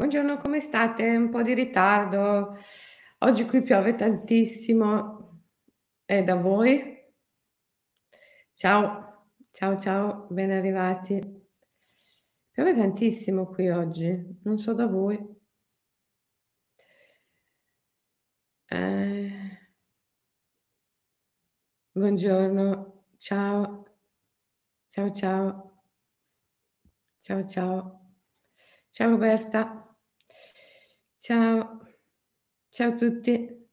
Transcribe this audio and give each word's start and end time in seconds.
Buongiorno, 0.00 0.38
come 0.38 0.60
state? 0.60 1.14
Un 1.14 1.28
po' 1.28 1.42
di 1.42 1.52
ritardo. 1.52 2.56
Oggi 3.18 3.44
qui 3.44 3.62
piove 3.62 3.96
tantissimo. 3.96 5.42
E 6.06 6.22
da 6.22 6.36
voi? 6.36 6.96
Ciao, 8.50 9.26
ciao, 9.50 9.78
ciao, 9.78 10.26
ben 10.30 10.52
arrivati. 10.52 11.20
Piove 12.50 12.74
tantissimo 12.74 13.48
qui 13.48 13.68
oggi, 13.68 14.40
non 14.44 14.56
so 14.58 14.72
da 14.72 14.86
voi. 14.86 15.18
Eh, 18.70 19.30
buongiorno, 21.92 23.04
ciao, 23.18 23.84
ciao, 24.88 25.12
ciao, 25.12 25.82
ciao, 27.20 27.46
ciao, 27.46 28.14
ciao 28.90 29.10
Roberta, 29.10 29.89
ciao, 31.30 31.80
ciao 32.70 32.88
a 32.88 32.94
tutti. 32.94 33.68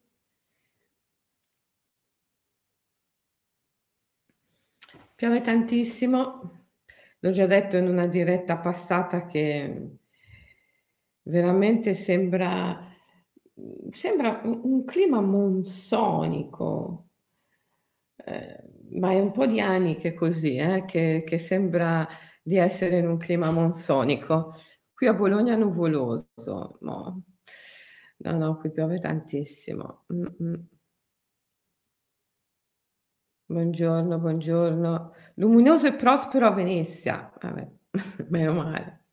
Piove 5.16 5.40
tantissimo, 5.40 6.66
l'ho 7.18 7.30
già 7.32 7.46
detto 7.46 7.76
in 7.76 7.88
una 7.88 8.06
diretta 8.06 8.58
passata 8.58 9.26
che 9.26 9.96
veramente 11.22 11.94
sembra, 11.94 12.80
sembra 13.90 14.40
un, 14.44 14.60
un 14.62 14.84
clima 14.84 15.20
monsonico, 15.20 17.08
eh, 18.24 18.62
ma 18.90 19.10
è 19.10 19.20
un 19.20 19.32
po' 19.32 19.46
di 19.46 19.60
anni 19.60 19.96
che 19.96 20.10
è 20.10 20.14
così, 20.14 20.54
eh, 20.54 20.84
che, 20.86 21.24
che 21.26 21.38
sembra 21.38 22.06
di 22.40 22.56
essere 22.56 22.98
in 22.98 23.08
un 23.08 23.16
clima 23.16 23.50
monsonico. 23.50 24.54
Qui 24.94 25.08
a 25.08 25.14
Bologna 25.14 25.54
è 25.54 25.56
nuvoloso, 25.56 26.78
no, 26.82 27.22
no, 28.18 28.38
no 28.38 28.56
qui 28.58 28.70
piove 28.70 28.98
tantissimo. 28.98 30.04
Mm-mm. 30.12 30.66
Buongiorno, 33.46 34.18
buongiorno. 34.18 35.14
Luminoso 35.36 35.86
e 35.86 35.94
prospero 35.94 36.46
a 36.46 36.50
Venezia. 36.52 37.32
Vabbè, 37.40 37.66
meno 38.28 38.52
male. 38.54 39.04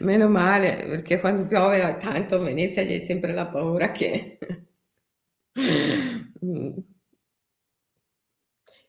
Meno 0.00 0.28
male, 0.28 0.76
perché 0.86 1.20
quando 1.20 1.46
piove 1.46 1.96
tanto 1.98 2.34
a 2.34 2.38
Venezia 2.38 2.84
c'è 2.84 2.98
sempre 3.00 3.32
la 3.32 3.46
paura 3.46 3.92
che... 3.92 4.38
Mm. 6.44 6.78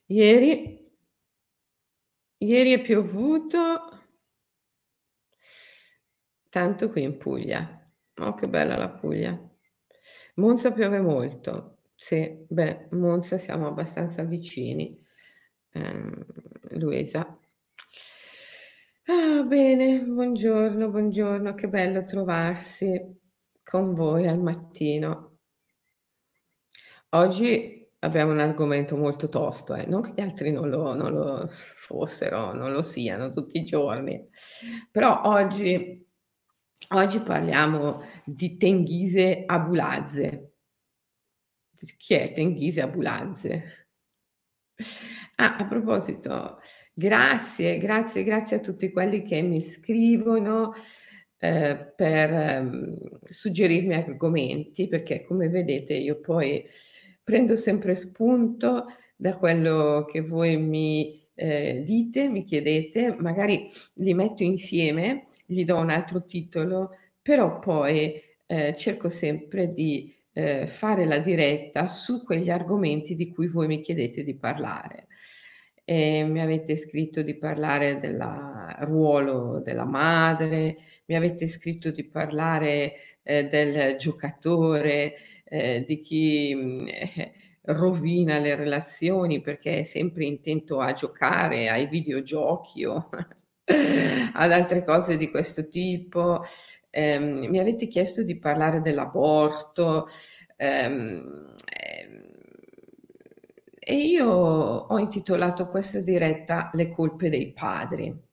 Ieri, 0.06 0.88
ieri 2.38 2.74
è 2.74 2.82
piovuto 2.82 4.04
tanto 6.50 6.90
qui 6.90 7.04
in 7.04 7.18
Puglia. 7.18 7.79
Oh, 8.20 8.34
che 8.34 8.48
bella 8.48 8.76
la 8.78 8.90
Puglia. 8.90 9.40
Monza 10.36 10.72
piove 10.72 11.00
molto. 11.00 11.78
Sì, 11.96 12.46
beh, 12.48 12.88
Monza 12.92 13.38
siamo 13.38 13.68
abbastanza 13.68 14.24
vicini. 14.24 15.02
Ehm, 15.72 16.26
Luisa. 16.72 17.38
Ah, 19.08 19.44
bene, 19.44 20.02
buongiorno, 20.02 20.90
buongiorno, 20.90 21.54
che 21.56 21.68
bello 21.68 22.04
trovarsi 22.06 23.20
con 23.64 23.94
voi 23.94 24.28
al 24.28 24.40
mattino. 24.40 25.38
Oggi 27.12 27.88
abbiamo 28.00 28.32
un 28.32 28.40
argomento 28.40 28.96
molto 28.96 29.30
tosto, 29.30 29.74
eh? 29.76 29.86
non 29.86 30.02
che 30.02 30.12
gli 30.16 30.22
altri 30.22 30.52
non 30.52 30.70
lo, 30.70 30.94
non 30.94 31.12
lo 31.12 31.48
fossero, 31.50 32.54
non 32.54 32.72
lo 32.72 32.82
siano 32.82 33.32
tutti 33.32 33.58
i 33.60 33.66
giorni, 33.66 34.30
però 34.92 35.22
oggi, 35.24 36.06
oggi 36.90 37.20
parliamo 37.20 38.02
di 38.24 38.58
Tenghise 38.58 39.44
Abulazze. 39.46 40.54
Chi 41.98 42.14
è 42.14 42.34
Tenghise 42.34 42.82
Abulanze? 42.82 43.88
Ah, 45.36 45.58
a 45.58 45.68
proposito, 45.68 46.60
grazie, 46.94 47.78
grazie, 47.78 48.24
grazie 48.24 48.58
a 48.58 48.60
tutti 48.60 48.92
quelli 48.92 49.24
che 49.24 49.42
mi 49.42 49.62
scrivono 49.62 50.74
eh, 51.38 51.94
per 51.96 52.34
eh, 52.34 52.70
suggerirmi 53.24 53.94
argomenti, 53.94 54.88
perché 54.88 55.24
come 55.24 55.48
vedete 55.50 55.94
io 55.94 56.20
poi 56.20 56.66
prendo 57.24 57.56
sempre 57.56 57.96
spunto 57.96 58.86
da 59.16 59.38
quello 59.38 60.06
che 60.10 60.22
voi 60.22 60.58
mi 60.58 61.29
eh, 61.40 61.84
dite, 61.86 62.28
mi 62.28 62.44
chiedete, 62.44 63.16
magari 63.18 63.70
li 63.96 64.14
metto 64.14 64.44
insieme, 64.44 65.28
gli 65.46 65.64
do 65.64 65.78
un 65.78 65.90
altro 65.90 66.26
titolo, 66.26 66.92
però 67.22 67.60
poi 67.60 68.22
eh, 68.46 68.76
cerco 68.76 69.08
sempre 69.08 69.72
di 69.72 70.14
eh, 70.34 70.68
fare 70.68 71.06
la 71.06 71.20
diretta 71.20 71.88
su 71.88 72.26
quegli 72.26 72.50
argomenti 72.50 73.16
di 73.16 73.32
cui 73.32 73.48
voi 73.48 73.68
mi 73.68 73.80
chiedete 73.80 74.24
di 74.24 74.36
parlare. 74.36 75.08
E 75.86 76.24
mi 76.26 76.42
avete 76.42 76.76
scritto 76.76 77.22
di 77.24 77.36
parlare 77.36 77.96
del 78.00 78.22
ruolo 78.82 79.62
della 79.64 79.86
madre, 79.86 80.78
mi 81.06 81.16
avete 81.16 81.48
scritto 81.48 81.90
di 81.90 82.04
parlare 82.04 82.94
eh, 83.24 83.48
del 83.48 83.96
giocatore, 83.96 85.16
eh, 85.46 85.84
di 85.88 85.98
chi 86.00 86.86
eh, 86.90 87.32
rovina 87.64 88.40
le 88.40 88.56
relazioni 88.56 89.42
perché 89.42 89.80
è 89.80 89.84
sempre 89.84 90.26
intento 90.26 90.80
a 90.80 90.94
giocare 90.94 91.70
ai 91.70 91.88
videogiochi 91.88 92.86
o 92.86 93.10
ad 94.34 94.52
altre 94.52 94.84
cose 94.84 95.18
di 95.18 95.30
questo 95.30 95.68
tipo. 95.68 96.42
Eh, 96.90 97.20
mi 97.20 97.60
avete 97.60 97.88
chiesto 97.88 98.24
di 98.24 98.38
parlare 98.40 98.82
dell'aborto 98.82 100.08
ehm, 100.56 101.54
e 103.80 103.96
io 103.96 104.28
ho 104.28 104.98
intitolato 105.00 105.68
questa 105.68 106.00
diretta 106.00 106.70
Le 106.74 106.92
colpe 106.92 107.30
dei 107.30 107.52
padri. 107.54 108.29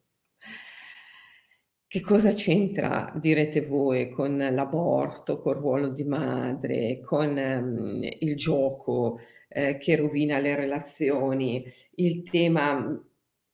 Che 1.88 2.00
cosa 2.00 2.32
c'entra, 2.34 3.12
direte 3.16 3.64
voi, 3.64 4.08
con 4.08 4.36
l'aborto, 4.36 5.40
col 5.40 5.56
ruolo 5.56 5.88
di 5.88 6.02
madre, 6.02 7.00
con 7.00 7.36
um, 7.36 7.98
il 8.18 8.36
gioco 8.36 9.20
eh, 9.48 9.76
che 9.78 9.94
rovina 9.96 10.38
le 10.40 10.56
relazioni, 10.56 11.64
il 11.96 12.28
tema 12.28 13.00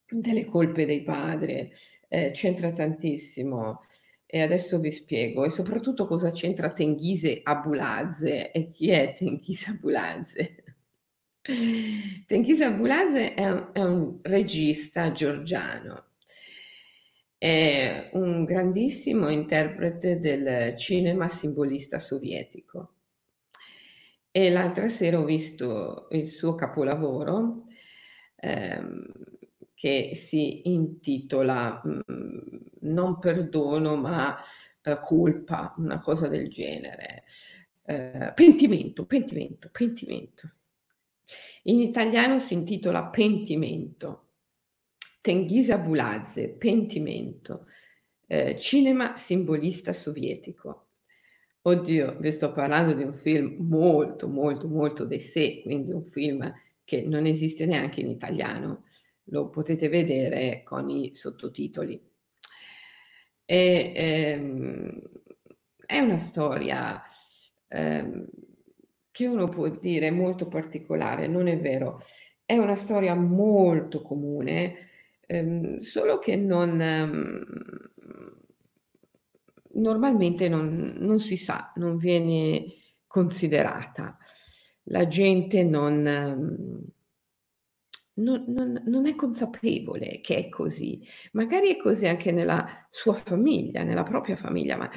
delle 0.09 0.44
colpe 0.47 0.87
dei 0.87 1.03
padri, 1.03 1.70
eh, 2.09 2.31
c'entra 2.32 2.72
tantissimo. 2.72 3.81
E 4.25 4.41
adesso 4.41 4.81
vi 4.81 4.91
spiego. 4.91 5.44
E 5.44 5.50
soprattutto 5.50 6.06
cosa 6.06 6.31
c'entra 6.31 6.72
Tenghise 6.72 7.41
Abulazze? 7.43 8.50
E 8.50 8.70
chi 8.70 8.88
è 8.91 9.14
Tenghise 9.16 9.70
Abulazze. 9.70 10.64
Tenghise 12.26 12.64
Abulazze 12.64 13.34
è 13.34 13.70
è 13.72 13.82
un 13.82 14.19
regista 14.22 15.12
georgiano, 15.12 16.11
è 17.42 18.10
un 18.12 18.44
grandissimo 18.44 19.28
interprete 19.28 20.20
del 20.20 20.76
cinema 20.76 21.26
simbolista 21.26 21.98
sovietico. 21.98 22.92
E 24.30 24.48
l'altra 24.48 24.88
sera 24.88 25.19
ho 25.19 25.25
visto 25.25 26.06
il 26.12 26.28
suo 26.28 26.54
capolavoro, 26.54 27.64
ehm, 28.36 29.12
che 29.75 30.12
si 30.14 30.69
intitola 30.69 31.82
mhmm, 31.84 32.60
Non 32.82 33.19
perdono 33.19 33.97
ma 33.97 34.38
eh, 34.81 35.00
colpa, 35.02 35.75
una 35.78 35.98
cosa 35.98 36.28
del 36.28 36.48
genere. 36.48 37.25
Eh, 37.82 38.31
pentimento, 38.36 39.04
pentimento, 39.04 39.69
pentimento. 39.72 40.48
In 41.64 41.81
italiano 41.81 42.38
si 42.38 42.54
intitola 42.54 43.06
Pentimento. 43.06 44.26
Tenghisa 45.22 45.78
Bulazze, 45.78 46.48
Pentimento. 46.48 47.66
Eh, 48.26 48.56
cinema 48.58 49.16
simbolista 49.16 49.92
sovietico. 49.92 50.88
Oddio, 51.62 52.16
vi 52.19 52.32
sto 52.32 52.50
parlando 52.50 52.92
di 52.92 53.04
un 53.04 53.14
film 53.14 53.56
molto, 53.60 54.26
molto, 54.28 54.66
molto 54.66 55.04
de 55.04 55.20
sé, 55.20 55.60
quindi 55.62 55.92
un 55.92 56.02
film 56.02 56.52
che 56.82 57.02
non 57.02 57.26
esiste 57.26 57.66
neanche 57.66 58.00
in 58.00 58.10
italiano 58.10 58.84
lo 59.26 59.48
potete 59.48 59.88
vedere 59.88 60.62
con 60.64 60.88
i 60.88 61.14
sottotitoli. 61.14 62.00
E, 63.44 63.92
ehm, 63.94 65.02
è 65.86 65.98
una 66.00 66.18
storia 66.18 67.00
ehm, 67.68 68.26
che 69.12 69.26
uno 69.26 69.48
può 69.48 69.68
dire 69.68 70.10
molto 70.10 70.48
particolare, 70.48 71.28
non 71.28 71.46
è 71.46 71.60
vero, 71.60 72.00
è 72.44 72.56
una 72.56 72.75
storia 72.75 73.14
molto 73.14 74.02
comune, 74.02 74.90
ehm, 75.26 75.78
solo 75.78 76.19
che 76.19 76.36
non, 76.36 76.80
ehm, 76.80 77.44
normalmente 79.74 80.48
non, 80.48 80.94
non, 80.98 81.19
si 81.19 81.36
sa, 81.36 81.72
non 81.76 81.96
viene 81.96 82.64
considerata. 83.06 84.16
La 84.84 85.06
gente 85.06 85.62
non 85.64 86.06
ehm, 86.06 86.84
non, 88.14 88.44
non, 88.48 88.82
non 88.86 89.06
è 89.06 89.14
consapevole 89.14 90.20
che 90.20 90.36
è 90.36 90.48
così. 90.48 91.02
Magari 91.32 91.70
è 91.70 91.76
così 91.76 92.06
anche 92.06 92.30
nella 92.30 92.66
sua 92.90 93.14
famiglia, 93.14 93.82
nella 93.82 94.02
propria 94.02 94.36
famiglia, 94.36 94.76
ma 94.76 94.90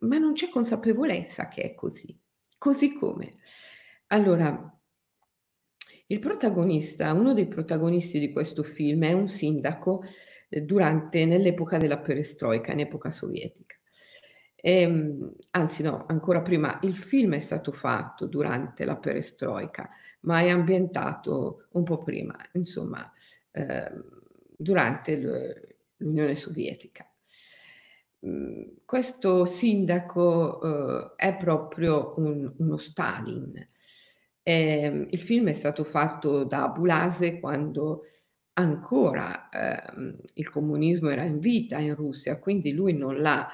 ma 0.00 0.18
non 0.18 0.32
c'è 0.34 0.48
consapevolezza 0.48 1.48
che 1.48 1.62
è 1.62 1.74
così. 1.74 2.16
Così 2.58 2.92
come. 2.94 3.32
Allora, 4.08 4.78
il 6.06 6.18
protagonista, 6.18 7.12
uno 7.12 7.32
dei 7.32 7.46
protagonisti 7.46 8.18
di 8.18 8.32
questo 8.32 8.62
film 8.62 9.04
è 9.04 9.12
un 9.12 9.28
sindaco 9.28 10.04
eh, 10.48 10.62
durante, 10.62 11.24
nell'epoca 11.24 11.78
della 11.78 11.98
perestroica, 11.98 12.72
in 12.72 12.80
epoca 12.80 13.10
sovietica. 13.10 13.76
Ehm, 14.66 15.34
anzi 15.50 15.82
no, 15.82 16.06
ancora 16.08 16.40
prima, 16.40 16.78
il 16.82 16.96
film 16.96 17.34
è 17.34 17.40
stato 17.40 17.70
fatto 17.72 18.26
durante 18.26 18.84
la 18.84 18.96
perestroica, 18.96 19.90
ma 20.20 20.40
è 20.40 20.48
ambientato 20.48 21.66
un 21.72 21.84
po' 21.84 22.02
prima, 22.02 22.34
insomma, 22.52 23.10
eh, 23.50 23.92
durante 24.56 25.16
l'Unione 25.98 26.34
Sovietica. 26.34 27.06
Mm, 28.26 28.62
questo 28.86 29.44
sindaco 29.44 30.62
eh, 30.62 31.12
è 31.16 31.36
proprio 31.36 32.14
un, 32.16 32.50
uno 32.56 32.76
Stalin. 32.78 33.52
Eh, 34.46 35.06
il 35.10 35.18
film 35.18 35.48
è 35.48 35.54
stato 35.54 35.84
fatto 35.84 36.44
da 36.44 36.68
Bulase 36.68 37.40
quando 37.40 38.02
ancora 38.54 39.48
eh, 39.48 40.16
il 40.34 40.50
comunismo 40.50 41.08
era 41.08 41.22
in 41.24 41.38
vita 41.38 41.78
in 41.78 41.94
Russia, 41.94 42.38
quindi 42.38 42.72
lui 42.72 42.92
non 42.92 43.20
l'ha 43.20 43.48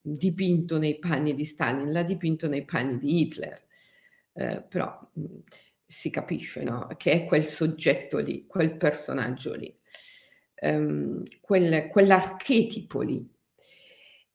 dipinto 0.00 0.78
nei 0.78 0.98
panni 0.98 1.34
di 1.34 1.44
Stalin, 1.44 1.90
l'ha 1.90 2.04
dipinto 2.04 2.48
nei 2.48 2.64
panni 2.64 2.98
di 2.98 3.20
Hitler. 3.22 3.64
Eh, 4.32 4.62
però 4.68 4.98
mh, 5.14 5.20
mm, 5.20 5.38
si 5.84 6.10
capisce 6.10 6.62
no? 6.62 6.88
che 6.96 7.12
è 7.12 7.24
quel 7.26 7.46
soggetto 7.46 8.18
lì, 8.18 8.46
quel 8.46 8.76
personaggio 8.76 9.54
lì, 9.54 9.74
um, 10.62 11.22
quel, 11.40 11.88
quell'archetipo 11.88 13.00
lì. 13.00 13.28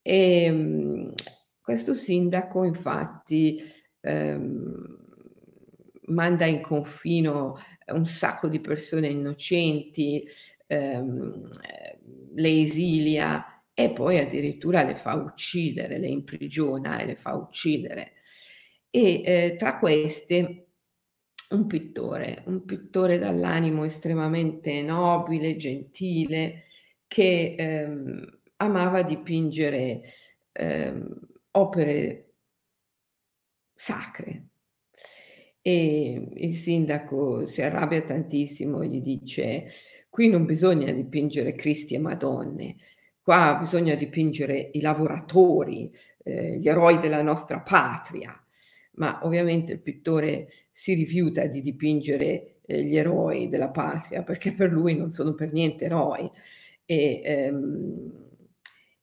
E, 0.02 0.50
um, 0.50 1.14
questo 1.62 1.94
sindaco 1.94 2.64
infatti 2.64 3.64
um, 4.02 5.01
manda 6.08 6.46
in 6.46 6.62
confino 6.62 7.58
un 7.88 8.06
sacco 8.06 8.48
di 8.48 8.60
persone 8.60 9.08
innocenti, 9.08 10.24
le 10.68 12.62
esilia 12.62 13.64
e 13.74 13.92
poi 13.92 14.20
addirittura 14.20 14.84
le 14.84 14.96
fa 14.96 15.16
uccidere, 15.16 15.98
le 15.98 16.08
imprigiona 16.08 17.00
e 17.00 17.06
le 17.06 17.16
fa 17.16 17.34
uccidere. 17.36 18.14
E 18.90 19.22
eh, 19.24 19.56
tra 19.58 19.80
queste 19.80 20.68
un 21.52 21.68
pittore, 21.68 22.44
un 22.46 22.64
pittore 22.66 23.18
dall'animo 23.18 23.84
estremamente 23.84 24.82
nobile, 24.82 25.56
gentile, 25.56 26.64
che 27.08 27.56
ehm, 27.58 28.40
amava 28.58 29.02
dipingere 29.04 30.02
ehm, 30.54 31.20
opere 31.52 32.34
sacre. 33.76 34.51
E 35.64 36.30
il 36.36 36.54
sindaco 36.56 37.46
si 37.46 37.62
arrabbia 37.62 38.02
tantissimo 38.02 38.82
e 38.82 38.88
gli 38.88 39.02
dice: 39.02 39.66
Qui 40.10 40.28
non 40.30 40.46
bisogna 40.46 40.92
dipingere 40.92 41.54
Cristi 41.54 41.96
e 41.96 42.00
Madonne, 42.00 42.76
qua 43.22 43.58
bisogna 43.60 43.96
dipingere 43.96 44.72
i 44.74 44.82
lavoratori, 44.82 45.92
eh, 46.24 46.58
gli 46.58 46.68
eroi 46.68 46.98
della 46.98 47.22
nostra 47.22 47.60
patria 47.60 48.36
ma 48.94 49.20
ovviamente 49.24 49.74
il 49.74 49.80
pittore 49.82 50.48
si 50.72 50.94
rifiuta 50.94 51.46
di 51.46 51.62
dipingere 51.62 52.58
eh, 52.66 52.84
gli 52.84 52.98
eroi 52.98 53.48
della 53.48 53.70
patria 53.70 54.24
perché 54.24 54.54
per 54.54 54.72
lui 54.72 54.96
non 54.96 55.10
sono 55.10 55.34
per 55.34 55.52
niente 55.52 55.86
eroi. 55.86 56.30
E, 56.86 57.22
ehm, 57.24 58.30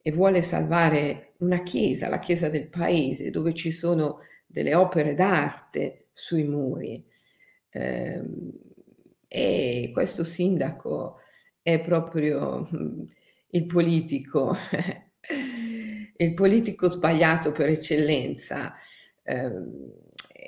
e 0.00 0.12
vuole 0.12 0.42
salvare 0.42 1.34
una 1.38 1.62
chiesa, 1.62 2.08
la 2.08 2.18
chiesa 2.18 2.48
del 2.48 2.68
paese, 2.68 3.30
dove 3.30 3.52
ci 3.54 3.72
sono 3.72 4.20
delle 4.46 4.74
opere 4.74 5.14
d'arte 5.14 6.07
sui 6.18 6.44
muri. 6.44 7.04
Eh, 7.70 8.22
e 9.28 9.90
questo 9.92 10.24
sindaco 10.24 11.18
è 11.62 11.80
proprio 11.80 12.68
mm, 12.74 13.02
il 13.50 13.66
politico, 13.66 14.56
il 16.16 16.34
politico 16.34 16.90
sbagliato 16.90 17.52
per 17.52 17.68
eccellenza 17.68 18.74
Ehm, 19.28 19.92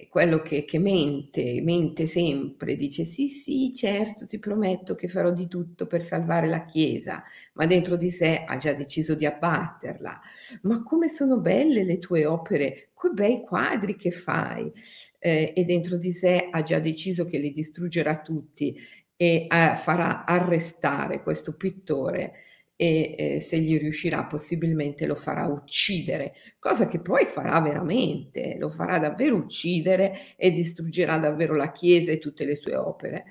quello 0.09 0.41
che, 0.41 0.65
che, 0.65 0.79
mente, 0.79 1.61
mente 1.63 2.07
sempre, 2.07 2.77
dice 2.77 3.05
sì, 3.05 3.29
sì, 3.29 3.73
certo, 3.75 4.27
ti 4.27 4.39
prometto 4.39 4.95
che 4.95 5.09
farò 5.09 5.31
di 5.33 5.49
tutto 5.49 5.87
per 5.87 6.03
salvare 6.03 6.47
la 6.47 6.65
Chiesa, 6.65 7.23
ma 7.55 7.67
dentro 7.67 7.97
di 7.97 8.11
sé 8.11 8.45
ha 8.47 8.57
già 8.57 8.73
deciso 8.73 9.15
di 9.15 9.27
abbatterla. 9.27 10.21
Ma 10.63 10.83
come 10.83 11.09
sono 11.09 11.39
belle 11.39 11.85
le 11.85 11.99
tue 11.99 12.25
opere, 12.27 12.91
quei 12.95 13.13
bei 13.13 13.41
quadri 13.43 13.97
che 13.97 14.11
fai! 14.11 14.71
Eh, 15.19 15.53
e 15.55 15.65
dentro 15.65 15.97
di 15.97 16.13
sé 16.13 16.49
ha 16.51 16.63
già 16.63 16.79
deciso 16.79 17.27
che 17.27 17.39
li 17.39 17.53
distruggerà 17.53 18.21
tutti 18.23 18.75
e 19.17 19.47
eh, 19.51 19.75
farà 19.77 20.25
arrestare 20.25 21.23
questo 21.23 21.55
pittore 21.57 22.33
e 22.81 23.15
eh, 23.19 23.41
se 23.41 23.59
gli 23.59 23.79
riuscirà 23.79 24.25
possibilmente 24.25 25.05
lo 25.05 25.15
farà 25.15 25.45
uccidere, 25.45 26.33
cosa 26.59 26.89
che 26.89 26.99
poi 26.99 27.27
farà 27.27 27.61
veramente, 27.61 28.57
lo 28.59 28.71
farà 28.71 28.99
davvero 28.99 29.37
uccidere 29.37 30.35
e 30.35 30.51
distruggerà 30.51 31.19
davvero 31.19 31.55
la 31.55 31.73
Chiesa 31.73 32.11
e 32.11 32.17
tutte 32.17 32.47
le 32.47 32.57
sue 32.57 32.75
opere. 32.77 33.27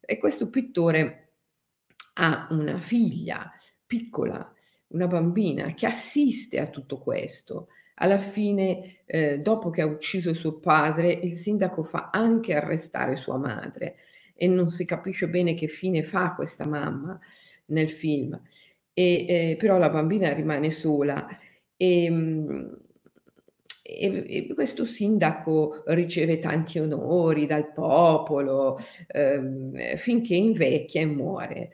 E 0.00 0.16
questo 0.16 0.48
pittore 0.48 1.32
ha 2.14 2.48
una 2.48 2.80
figlia 2.80 3.52
piccola, 3.84 4.50
una 4.88 5.06
bambina 5.06 5.74
che 5.74 5.84
assiste 5.84 6.58
a 6.58 6.68
tutto 6.68 6.96
questo. 6.96 7.68
Alla 7.96 8.16
fine, 8.16 9.02
eh, 9.04 9.38
dopo 9.38 9.68
che 9.68 9.82
ha 9.82 9.86
ucciso 9.86 10.32
suo 10.32 10.60
padre, 10.60 11.12
il 11.12 11.34
sindaco 11.34 11.82
fa 11.82 12.08
anche 12.10 12.54
arrestare 12.54 13.16
sua 13.16 13.36
madre 13.36 13.96
e 14.32 14.48
non 14.48 14.70
si 14.70 14.86
capisce 14.86 15.28
bene 15.28 15.52
che 15.52 15.66
fine 15.66 16.02
fa 16.02 16.32
questa 16.34 16.66
mamma 16.66 17.20
nel 17.66 17.90
film 17.90 18.40
e, 18.94 19.26
eh, 19.28 19.56
però 19.58 19.76
la 19.78 19.90
bambina 19.90 20.32
rimane 20.32 20.70
sola. 20.70 21.28
E, 21.76 22.04
ehm, 22.04 22.78
e, 23.86 24.24
e, 24.48 24.54
questo 24.54 24.84
sindaco 24.86 25.82
riceve 25.88 26.38
tanti 26.38 26.78
onori 26.78 27.44
dal 27.44 27.70
popolo 27.72 28.78
ehm, 29.08 29.96
finché 29.96 30.34
invecchia 30.34 31.02
e 31.02 31.06
muore. 31.06 31.70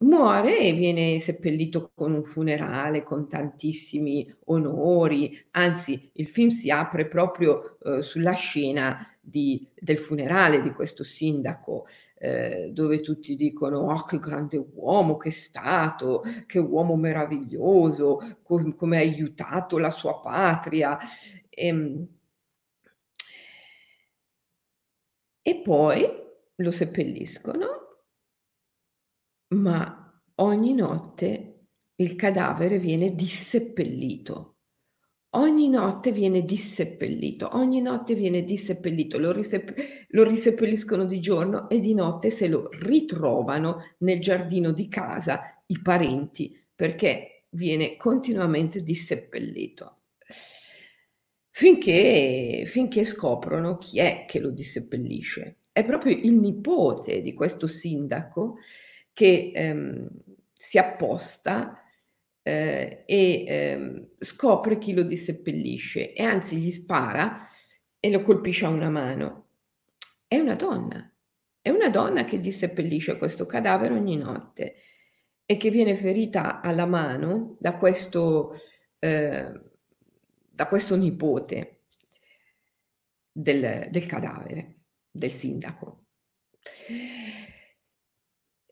Muore 0.00 0.58
e 0.58 0.72
viene 0.74 1.18
seppellito 1.18 1.90
con 1.94 2.12
un 2.14 2.22
funerale, 2.22 3.02
con 3.02 3.28
tantissimi 3.28 4.32
onori, 4.46 5.36
anzi 5.52 6.10
il 6.14 6.28
film 6.28 6.50
si 6.50 6.70
apre 6.70 7.08
proprio 7.08 7.78
eh, 7.80 8.00
sulla 8.02 8.32
scena 8.32 9.04
di, 9.28 9.66
del 9.74 9.98
funerale 9.98 10.62
di 10.62 10.72
questo 10.72 11.04
sindaco, 11.04 11.86
eh, 12.16 12.70
dove 12.72 13.00
tutti 13.00 13.36
dicono 13.36 13.78
oh 13.80 14.04
che 14.04 14.18
grande 14.18 14.56
uomo 14.74 15.16
che 15.16 15.28
è 15.28 15.32
stato, 15.32 16.22
che 16.46 16.58
uomo 16.58 16.96
meraviglioso, 16.96 18.18
com- 18.42 18.74
come 18.74 18.96
ha 18.96 19.00
aiutato 19.00 19.78
la 19.78 19.90
sua 19.90 20.20
patria. 20.20 20.98
E, 21.48 21.66
ehm, 21.66 22.08
e 25.42 25.60
poi 25.62 26.06
lo 26.56 26.70
seppelliscono 26.70 27.78
ma 29.54 30.22
ogni 30.36 30.74
notte 30.74 31.68
il 31.96 32.16
cadavere 32.16 32.78
viene 32.78 33.14
disseppellito. 33.14 34.57
Ogni 35.32 35.68
notte 35.68 36.10
viene 36.10 36.42
disseppellito, 36.42 37.50
ogni 37.52 37.82
notte 37.82 38.14
viene 38.14 38.44
disseppellito, 38.44 39.18
lo, 39.18 39.30
risepp- 39.30 39.78
lo 40.08 40.24
riseppelliscono 40.24 41.04
di 41.04 41.20
giorno 41.20 41.68
e 41.68 41.80
di 41.80 41.92
notte 41.92 42.30
se 42.30 42.46
lo 42.46 42.70
ritrovano 42.80 43.94
nel 43.98 44.20
giardino 44.20 44.72
di 44.72 44.88
casa 44.88 45.62
i 45.66 45.80
parenti 45.82 46.58
perché 46.74 47.44
viene 47.50 47.96
continuamente 47.96 48.80
disseppellito. 48.80 49.96
Finché, 51.50 52.62
finché 52.66 53.04
scoprono 53.04 53.76
chi 53.76 53.98
è 53.98 54.24
che 54.26 54.38
lo 54.38 54.50
disseppellisce. 54.50 55.56
È 55.72 55.84
proprio 55.84 56.16
il 56.16 56.32
nipote 56.32 57.20
di 57.20 57.34
questo 57.34 57.66
sindaco 57.66 58.56
che 59.12 59.50
ehm, 59.54 60.08
si 60.54 60.78
apposta 60.78 61.82
eh, 62.48 63.02
e 63.04 63.44
ehm, 63.46 64.08
scopre 64.18 64.78
chi 64.78 64.94
lo 64.94 65.02
disseppellisce 65.02 66.14
e 66.14 66.22
anzi 66.24 66.56
gli 66.56 66.70
spara 66.70 67.46
e 68.00 68.10
lo 68.10 68.22
colpisce 68.22 68.64
a 68.64 68.70
una 68.70 68.88
mano. 68.88 69.48
È 70.26 70.38
una 70.38 70.54
donna, 70.54 71.14
è 71.60 71.68
una 71.68 71.90
donna 71.90 72.24
che 72.24 72.40
disseppellisce 72.40 73.18
questo 73.18 73.44
cadavere 73.44 73.92
ogni 73.92 74.16
notte 74.16 74.76
e 75.44 75.58
che 75.58 75.68
viene 75.68 75.94
ferita 75.94 76.62
alla 76.62 76.86
mano 76.86 77.56
da 77.60 77.76
questo, 77.76 78.54
eh, 78.98 79.52
da 80.50 80.66
questo 80.68 80.96
nipote 80.96 81.82
del, 83.30 83.88
del 83.90 84.06
cadavere, 84.06 84.84
del 85.10 85.30
sindaco. 85.30 86.06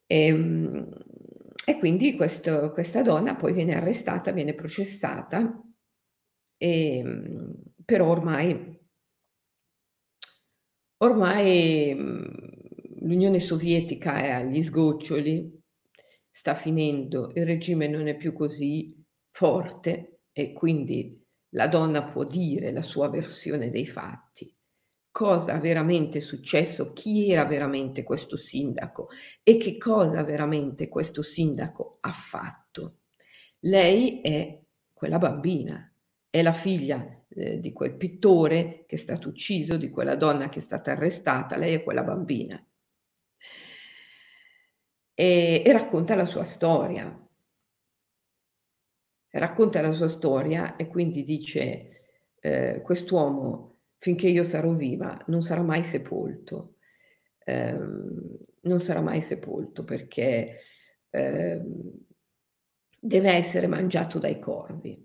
E, 0.07 0.27
ehm, 0.27 0.89
e 1.67 1.79
quindi 1.79 2.15
questo, 2.17 2.71
questa 2.73 3.03
donna 3.03 3.35
poi 3.37 3.53
viene 3.53 3.75
arrestata, 3.75 4.33
viene 4.33 4.55
processata 4.55 5.61
Ehm, 6.59 7.55
però 7.85 8.07
ormai 8.09 8.79
ormai, 10.99 11.95
mhmm, 11.95 12.25
l'Unione 13.07 13.41
Sovietica 13.41 14.19
è 14.19 14.31
agli 14.31 14.63
sgoccioli, 14.63 15.61
sta 16.31 16.55
finendo, 16.55 17.31
il 17.35 17.45
regime 17.47 17.89
non 17.89 18.07
è 18.09 18.17
più 18.17 18.33
così 18.33 18.95
forte 19.31 20.21
e 20.33 20.53
quindi 20.53 21.23
la 21.51 21.69
donna 21.69 22.05
può 22.05 22.25
dire 22.25 22.73
la 22.73 22.83
sua 22.83 23.09
versione 23.09 23.71
dei 23.71 23.87
fatti. 23.87 24.53
Cosa 25.17 25.59
veramente 25.59 26.19
è 26.19 26.21
successo, 26.21 26.93
chi 26.93 27.31
era 27.31 27.47
veramente 27.47 28.03
questo 28.03 28.37
sindaco 28.37 29.09
e 29.43 29.57
che 29.57 29.79
cosa 29.79 30.23
veramente 30.23 30.91
questo 30.91 31.23
sindaco 31.23 31.97
ha 32.01 32.13
fatto. 32.13 32.99
Lei 33.61 34.21
è 34.21 34.61
quella 34.93 35.17
bambina, 35.17 35.91
è 36.29 36.43
la 36.43 36.53
figlia 36.53 37.25
eh, 37.31 37.61
di 37.61 37.73
quel 37.73 37.97
pittore 37.97 38.85
che 38.87 38.97
è 38.97 38.99
stato 38.99 39.31
ucciso, 39.31 39.79
di 39.79 39.89
quella 39.89 40.17
donna 40.17 40.51
che 40.51 40.59
è 40.59 40.63
stata 40.63 40.91
arrestata, 40.93 41.57
lei 41.57 41.73
è 41.73 41.83
quella 41.83 42.03
bambina. 42.03 42.63
E, 45.15 45.63
e 45.65 45.73
racconta 45.73 46.15
la 46.15 46.27
sua 46.27 46.45
storia. 46.45 47.27
Racconta 49.31 49.81
la 49.81 49.95
sua 49.95 50.09
storia 50.09 50.77
e 50.77 50.89
quindi 50.89 51.25
dice, 51.25 52.29
eh, 52.39 52.83
quest'uomo 52.85 53.76
finché 53.99 54.29
io 54.29 54.45
sarò 54.45 54.73
viva 54.73 55.23
non 55.27 55.43
sarà 55.43 55.63
mai 55.63 55.85
sepolto. 55.85 56.77
Eh, 57.45 57.79
non 58.67 58.81
sarà 58.81 59.01
mai 59.01 59.23
sepolto 59.23 59.85
perché 59.85 60.59
eh, 61.11 61.63
deve 63.01 63.31
essere 63.31 63.67
mangiato 63.67 64.19
dai 64.19 64.39
corvi. 64.39 65.05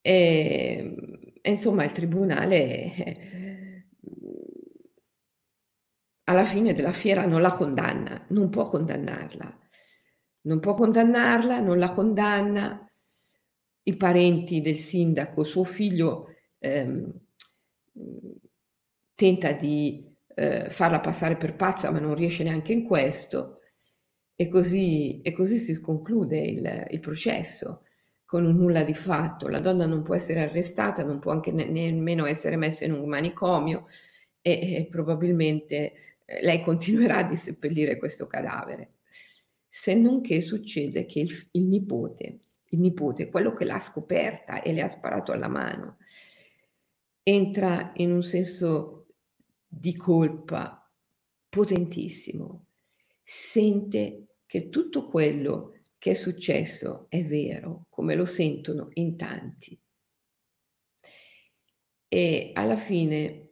E, 0.00 0.76
ehm, 0.78 1.32
e 1.40 1.50
insomma 1.50 1.84
il 1.84 1.92
tribunale 1.92 2.94
eh, 2.94 3.86
alla 6.24 6.44
fine 6.44 6.72
della 6.72 6.92
fiera 6.92 7.26
non 7.26 7.40
la 7.40 7.52
condanna, 7.52 8.24
non 8.30 8.48
può 8.48 8.68
condannarla, 8.68 9.58
non 10.42 10.60
può 10.60 10.74
condannarla, 10.74 11.60
non 11.60 11.78
la 11.78 11.90
condanna. 11.90 12.80
I 13.86 13.96
parenti 13.96 14.62
del 14.62 14.78
sindaco, 14.78 15.44
suo 15.44 15.64
figlio 15.64 16.28
ehm, 16.58 17.23
tenta 19.14 19.52
di 19.52 20.12
eh, 20.34 20.68
farla 20.68 21.00
passare 21.00 21.36
per 21.36 21.54
pazza, 21.54 21.90
ma 21.90 21.98
non 21.98 22.14
riesce 22.14 22.42
neanche 22.42 22.72
in 22.72 22.84
questo. 22.84 23.60
E 24.36 24.48
così, 24.48 25.20
e 25.22 25.32
così 25.32 25.58
si 25.58 25.80
conclude 25.80 26.38
il, 26.38 26.86
il 26.90 27.00
processo 27.00 27.82
con 28.24 28.44
un 28.44 28.56
nulla 28.56 28.82
di 28.82 28.94
fatto. 28.94 29.48
La 29.48 29.60
donna 29.60 29.86
non 29.86 30.02
può 30.02 30.14
essere 30.14 30.42
arrestata, 30.42 31.04
non 31.04 31.20
può 31.20 31.30
anche 31.30 31.52
ne- 31.52 31.66
nemmeno 31.68 32.26
essere 32.26 32.56
messa 32.56 32.84
in 32.84 32.92
un 32.92 33.08
manicomio 33.08 33.86
e, 34.40 34.76
e 34.76 34.86
probabilmente 34.90 35.92
eh, 36.24 36.42
lei 36.42 36.60
continuerà 36.62 37.18
a 37.18 37.22
disseppellire 37.28 37.96
questo 37.96 38.26
cadavere. 38.26 38.94
Se 39.68 39.94
non 39.94 40.20
che 40.20 40.40
succede 40.40 41.06
che 41.06 41.20
il, 41.20 41.48
il 41.52 41.68
nipote, 41.68 42.38
il 42.70 42.80
nipote, 42.80 43.28
quello 43.28 43.52
che 43.52 43.64
l'ha 43.64 43.78
scoperta 43.78 44.62
e 44.62 44.72
le 44.72 44.82
ha 44.82 44.88
sparato 44.88 45.30
alla 45.30 45.48
mano, 45.48 45.98
entra 47.24 47.92
in 47.96 48.12
un 48.12 48.22
senso 48.22 49.06
di 49.66 49.96
colpa 49.96 50.88
potentissimo, 51.48 52.66
sente 53.22 54.36
che 54.46 54.68
tutto 54.68 55.08
quello 55.08 55.80
che 55.98 56.12
è 56.12 56.14
successo 56.14 57.06
è 57.08 57.24
vero, 57.24 57.86
come 57.88 58.14
lo 58.14 58.26
sentono 58.26 58.90
in 58.92 59.16
tanti. 59.16 59.76
E 62.06 62.50
alla 62.52 62.76
fine 62.76 63.48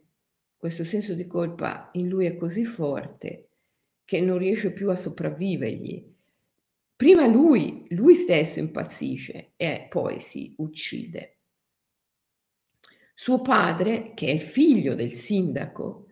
questo 0.55 0.85
senso 0.85 1.13
di 1.13 1.27
colpa 1.27 1.89
in 1.93 2.07
lui 2.07 2.25
è 2.25 2.35
così 2.35 2.63
forte 2.63 3.49
che 4.05 4.21
non 4.21 4.37
riesce 4.37 4.71
più 4.71 4.89
a 4.91 4.95
sopravvivergli. 4.95 6.15
Prima 6.95 7.25
lui, 7.25 7.83
lui 7.89 8.15
stesso 8.15 8.59
impazzisce 8.59 9.53
e 9.57 9.87
poi 9.89 10.19
si 10.21 10.53
uccide. 10.57 11.39
Suo 13.13 13.41
padre, 13.41 14.13
che 14.13 14.33
è 14.33 14.37
figlio 14.37 14.95
del 14.95 15.15
sindaco, 15.15 16.07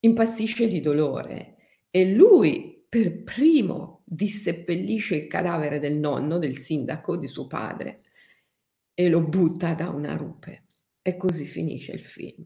impazzisce 0.00 0.68
di 0.68 0.80
dolore 0.80 1.56
e 1.90 2.12
lui 2.12 2.84
per 2.88 3.22
primo 3.22 4.02
disseppellisce 4.04 5.16
il 5.16 5.26
cadavere 5.26 5.78
del 5.78 5.96
nonno, 5.96 6.38
del 6.38 6.58
sindaco, 6.58 7.16
di 7.16 7.28
suo 7.28 7.46
padre, 7.46 7.96
e 8.94 9.08
lo 9.08 9.20
butta 9.20 9.74
da 9.74 9.88
una 9.88 10.14
rupe. 10.16 10.62
E 11.02 11.16
così 11.16 11.46
finisce 11.46 11.92
il 11.92 12.04
film. 12.04 12.44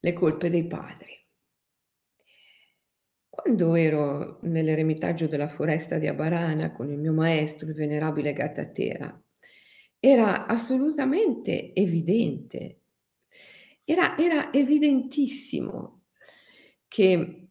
Le 0.00 0.12
colpe 0.12 0.50
dei 0.50 0.66
padri. 0.66 1.18
Quando 3.28 3.74
ero 3.74 4.40
nell'eremitaggio 4.42 5.26
della 5.26 5.48
foresta 5.48 5.98
di 5.98 6.06
Abarana 6.06 6.72
con 6.72 6.90
il 6.90 6.98
mio 6.98 7.12
maestro, 7.12 7.68
il 7.68 7.74
venerabile 7.74 8.32
Gattatera, 8.32 9.22
era 10.00 10.46
assolutamente 10.46 11.74
evidente, 11.74 12.80
era, 13.84 14.16
era 14.16 14.50
evidentissimo 14.50 16.04
che 16.88 17.48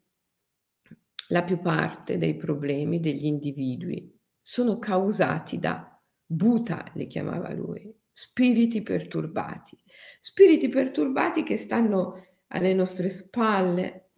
la 1.27 1.43
più 1.43 1.59
parte 1.59 2.17
dei 2.17 2.35
problemi 2.35 2.99
degli 2.99 3.25
individui 3.25 4.17
sono 4.41 4.79
causati 4.79 5.59
da 5.59 6.01
buta, 6.25 6.91
li 6.95 7.05
chiamava 7.05 7.53
lui, 7.53 7.95
spiriti 8.11 8.81
perturbati, 8.81 9.77
spiriti 10.19 10.69
perturbati 10.69 11.43
che 11.43 11.55
stanno 11.55 12.15
alle 12.47 12.73
nostre 12.73 13.11
spalle, 13.11 14.09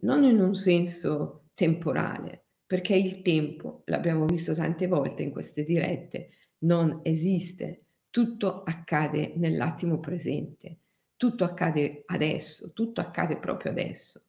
non 0.00 0.24
in 0.24 0.40
un 0.40 0.54
senso 0.56 1.50
temporale, 1.54 2.46
perché 2.66 2.96
il 2.96 3.22
tempo, 3.22 3.82
l'abbiamo 3.86 4.26
visto 4.26 4.54
tante 4.54 4.88
volte 4.88 5.22
in 5.22 5.30
queste 5.30 5.62
dirette, 5.62 6.30
non 6.60 7.00
esiste, 7.02 7.82
tutto 8.10 8.62
accade 8.62 9.32
nell'attimo 9.36 10.00
presente, 10.00 10.78
tutto 11.16 11.44
accade 11.44 12.02
adesso, 12.06 12.72
tutto 12.72 13.00
accade 13.00 13.38
proprio 13.38 13.72
adesso 13.72 14.22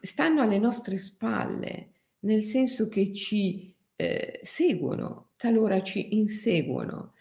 stanno 0.00 0.42
alle 0.42 0.58
nostre 0.58 0.96
spalle, 0.96 1.92
nel 2.20 2.44
senso 2.44 2.88
che 2.88 3.12
ci 3.12 3.74
eh, 3.96 4.40
seguono, 4.42 5.30
talora 5.36 5.82
ci 5.82 6.16
inseguono. 6.16 7.14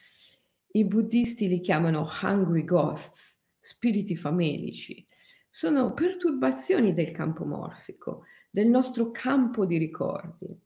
I 0.71 0.85
buddisti 0.85 1.47
li 1.47 1.59
chiamano 1.59 2.07
hungry 2.21 2.63
ghosts, 2.63 3.39
spiriti 3.59 4.15
famelici. 4.15 5.05
Sono 5.49 5.93
perturbazioni 5.93 6.93
del 6.93 7.11
campo 7.11 7.45
morfico, 7.45 8.25
del 8.49 8.67
nostro 8.67 9.11
campo 9.11 9.65
di 9.65 9.77
ricordi. 9.77 10.59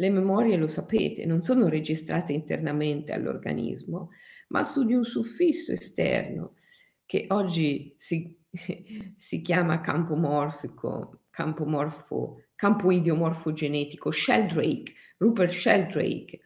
Le 0.00 0.10
memorie, 0.10 0.56
lo 0.56 0.66
sapete, 0.66 1.26
non 1.26 1.42
sono 1.42 1.68
registrate 1.68 2.32
internamente 2.32 3.12
all'organismo, 3.12 4.10
ma 4.48 4.62
su 4.62 4.84
di 4.84 4.94
un 4.94 5.04
suffisso 5.04 5.72
esterno 5.72 6.54
che 7.04 7.26
oggi 7.28 7.94
si 7.98 8.38
si 9.16 9.40
chiama 9.42 9.80
campo 9.80 10.14
morfico, 10.16 11.22
campo 11.30 11.64
morfo, 11.64 12.44
campo 12.54 12.90
idiomorfogenetico, 12.90 14.10
Sheldrake, 14.10 14.92
Rupert 15.18 15.52
Sheldrake, 15.52 16.40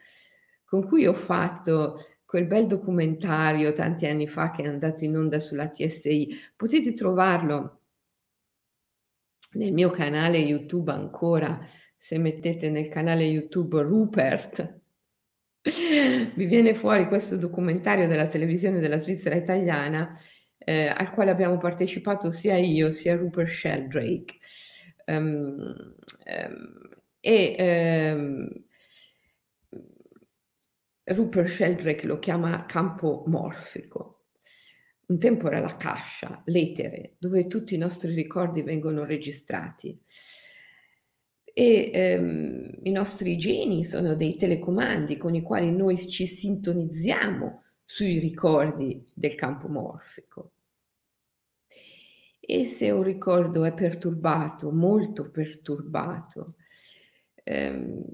con 0.64 0.86
cui 0.86 1.06
ho 1.06 1.14
fatto 1.14 1.98
quel 2.24 2.46
bel 2.46 2.66
documentario 2.66 3.72
tanti 3.72 4.06
anni 4.06 4.26
fa 4.26 4.50
che 4.50 4.62
è 4.62 4.66
andato 4.66 5.04
in 5.04 5.16
onda 5.16 5.38
sulla 5.38 5.68
TSI. 5.68 6.36
Potete 6.56 6.92
trovarlo 6.92 7.80
nel 9.52 9.72
mio 9.72 9.90
canale 9.90 10.38
YouTube 10.38 10.90
ancora, 10.90 11.58
se 12.04 12.18
mettete 12.18 12.68
nel 12.68 12.90
canale 12.90 13.24
YouTube 13.24 13.80
Rupert, 13.80 14.80
vi 15.62 16.44
viene 16.44 16.74
fuori 16.74 17.06
questo 17.06 17.38
documentario 17.38 18.06
della 18.06 18.26
televisione 18.26 18.78
della 18.78 19.00
Svizzera 19.00 19.36
italiana 19.36 20.10
eh, 20.58 20.88
al 20.88 21.10
quale 21.12 21.30
abbiamo 21.30 21.56
partecipato 21.56 22.30
sia 22.30 22.58
io 22.58 22.90
sia 22.90 23.16
Rupert 23.16 23.48
Sheldrake. 23.48 24.34
Um, 25.06 25.94
um, 26.26 26.88
e 27.20 28.12
um, 28.14 28.64
Rupert 31.04 31.48
Sheldrake 31.48 32.06
lo 32.06 32.18
chiama 32.18 32.66
campo 32.66 33.24
morfico. 33.28 34.26
Un 35.06 35.18
tempo 35.18 35.46
era 35.46 35.60
la 35.60 35.76
cascia, 35.76 36.42
l'etere, 36.44 37.14
dove 37.18 37.46
tutti 37.46 37.74
i 37.74 37.78
nostri 37.78 38.12
ricordi 38.12 38.60
vengono 38.60 39.06
registrati. 39.06 39.98
E 41.56 41.90
ehm, 41.94 42.78
i 42.82 42.90
nostri 42.90 43.36
geni 43.36 43.84
sono 43.84 44.16
dei 44.16 44.36
telecomandi 44.36 45.16
con 45.16 45.36
i 45.36 45.42
quali 45.42 45.70
noi 45.74 45.96
ci 45.96 46.26
sintonizziamo 46.26 47.62
sui 47.84 48.18
ricordi 48.18 49.02
del 49.14 49.36
campo 49.36 49.68
morfico. 49.68 50.50
E 52.40 52.64
se 52.66 52.90
un 52.90 53.02
ricordo 53.02 53.64
è 53.64 53.72
perturbato, 53.72 54.70
molto 54.72 55.30
perturbato, 55.30 56.44
ehm, 57.44 58.04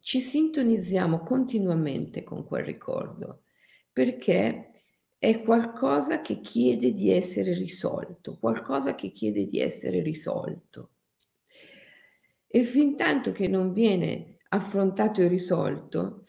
ci 0.00 0.20
sintonizziamo 0.20 1.20
continuamente 1.20 2.24
con 2.24 2.44
quel 2.44 2.64
ricordo 2.64 3.42
perché 3.92 4.66
è 5.18 5.42
qualcosa 5.42 6.20
che 6.20 6.40
chiede 6.40 6.92
di 6.92 7.10
essere 7.10 7.54
risolto, 7.54 8.36
qualcosa 8.38 8.94
che 8.94 9.12
chiede 9.12 9.46
di 9.46 9.60
essere 9.60 10.02
risolto. 10.02 10.90
E 12.50 12.64
fin 12.64 12.96
tanto 12.96 13.30
che 13.30 13.46
non 13.46 13.72
viene 13.74 14.38
affrontato 14.48 15.20
e 15.20 15.28
risolto, 15.28 16.24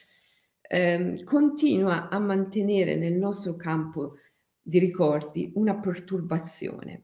ehm, 0.62 1.24
continua 1.24 2.10
a 2.10 2.20
mantenere 2.20 2.96
nel 2.96 3.14
nostro 3.14 3.56
campo 3.56 4.16
di 4.62 4.80
ricordi 4.80 5.52
una 5.56 5.80
perturbazione. 5.80 7.04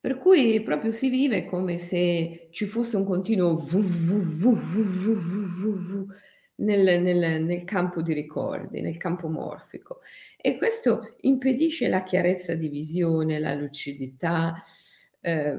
Per 0.00 0.18
cui 0.18 0.62
proprio 0.62 0.90
si 0.90 1.08
vive 1.08 1.44
come 1.44 1.78
se 1.78 2.48
ci 2.50 2.66
fosse 2.66 2.96
un 2.96 3.04
continuo 3.04 3.56
nel, 6.56 7.02
nel, 7.02 7.42
nel, 7.44 7.64
campo 7.64 8.00
di 8.02 8.12
ricordi, 8.12 8.80
nel 8.80 8.96
campo 8.96 9.28
morfico. 9.28 10.00
E 10.36 10.56
questo 10.56 11.16
impedisce 11.22 11.88
la 11.88 12.02
chiarezza 12.04 12.54
di 12.54 12.68
visione, 12.68 13.38
la 13.38 13.54
lucidità. 13.54 14.54
Eh, 15.20 15.58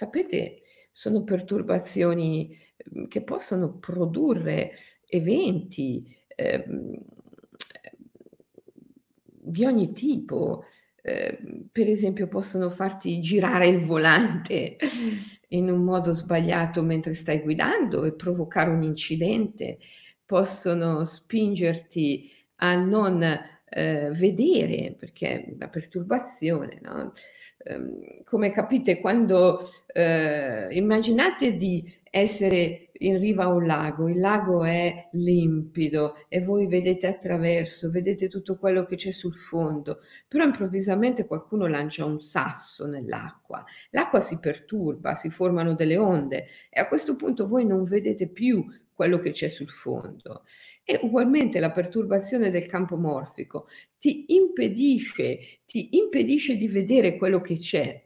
sapete, 0.00 0.62
sono 0.90 1.24
perturbazioni 1.24 2.56
che 3.08 3.22
possono 3.22 3.76
produrre 3.76 4.72
eventi 5.06 6.16
eh, 6.34 6.64
di 9.42 9.64
ogni 9.66 9.92
tipo. 9.92 10.64
Eh, 11.02 11.38
per 11.70 11.88
esempio 11.88 12.28
possono 12.28 12.70
farti 12.70 13.20
girare 13.20 13.68
il 13.68 13.84
volante 13.84 14.76
in 15.48 15.70
un 15.70 15.82
modo 15.82 16.12
sbagliato 16.12 16.82
mentre 16.82 17.14
stai 17.14 17.40
guidando 17.40 18.04
e 18.04 18.14
provocare 18.14 18.70
un 18.70 18.82
incidente, 18.82 19.78
possono 20.24 21.04
spingerti 21.04 22.30
a 22.56 22.74
non 22.74 23.22
eh, 23.70 24.10
vedere, 24.12 24.94
perché 24.98 25.54
la 25.58 25.68
perturbazione, 25.68 26.80
no? 26.82 27.12
eh, 27.58 28.22
come 28.24 28.50
capite, 28.50 29.00
quando 29.00 29.60
eh, 29.86 30.68
immaginate 30.72 31.56
di 31.56 31.98
essere 32.10 32.90
in 33.00 33.18
riva 33.18 33.44
a 33.44 33.48
un 33.48 33.66
lago, 33.66 34.08
il 34.08 34.18
lago 34.18 34.64
è 34.64 35.08
limpido 35.12 36.16
e 36.28 36.40
voi 36.40 36.66
vedete 36.66 37.06
attraverso, 37.06 37.90
vedete 37.90 38.28
tutto 38.28 38.58
quello 38.58 38.84
che 38.84 38.96
c'è 38.96 39.12
sul 39.12 39.34
fondo, 39.34 40.00
però 40.28 40.44
improvvisamente 40.44 41.26
qualcuno 41.26 41.66
lancia 41.66 42.04
un 42.04 42.20
sasso 42.20 42.86
nell'acqua, 42.86 43.64
l'acqua 43.90 44.20
si 44.20 44.38
perturba, 44.38 45.14
si 45.14 45.30
formano 45.30 45.74
delle 45.74 45.96
onde 45.96 46.46
e 46.68 46.80
a 46.80 46.88
questo 46.88 47.16
punto 47.16 47.46
voi 47.46 47.64
non 47.64 47.84
vedete 47.84 48.28
più 48.28 48.66
quello 49.00 49.18
che 49.18 49.30
c'è 49.30 49.48
sul 49.48 49.70
fondo. 49.70 50.44
E 50.84 51.00
ugualmente 51.00 51.58
la 51.58 51.70
perturbazione 51.70 52.50
del 52.50 52.66
campo 52.66 52.98
morfico 52.98 53.66
ti 53.98 54.26
impedisce, 54.34 55.60
ti 55.64 55.96
impedisce 55.96 56.56
di 56.56 56.68
vedere 56.68 57.16
quello 57.16 57.40
che 57.40 57.56
c'è 57.56 57.98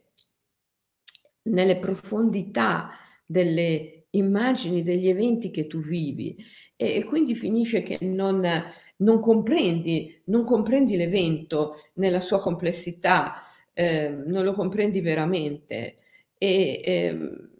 nelle 1.49 1.79
profondità 1.79 2.91
delle 3.25 4.05
immagini, 4.11 4.83
degli 4.83 5.09
eventi 5.09 5.51
che 5.51 5.67
tu 5.67 5.79
vivi 5.79 6.37
e, 6.77 6.95
e 6.95 7.03
quindi 7.03 7.35
finisce 7.35 7.83
che 7.83 7.97
non, 7.99 8.41
non, 8.97 9.19
comprendi, 9.19 10.21
non 10.27 10.45
comprendi 10.45 10.95
l'evento 10.95 11.75
nella 11.95 12.21
sua 12.21 12.39
complessità, 12.39 13.33
eh, 13.73 14.07
non 14.07 14.45
lo 14.45 14.53
comprendi 14.53 15.01
veramente. 15.01 15.97
E, 16.37 16.81
eh, 16.85 17.53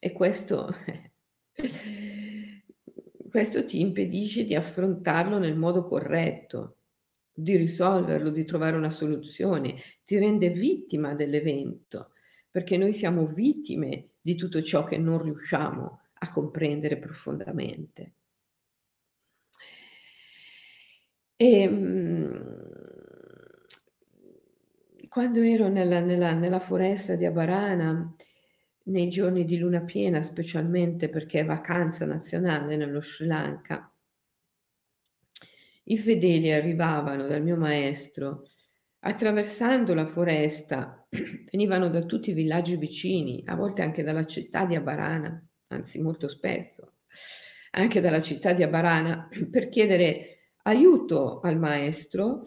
e 0.00 0.12
questo, 0.12 0.74
questo 3.30 3.64
ti 3.64 3.80
impedisce 3.80 4.44
di 4.44 4.54
affrontarlo 4.54 5.38
nel 5.38 5.56
modo 5.56 5.86
corretto, 5.86 6.78
di 7.32 7.56
risolverlo, 7.56 8.30
di 8.30 8.44
trovare 8.44 8.76
una 8.76 8.90
soluzione, 8.90 9.76
ti 10.04 10.18
rende 10.18 10.48
vittima 10.48 11.14
dell'evento, 11.14 12.12
perché 12.50 12.76
noi 12.78 12.94
siamo 12.94 13.26
vittime 13.26 14.14
di 14.20 14.34
tutto 14.36 14.62
ciò 14.62 14.84
che 14.84 14.96
non 14.96 15.22
riusciamo 15.22 16.00
a 16.14 16.30
comprendere 16.30 16.98
profondamente. 16.98 18.14
E, 21.36 21.60
ehm, 21.60 22.70
quando 25.08 25.40
ero 25.40 25.68
nella, 25.68 26.00
nella, 26.00 26.32
nella 26.32 26.60
foresta 26.60 27.16
di 27.16 27.26
Abarana, 27.26 28.14
nei 28.90 29.08
giorni 29.08 29.44
di 29.44 29.58
luna 29.58 29.82
piena, 29.82 30.22
specialmente 30.22 31.08
perché 31.08 31.40
è 31.40 31.44
vacanza 31.44 32.04
nazionale 32.04 32.76
nello 32.76 33.00
Sri 33.00 33.26
Lanka, 33.26 33.92
i 35.84 35.98
fedeli 35.98 36.52
arrivavano 36.52 37.26
dal 37.26 37.42
mio 37.42 37.56
maestro. 37.56 38.44
Attraversando 39.00 39.94
la 39.94 40.06
foresta, 40.06 41.06
venivano 41.50 41.88
da 41.88 42.04
tutti 42.04 42.30
i 42.30 42.34
villaggi 42.34 42.76
vicini, 42.76 43.42
a 43.46 43.56
volte 43.56 43.82
anche 43.82 44.02
dalla 44.02 44.26
città 44.26 44.66
di 44.66 44.76
Abarana, 44.76 45.42
anzi 45.68 46.00
molto 46.00 46.28
spesso, 46.28 46.96
anche 47.72 48.00
dalla 48.00 48.20
città 48.20 48.52
di 48.52 48.62
Abarana, 48.62 49.28
per 49.50 49.68
chiedere 49.68 50.52
aiuto 50.62 51.40
al 51.40 51.58
maestro, 51.58 52.42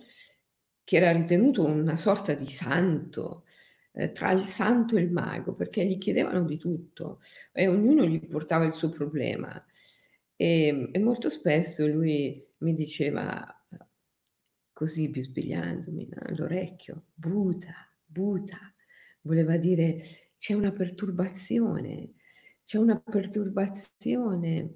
che 0.83 0.97
era 0.97 1.11
ritenuto 1.11 1.65
una 1.65 1.97
sorta 1.97 2.33
di 2.33 2.45
santo, 2.45 3.45
eh, 3.93 4.11
tra 4.11 4.31
il 4.31 4.45
santo 4.45 4.97
e 4.97 5.01
il 5.01 5.11
mago, 5.11 5.53
perché 5.53 5.85
gli 5.85 5.97
chiedevano 5.97 6.43
di 6.43 6.57
tutto 6.57 7.21
e 7.51 7.67
ognuno 7.67 8.05
gli 8.05 8.19
portava 8.27 8.65
il 8.65 8.73
suo 8.73 8.89
problema. 8.89 9.63
E, 10.35 10.89
e 10.91 10.99
molto 10.99 11.29
spesso 11.29 11.87
lui 11.87 12.45
mi 12.57 12.73
diceva, 12.73 13.45
così 14.73 15.07
bisbigliandomi 15.09 16.09
all'orecchio, 16.25 17.05
Buddha, 17.13 17.89
Buddha, 18.05 18.59
voleva 19.21 19.57
dire 19.57 20.01
c'è 20.37 20.53
una 20.53 20.71
perturbazione, 20.71 22.15
c'è 22.63 22.77
una 22.77 22.99
perturbazione 22.99 24.73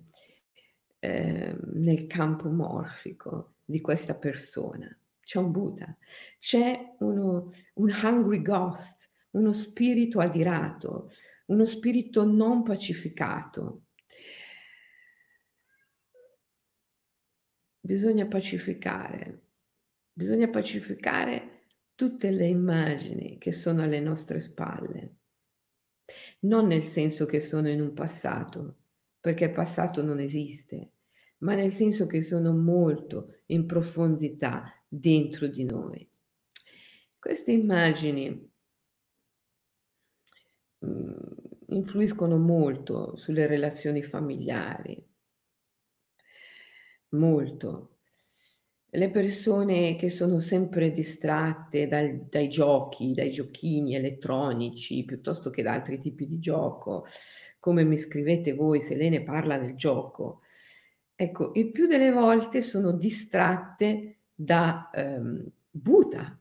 eh, 0.99 1.57
nel 1.73 2.07
campo 2.07 2.49
morfico 2.49 3.55
di 3.65 3.81
questa 3.81 4.15
persona. 4.15 4.87
C'è 5.19 5.39
un 5.39 5.51
Buddha, 5.51 5.93
c'è 6.39 6.95
uno, 6.99 7.51
un 7.73 7.99
hungry 8.01 8.41
ghost, 8.41 9.06
uno 9.37 9.53
spirito 9.53 10.19
adirato, 10.19 11.11
uno 11.47 11.65
spirito 11.65 12.25
non 12.25 12.63
pacificato. 12.63 13.83
Bisogna 17.79 18.25
pacificare, 18.25 19.43
bisogna 20.11 20.49
pacificare 20.49 21.67
tutte 21.95 22.31
le 22.31 22.47
immagini 22.47 23.37
che 23.37 23.51
sono 23.51 23.83
alle 23.83 24.01
nostre 24.01 24.39
spalle, 24.39 25.15
non 26.41 26.67
nel 26.67 26.83
senso 26.83 27.25
che 27.25 27.39
sono 27.39 27.69
in 27.69 27.79
un 27.79 27.93
passato, 27.93 28.77
perché 29.21 29.51
passato 29.51 30.03
non 30.03 30.19
esiste, 30.19 30.91
ma 31.39 31.55
nel 31.55 31.71
senso 31.71 32.07
che 32.07 32.23
sono 32.23 32.53
molto 32.53 33.41
in 33.47 33.65
profondità 33.65 34.73
dentro 34.87 35.47
di 35.47 35.63
noi. 35.63 36.09
Queste 37.19 37.51
immagini 37.51 38.55
Mhmm, 40.85 41.15
influiscono 41.69 42.37
molto 42.37 43.15
sulle 43.15 43.47
relazioni 43.47 44.03
familiari. 44.03 45.03
Molto. 47.09 47.91
Le 48.89 49.09
persone 49.11 49.95
che 49.95 50.09
sono 50.09 50.39
sempre 50.39 50.91
distratte 50.91 51.87
dal 51.87 52.25
dai 52.29 52.47
giochi, 52.49 53.13
dai 53.13 53.29
giochini 53.29 53.95
elettronici, 53.95 55.03
piuttosto 55.05 55.49
che 55.49 55.61
da 55.61 55.73
altri 55.73 55.99
tipi 55.99 56.25
di 56.27 56.39
gioco, 56.39 57.05
come 57.59 57.83
mi 57.83 57.97
scrivete 57.97 58.53
voi, 58.53 58.79
Selene 58.81 59.23
parla 59.23 59.57
del 59.57 59.75
gioco. 59.75 60.41
Ecco, 61.15 61.51
il 61.55 61.71
più 61.71 61.87
delle 61.87 62.11
volte 62.11 62.61
sono 62.61 62.91
distratte 62.93 64.19
da, 64.33 64.89
ehm, 64.93 65.45
Buddha 65.69 66.39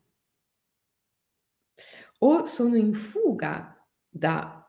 o 2.20 2.46
sono 2.46 2.76
in 2.76 2.94
fuga 2.94 3.75
da 4.16 4.66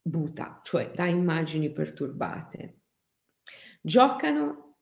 buta, 0.00 0.60
cioè 0.62 0.90
da 0.92 1.06
immagini 1.06 1.72
perturbate. 1.72 2.80
Giocano 3.80 4.76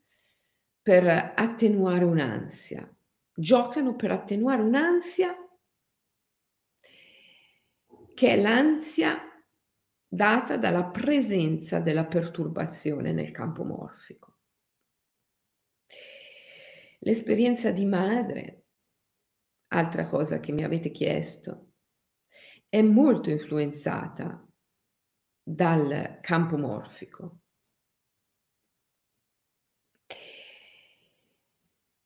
per 0.83 1.33
attenuare 1.37 2.05
un'ansia, 2.05 2.89
giocano 3.35 3.97
per 3.97 4.11
attenuare 4.11 4.63
un'ansia 4.63 5.33
che 8.15 8.29
è 8.29 8.41
l'ansia 8.41 9.19
data 10.07 10.57
dalla 10.57 10.85
presenza 10.85 11.81
della 11.81 12.05
perturbazione 12.05 13.13
nel 13.13 13.31
campo 13.31 13.65
morfico. 13.65 14.37
L'esperienza 16.99 17.71
di 17.71 17.87
madre, 17.87 18.67
altra 19.69 20.07
cosa 20.07 20.39
che 20.39 20.53
mi 20.53 20.63
avete 20.63 20.91
chiesto, 20.91 21.72
è 22.73 22.81
molto 22.81 23.29
influenzata 23.29 24.43
dal 25.43 26.21
campo 26.23 26.57
morfico. 26.57 27.41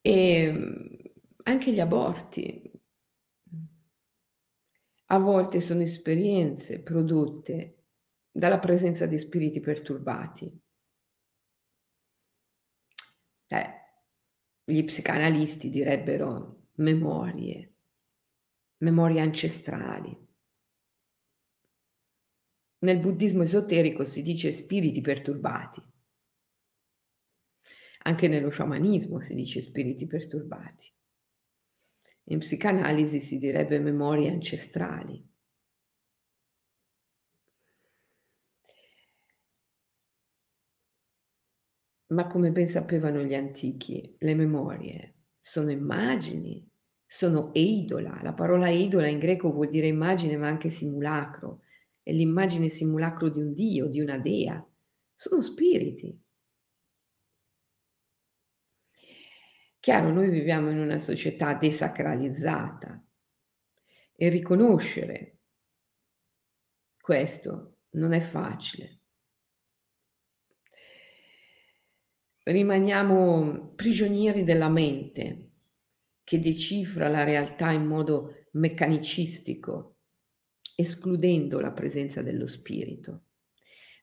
E 0.01 0.41
ehm, 0.43 0.89
anche 1.45 1.73
gli 1.73 1.79
aborti 1.79 2.69
a 5.05 5.19
volte 5.19 5.61
sono 5.61 5.83
esperienze 5.83 6.83
prodotte 6.83 7.85
dalla 8.29 8.59
presenza 8.59 9.07
di 9.07 9.19
spiriti 9.19 9.61
perturbati. 9.61 10.61
Eh, 13.47 13.71
gli 14.65 14.83
psicanalisti 14.83 15.71
direbbero 15.71 16.71
memorie, 16.73 17.75
memorie 18.79 19.21
ancestrali. 19.21 20.26
Nel 22.79 23.01
buddismo 23.01 23.43
esoterico 23.43 24.05
si 24.05 24.23
dice 24.23 24.53
spiriti 24.53 25.01
perturbati. 25.01 25.83
Anche 28.03 28.29
nello 28.29 28.51
sciamanismo 28.51 29.19
si 29.21 29.35
dice 29.35 29.63
spiriti 29.63 30.07
perturbati. 30.07 30.93
In 32.25 32.39
psicanalisi 32.39 33.19
si 33.21 33.39
direbbe 33.39 33.79
memorie 33.79 34.31
ancestrali. 34.31 35.27
Ma 42.09 42.27
come 42.27 42.53
ben 42.53 42.69
sapevano 42.69 43.23
gli 43.23 43.35
antichi, 43.35 44.17
le 44.19 44.35
memorie 44.35 45.15
sono 45.41 45.71
immagini, 45.71 46.69
sono 47.05 47.53
eidola. 47.55 48.21
La 48.23 48.33
parola 48.33 48.69
eidola 48.69 49.09
in 49.09 49.19
greco 49.19 49.51
vuol 49.51 49.69
dire 49.69 49.87
immagine 49.87 50.37
ma 50.37 50.47
anche 50.47 50.69
simulacro. 50.69 51.63
È 52.07 52.13
l'immagine 52.13 52.69
simulacro 52.69 53.29
di 53.29 53.41
un 53.41 53.53
dio, 53.53 53.89
di 53.89 54.01
una 54.01 54.17
dea. 54.17 54.65
Sono 55.13 55.43
spiriti. 55.43 56.17
Chiaro, 59.81 60.13
noi 60.13 60.31
viviamo 60.31 60.71
in 60.71 60.79
una 60.79 60.99
società 60.99 61.55
desacralizzata 61.55 63.05
e 64.15 64.29
riconoscere 64.29 65.41
questo 67.01 67.79
non 67.95 68.13
è 68.13 68.21
facile. 68.21 69.01
Rimaniamo 72.45 73.73
prigionieri 73.75 74.45
della 74.45 74.69
mente 74.69 75.51
che 76.23 76.39
decifra 76.39 77.09
la 77.09 77.25
realtà 77.25 77.73
in 77.73 77.85
modo 77.85 78.47
meccanicistico, 78.53 79.96
escludendo 80.77 81.59
la 81.59 81.73
presenza 81.73 82.23
dello 82.23 82.47
spirito. 82.47 83.23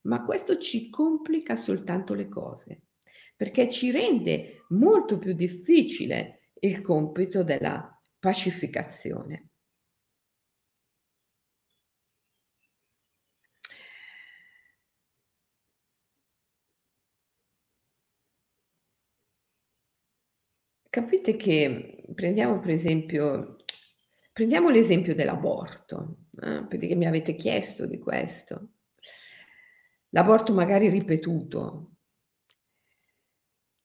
Ma 0.01 0.25
questo 0.25 0.57
ci 0.57 0.89
complica 0.89 1.55
soltanto 1.55 2.13
le 2.13 2.27
cose 2.27 2.81
perché 3.36 3.69
ci 3.69 3.91
rende 3.91 4.65
molto 4.69 5.17
più 5.17 5.33
difficile 5.33 6.49
il 6.62 6.81
compito 6.81 7.43
della 7.43 7.99
pacificazione. 8.19 9.49
Capite 20.89 21.36
che 21.36 22.05
prendiamo 22.13 22.59
per 22.59 22.69
esempio, 22.69 23.57
prendiamo 24.31 24.69
l'esempio 24.69 25.15
dell'aborto, 25.15 26.22
eh, 26.41 26.63
perché 26.67 26.95
mi 26.95 27.05
avete 27.05 27.35
chiesto 27.35 27.85
di 27.85 27.99
questo. 27.99 28.69
L'aborto 30.09 30.53
magari 30.53 30.89
ripetuto, 30.89 31.93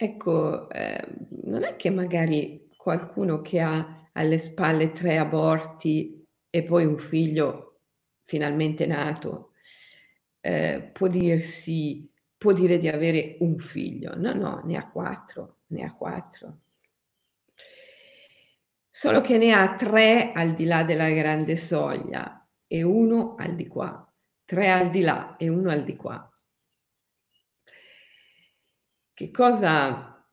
Ecco, 0.01 0.71
ehm, 0.71 1.27
non 1.47 1.65
è 1.65 1.75
che 1.75 1.91
magari 1.91 2.69
qualcuno 2.77 3.43
che 3.43 3.59
ha 3.61 4.09
alle 4.13 4.39
spalle 4.39 4.93
3 4.93 5.19
aborti 5.19 6.25
e 6.49 6.63
poi 6.63 6.85
un 6.85 7.01
figlio 7.01 7.81
finalmente 8.21 8.87
nato, 8.87 9.55
ehm, 10.41 10.93
può 10.93 11.09
dirsi 11.09 12.09
può 12.37 12.53
dire 12.53 12.79
di 12.79 12.87
avere 12.89 13.39
un 13.41 13.59
figlio. 13.59 14.15
No, 14.17 14.33
no, 14.35 14.61
ne 14.65 14.77
ha 14.77 14.89
4, 14.89 15.57
ne 15.69 15.83
ha 15.83 15.93
4. 15.93 16.61
Solo 18.89 19.21
che 19.21 19.37
ne 19.37 19.53
ha 19.53 19.75
3 19.75 20.31
al 20.33 20.55
di 20.55 20.65
là 20.65 20.85
della 20.85 21.11
grande 21.11 21.57
soglia 21.57 22.38
e 22.69 22.83
1 22.83 23.35
al 23.37 23.57
di 23.57 23.67
qua. 23.67 24.05
3 24.45 24.71
al 24.71 24.91
di 24.91 25.01
là 25.01 25.37
e 25.37 25.49
1 25.49 25.71
al 25.71 25.83
di 25.83 25.97
qua. 25.97 26.31
Che 29.13 29.31
cosa 29.33 30.25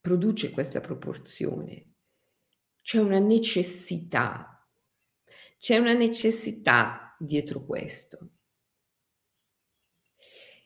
produce 0.00 0.50
questa 0.50 0.80
proporzione? 0.80 1.90
C'è 2.80 2.98
una 2.98 3.18
necessità, 3.18 4.66
c'è 5.58 5.76
una 5.76 5.92
necessità 5.92 7.14
dietro 7.18 7.64
questo. 7.64 8.30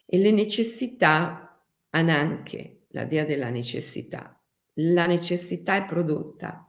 E 0.06 0.18
le 0.18 0.30
necessità 0.30 1.66
hanno 1.90 2.12
anche 2.12 2.86
la 2.90 3.04
dea 3.04 3.24
della 3.24 3.50
necessità. 3.50 4.40
La 4.74 5.06
necessità 5.06 5.76
è 5.76 5.84
prodotta 5.84 6.66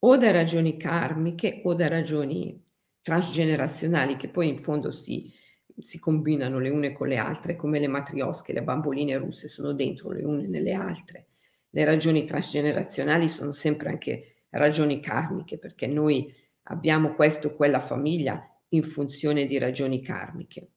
o 0.00 0.16
da 0.16 0.30
ragioni 0.30 0.76
karmiche 0.76 1.60
o 1.64 1.74
da 1.74 1.88
ragioni 1.88 2.62
transgenerazionali 3.00 4.16
che 4.16 4.28
poi 4.28 4.48
in 4.48 4.58
fondo 4.58 4.90
si 4.90 5.32
si 5.82 5.98
combinano 5.98 6.58
le 6.58 6.68
une 6.68 6.92
con 6.92 7.08
le 7.08 7.16
altre, 7.16 7.56
come 7.56 7.78
le 7.78 7.88
matriosche, 7.88 8.52
le 8.52 8.62
bamboline 8.62 9.16
russe 9.16 9.48
sono 9.48 9.72
dentro 9.72 10.10
le 10.10 10.24
une 10.24 10.46
nelle 10.46 10.72
altre. 10.72 11.26
Le 11.70 11.84
ragioni 11.84 12.24
transgenerazionali 12.24 13.28
sono 13.28 13.52
sempre 13.52 13.90
anche 13.90 14.44
ragioni 14.50 15.00
karmiche, 15.00 15.58
perché 15.58 15.86
noi 15.86 16.32
abbiamo 16.64 17.14
questo 17.14 17.48
o 17.48 17.54
quella 17.54 17.80
famiglia 17.80 18.44
in 18.70 18.82
funzione 18.82 19.46
di 19.46 19.58
ragioni 19.58 20.02
karmiche. 20.02 20.70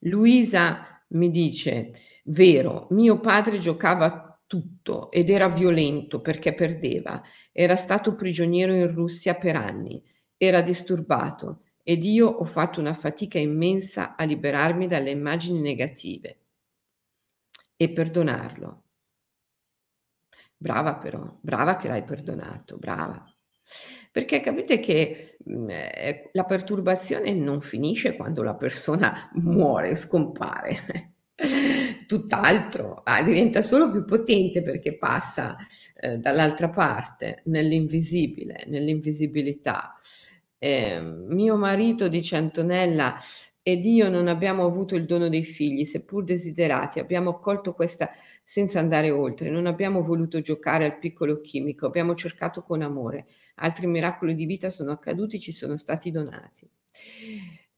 Luisa 0.00 1.02
mi 1.08 1.30
dice, 1.30 1.92
vero, 2.24 2.86
mio 2.90 3.20
padre 3.20 3.58
giocava 3.58 4.27
tutto 4.48 5.12
ed 5.12 5.30
era 5.30 5.48
violento 5.48 6.20
perché 6.20 6.54
perdeva, 6.54 7.22
era 7.52 7.76
stato 7.76 8.16
prigioniero 8.16 8.72
in 8.72 8.92
Russia 8.92 9.36
per 9.36 9.54
anni, 9.54 10.02
era 10.36 10.62
disturbato 10.62 11.62
ed 11.84 12.02
io 12.04 12.26
ho 12.26 12.44
fatto 12.44 12.80
una 12.80 12.94
fatica 12.94 13.38
immensa 13.38 14.16
a 14.16 14.24
liberarmi 14.24 14.88
dalle 14.88 15.10
immagini 15.10 15.60
negative 15.60 16.40
e 17.76 17.90
perdonarlo. 17.90 18.82
Brava 20.56 20.96
però, 20.96 21.38
brava 21.40 21.76
che 21.76 21.86
l'hai 21.86 22.02
perdonato, 22.02 22.76
brava. 22.78 23.24
Perché 24.10 24.40
capite 24.40 24.80
che 24.80 25.36
mh, 25.44 25.58
mm, 25.58 25.70
eh, 25.70 26.30
la 26.32 26.44
perturbazione 26.44 27.32
non 27.32 27.60
finisce 27.60 28.16
quando 28.16 28.42
la 28.42 28.54
persona 28.54 29.30
muore, 29.36 29.94
scompare. 29.94 31.12
Tutt'altro, 32.06 33.02
ah, 33.04 33.22
diventa 33.22 33.62
solo 33.62 33.90
più 33.90 34.04
potente 34.04 34.62
perché 34.62 34.96
passa 34.96 35.56
eh, 36.00 36.16
dall'altra 36.18 36.68
parte, 36.68 37.42
nell'invisibile, 37.44 38.64
nell'invisibilità. 38.66 39.94
Eh, 40.58 41.00
mio 41.00 41.56
marito, 41.56 42.08
dice 42.08 42.36
Antonella, 42.36 43.14
ed 43.62 43.84
io 43.84 44.08
non 44.08 44.26
abbiamo 44.26 44.64
avuto 44.64 44.96
il 44.96 45.04
dono 45.04 45.28
dei 45.28 45.44
figli, 45.44 45.84
seppur 45.84 46.24
desiderati, 46.24 46.98
abbiamo 46.98 47.30
accolto 47.30 47.72
questa 47.74 48.10
senza 48.42 48.80
andare 48.80 49.10
oltre, 49.10 49.50
non 49.50 49.66
abbiamo 49.66 50.02
voluto 50.02 50.40
giocare 50.40 50.84
al 50.86 50.98
piccolo 50.98 51.40
chimico, 51.40 51.86
abbiamo 51.86 52.14
cercato 52.14 52.62
con 52.62 52.82
amore. 52.82 53.26
Altri 53.56 53.86
miracoli 53.86 54.34
di 54.34 54.46
vita 54.46 54.70
sono 54.70 54.90
accaduti, 54.90 55.38
ci 55.38 55.52
sono 55.52 55.76
stati 55.76 56.10
donati. 56.10 56.68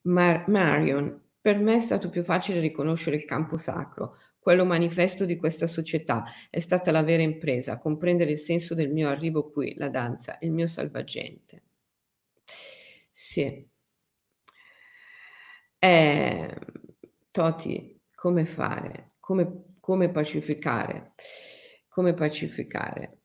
Mar- 0.03 0.44
Marion, 0.49 1.19
per 1.40 1.59
me 1.59 1.76
è 1.76 1.81
stato 1.81 2.11
più 2.11 2.22
facile 2.22 2.61
riconoscere 2.61 3.16
il 3.16 3.24
campo 3.24 3.57
sacro, 3.57 4.16
quello 4.38 4.64
manifesto 4.64 5.24
di 5.24 5.37
questa 5.37 5.66
società. 5.66 6.24
È 6.50 6.59
stata 6.59 6.90
la 6.90 7.03
vera 7.03 7.22
impresa, 7.22 7.79
comprendere 7.79 8.33
il 8.33 8.38
senso 8.38 8.74
del 8.74 8.90
mio 8.90 9.09
arrivo 9.09 9.50
qui, 9.50 9.74
la 9.76 9.88
danza, 9.88 10.37
il 10.40 10.53
mio 10.53 10.66
salvagente. 10.66 11.62
Sì. 13.11 13.68
Eh, 15.79 16.57
Toti, 17.31 18.00
come 18.14 18.44
fare? 18.44 19.12
Come, 19.18 19.76
come 19.81 20.11
pacificare? 20.11 21.14
Come 21.88 22.14
pacificare? 22.14 23.18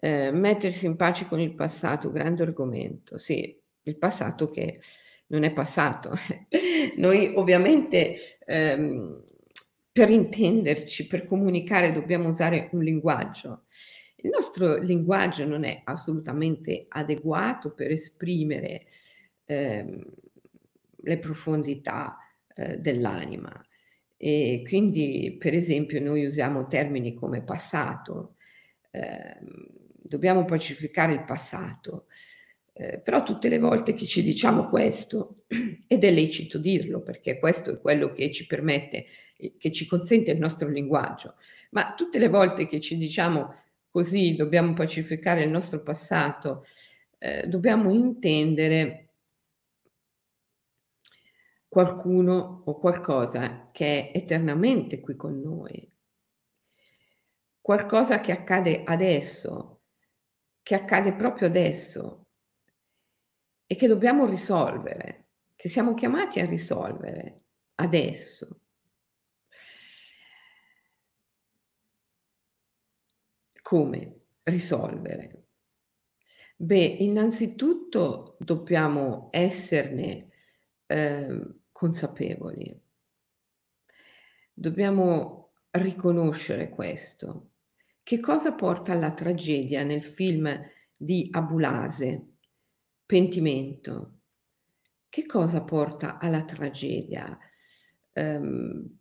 Eh, 0.00 0.30
mettersi 0.32 0.86
in 0.86 0.96
pace 0.96 1.26
con 1.26 1.40
il 1.40 1.54
passato, 1.54 2.10
grande 2.10 2.42
argomento. 2.42 3.18
Sì, 3.18 3.58
il 3.82 3.98
passato 3.98 4.48
che 4.48 4.80
non 5.34 5.42
è 5.42 5.52
passato. 5.52 6.12
Noi 6.96 7.32
ovviamente 7.34 8.14
ehm, 8.46 9.22
per 9.92 10.10
intenderci, 10.10 11.06
per 11.06 11.24
comunicare 11.24 11.92
dobbiamo 11.92 12.28
usare 12.28 12.68
un 12.72 12.82
linguaggio. 12.82 13.64
Il 14.16 14.30
nostro 14.30 14.78
linguaggio 14.78 15.44
non 15.44 15.64
è 15.64 15.82
assolutamente 15.84 16.86
adeguato 16.88 17.74
per 17.74 17.90
esprimere 17.90 18.84
eh, 19.44 20.06
le 20.96 21.18
profondità 21.18 22.16
eh, 22.54 22.78
dell'anima. 22.78 23.52
E 24.16 24.62
quindi, 24.66 25.36
per 25.38 25.52
esempio, 25.52 26.00
noi 26.00 26.24
usiamo 26.24 26.66
termini 26.66 27.12
come 27.12 27.42
passato, 27.42 28.36
eh, 28.90 29.36
dobbiamo 30.00 30.44
pacificare 30.44 31.12
il 31.12 31.24
passato, 31.24 32.06
eh, 32.76 32.98
però 32.98 33.22
tutte 33.22 33.48
le 33.48 33.60
volte 33.60 33.94
che 33.94 34.04
ci 34.04 34.20
diciamo 34.20 34.68
questo, 34.68 35.36
ed 35.86 36.02
è 36.02 36.10
lecito 36.10 36.58
dirlo 36.58 37.02
perché 37.02 37.38
questo 37.38 37.70
è 37.70 37.80
quello 37.80 38.12
che 38.12 38.32
ci 38.32 38.46
permette, 38.46 39.06
che 39.58 39.70
ci 39.70 39.86
consente 39.86 40.32
il 40.32 40.38
nostro 40.38 40.68
linguaggio, 40.68 41.36
ma 41.70 41.94
tutte 41.94 42.18
le 42.18 42.28
volte 42.28 42.66
che 42.66 42.80
ci 42.80 42.96
diciamo 42.96 43.54
così 43.90 44.34
dobbiamo 44.34 44.72
pacificare 44.74 45.44
il 45.44 45.50
nostro 45.50 45.82
passato, 45.82 46.64
eh, 47.18 47.46
dobbiamo 47.46 47.92
intendere 47.92 49.10
qualcuno 51.68 52.62
o 52.64 52.78
qualcosa 52.78 53.70
che 53.72 54.10
è 54.10 54.18
eternamente 54.18 54.98
qui 54.98 55.14
con 55.14 55.40
noi, 55.40 55.92
qualcosa 57.60 58.20
che 58.20 58.32
accade 58.32 58.82
adesso, 58.84 59.82
che 60.62 60.74
accade 60.74 61.12
proprio 61.14 61.46
adesso 61.46 62.23
e 63.74 63.76
che 63.76 63.88
dobbiamo 63.88 64.24
risolvere, 64.24 65.30
che 65.56 65.68
siamo 65.68 65.94
chiamati 65.94 66.38
a 66.38 66.46
risolvere 66.46 67.40
adesso. 67.74 68.60
Come 73.60 74.20
risolvere? 74.44 75.46
Beh, 76.54 76.84
innanzitutto 76.84 78.36
dobbiamo 78.38 79.28
esserne 79.32 80.30
eh, 80.86 81.54
consapevoli. 81.72 82.80
Dobbiamo 84.52 85.54
riconoscere 85.70 86.68
questo. 86.68 87.54
Che 88.04 88.20
cosa 88.20 88.52
porta 88.52 88.92
alla 88.92 89.12
tragedia 89.14 89.82
nel 89.82 90.04
film 90.04 90.48
di 90.94 91.28
Abulase, 91.32 92.33
Pentimento? 93.06 94.20
Che 95.08 95.26
cosa 95.26 95.62
porta 95.62 96.18
alla 96.18 96.44
tragedia? 96.44 97.38
Um, 98.14 98.98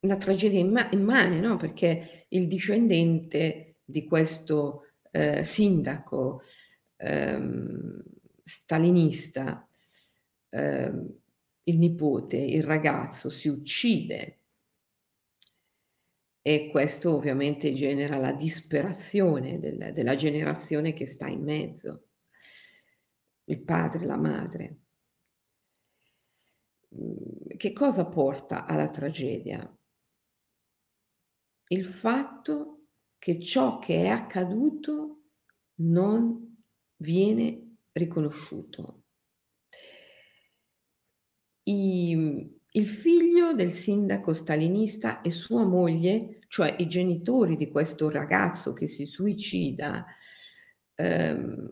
una 0.00 0.16
tragedia 0.16 0.60
imma- 0.60 0.90
immane, 0.90 1.40
no? 1.40 1.56
Perché 1.56 2.26
il 2.28 2.46
discendente 2.46 3.76
di 3.84 4.04
questo 4.06 4.92
eh, 5.10 5.44
sindaco 5.44 6.42
ehm, 6.96 8.02
stalinista 8.42 9.68
eh, 10.50 10.92
il 11.66 11.78
nipote, 11.78 12.36
il 12.36 12.62
ragazzo 12.62 13.30
si 13.30 13.48
uccide 13.48 14.38
e 16.42 16.68
questo 16.70 17.14
ovviamente 17.14 17.72
genera 17.72 18.18
la 18.18 18.32
disperazione 18.32 19.58
del, 19.58 19.92
della 19.92 20.14
generazione 20.14 20.92
che 20.92 21.06
sta 21.06 21.26
in 21.26 21.42
mezzo, 21.42 22.08
il 23.44 23.62
padre, 23.62 24.06
la 24.06 24.16
madre. 24.16 24.78
Mm, 26.96 27.56
che 27.56 27.72
cosa 27.72 28.06
porta 28.06 28.66
alla 28.66 28.88
tragedia? 28.88 29.68
Il 31.68 31.84
fatto 31.86 32.86
che 33.18 33.40
ciò 33.40 33.78
che 33.78 34.02
è 34.04 34.08
accaduto 34.08 35.22
non 35.76 36.62
viene 36.96 37.76
riconosciuto 37.92 39.04
i, 41.64 42.58
il 42.70 42.88
figlio 42.88 43.52
del 43.52 43.74
sindaco 43.74 44.32
stalinista 44.32 45.20
e 45.20 45.30
sua 45.30 45.64
moglie, 45.64 46.40
cioè 46.48 46.74
i 46.78 46.86
genitori 46.86 47.56
di 47.56 47.70
questo 47.70 48.10
ragazzo 48.10 48.72
che 48.72 48.86
si 48.86 49.06
suicida, 49.06 50.04
ehm, 50.94 51.70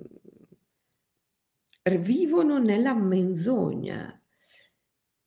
vivono 1.98 2.58
nella 2.58 2.94
menzogna 2.94 4.20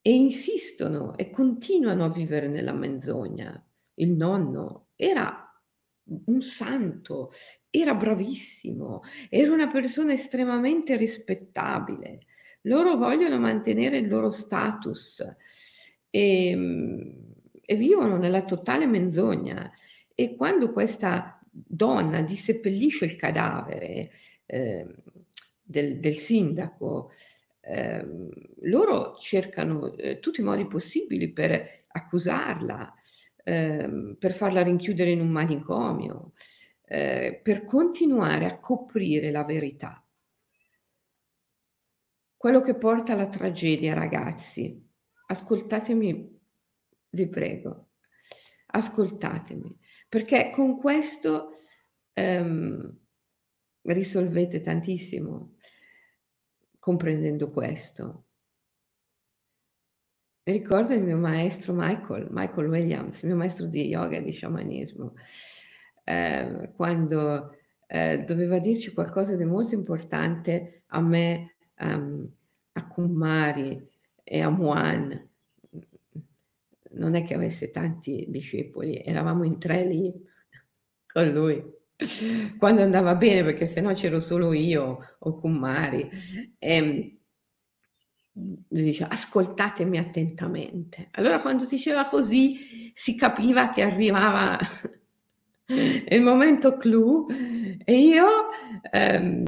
e 0.01 0.11
insistono 0.11 1.17
e 1.17 1.29
continuano 1.29 2.05
a 2.05 2.09
vivere 2.09 2.47
nella 2.47 2.73
menzogna. 2.73 3.61
Il 3.95 4.11
nonno 4.11 4.87
era 4.95 5.41
un 6.03 6.41
santo, 6.41 7.31
era 7.69 7.95
bravissimo, 7.95 9.01
era 9.29 9.51
una 9.51 9.67
persona 9.67 10.13
estremamente 10.13 10.95
rispettabile 10.95 12.27
loro 12.65 12.95
vogliono 12.97 13.39
mantenere 13.39 13.97
il 13.97 14.07
loro 14.07 14.29
status 14.29 15.23
e, 16.09 17.17
e 17.61 17.75
vivono 17.75 18.17
nella 18.17 18.43
totale 18.43 18.85
menzogna. 18.85 19.71
E 20.13 20.35
quando 20.35 20.71
questa 20.71 21.39
donna 21.49 22.21
disseppellisce 22.21 23.05
il 23.05 23.15
cadavere 23.15 24.11
eh, 24.45 24.87
del, 25.65 25.99
del, 25.99 26.15
sindaco, 26.17 27.11
eh, 27.61 28.05
loro 28.61 29.15
cercano 29.15 29.91
eh, 29.95 30.19
tutti 30.19 30.41
i 30.41 30.43
modi 30.43 30.67
possibili 30.67 31.31
per 31.31 31.85
accusarla, 31.87 32.93
ehm, 33.43 34.15
per 34.19 34.33
farla 34.33 34.61
rinchiudere 34.61 35.11
in 35.11 35.21
un 35.21 35.29
manicomio, 35.29 36.33
eh, 36.85 37.39
per 37.41 37.63
continuare 37.63 38.45
a 38.45 38.59
coprire 38.59 39.31
la 39.31 39.43
verità. 39.43 40.05
Quello 42.37 42.61
che 42.61 42.75
porta 42.75 43.13
alla 43.13 43.27
tragedia, 43.27 43.95
ragazzi, 43.95 44.79
ascoltatemi, 45.27 46.39
vi 47.09 47.27
prego, 47.27 47.87
ascoltatemi, 48.67 49.79
perché 50.07 50.51
con 50.53 50.77
questo 50.77 51.53
ehm, 52.13 52.97
risolvete 53.93 54.61
tantissimo 54.61 55.55
comprendendo 56.79 57.49
questo. 57.51 58.25
Mi 60.47 60.53
ricordo 60.53 60.93
il 60.93 61.01
mio 61.01 61.17
maestro 61.17 61.73
Michael, 61.73 62.27
Michael 62.29 62.67
Williams, 62.67 63.23
il 63.23 63.29
mio 63.29 63.37
maestro 63.37 63.65
di 63.65 63.87
yoga 63.87 64.17
e 64.17 64.23
di 64.23 64.31
sciamanesimo, 64.31 65.15
eh, 66.03 66.71
quando 66.75 67.55
eh, 67.87 68.23
doveva 68.23 68.59
dirci 68.59 68.93
qualcosa 68.93 69.35
di 69.35 69.43
molto 69.43 69.73
importante 69.73 70.83
a 70.87 71.01
me 71.01 71.55
um, 71.79 72.17
a 72.73 72.87
Kumari 72.87 73.89
e 74.23 74.41
a 74.41 74.49
Muan. 74.49 75.29
Non 76.91 77.15
è 77.15 77.23
che 77.23 77.33
avesse 77.33 77.71
tanti 77.71 78.27
discepoli, 78.29 79.01
eravamo 79.03 79.43
in 79.43 79.57
tre 79.57 79.83
lì 79.83 80.13
con 81.11 81.31
lui. 81.31 81.74
Quando 82.57 82.81
andava 82.81 83.15
bene, 83.15 83.43
perché 83.43 83.65
sennò 83.65 83.93
c'ero 83.93 84.19
solo 84.19 84.53
io 84.53 84.99
o 85.19 85.39
Kumari. 85.39 86.09
E, 86.59 86.75
ehm, 86.75 87.17
dice 88.33 89.05
ascoltatemi 89.09 89.97
attentamente. 89.97 91.07
Allora 91.11 91.39
quando 91.41 91.65
diceva 91.65 92.07
così 92.09 92.91
si 92.93 93.15
capiva 93.15 93.69
che 93.69 93.81
arrivava 93.81 94.57
il 95.67 96.21
momento 96.21 96.77
clou 96.77 97.27
e 97.83 97.97
io 97.97 98.27
ehm, 98.91 99.43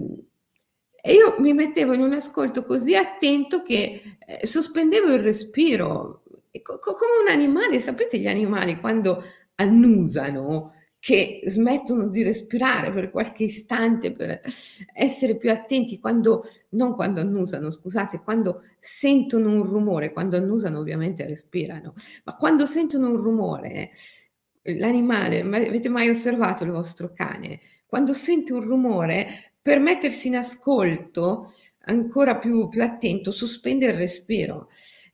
e 1.01 1.13
io 1.13 1.35
mi 1.39 1.53
mettevo 1.53 1.93
in 1.93 2.01
un 2.01 2.13
ascolto 2.13 2.63
così 2.65 2.95
attento 2.95 3.61
che 3.63 4.17
eh, 4.25 4.45
sospendevo 4.45 5.13
il 5.13 5.19
respiro, 5.21 6.23
co- 6.61 6.79
come 6.79 7.11
un 7.23 7.29
animale, 7.29 7.79
sapete 7.79 8.17
gli 8.19 8.27
animali 8.27 8.77
quando 8.79 9.23
annusano, 9.55 10.73
che 10.99 11.41
smettono 11.45 12.07
di 12.07 12.23
respirare 12.23 12.91
per 12.91 13.11
qualche 13.11 13.43
istante 13.43 14.11
per 14.11 14.41
essere 14.93 15.37
più 15.37 15.51
attenti 15.51 15.99
quando, 15.99 16.43
non 16.69 16.95
quando 16.95 17.21
annusano, 17.21 17.69
scusate, 17.69 18.21
quando 18.21 18.63
sentono 18.79 19.51
un 19.51 19.63
rumore, 19.63 20.11
quando 20.11 20.37
annusano 20.37 20.79
ovviamente 20.79 21.25
respirano, 21.25 21.93
ma 22.23 22.35
quando 22.35 22.65
sentono 22.65 23.09
un 23.09 23.17
rumore, 23.17 23.91
l'animale, 24.63 25.41
avete 25.41 25.89
mai 25.89 26.09
osservato 26.09 26.63
il 26.63 26.71
vostro 26.71 27.11
cane? 27.13 27.59
Quando 27.85 28.11
sente 28.13 28.51
un 28.51 28.61
rumore 28.61 29.27
per 29.61 29.79
mettersi 29.79 30.27
in 30.27 30.35
ascolto 30.35 31.49
ancora 31.85 32.35
più, 32.37 32.67
più 32.67 32.83
attento, 32.83 33.31
sospende 33.31 33.85
il 33.85 33.93
respiro. 33.93 34.69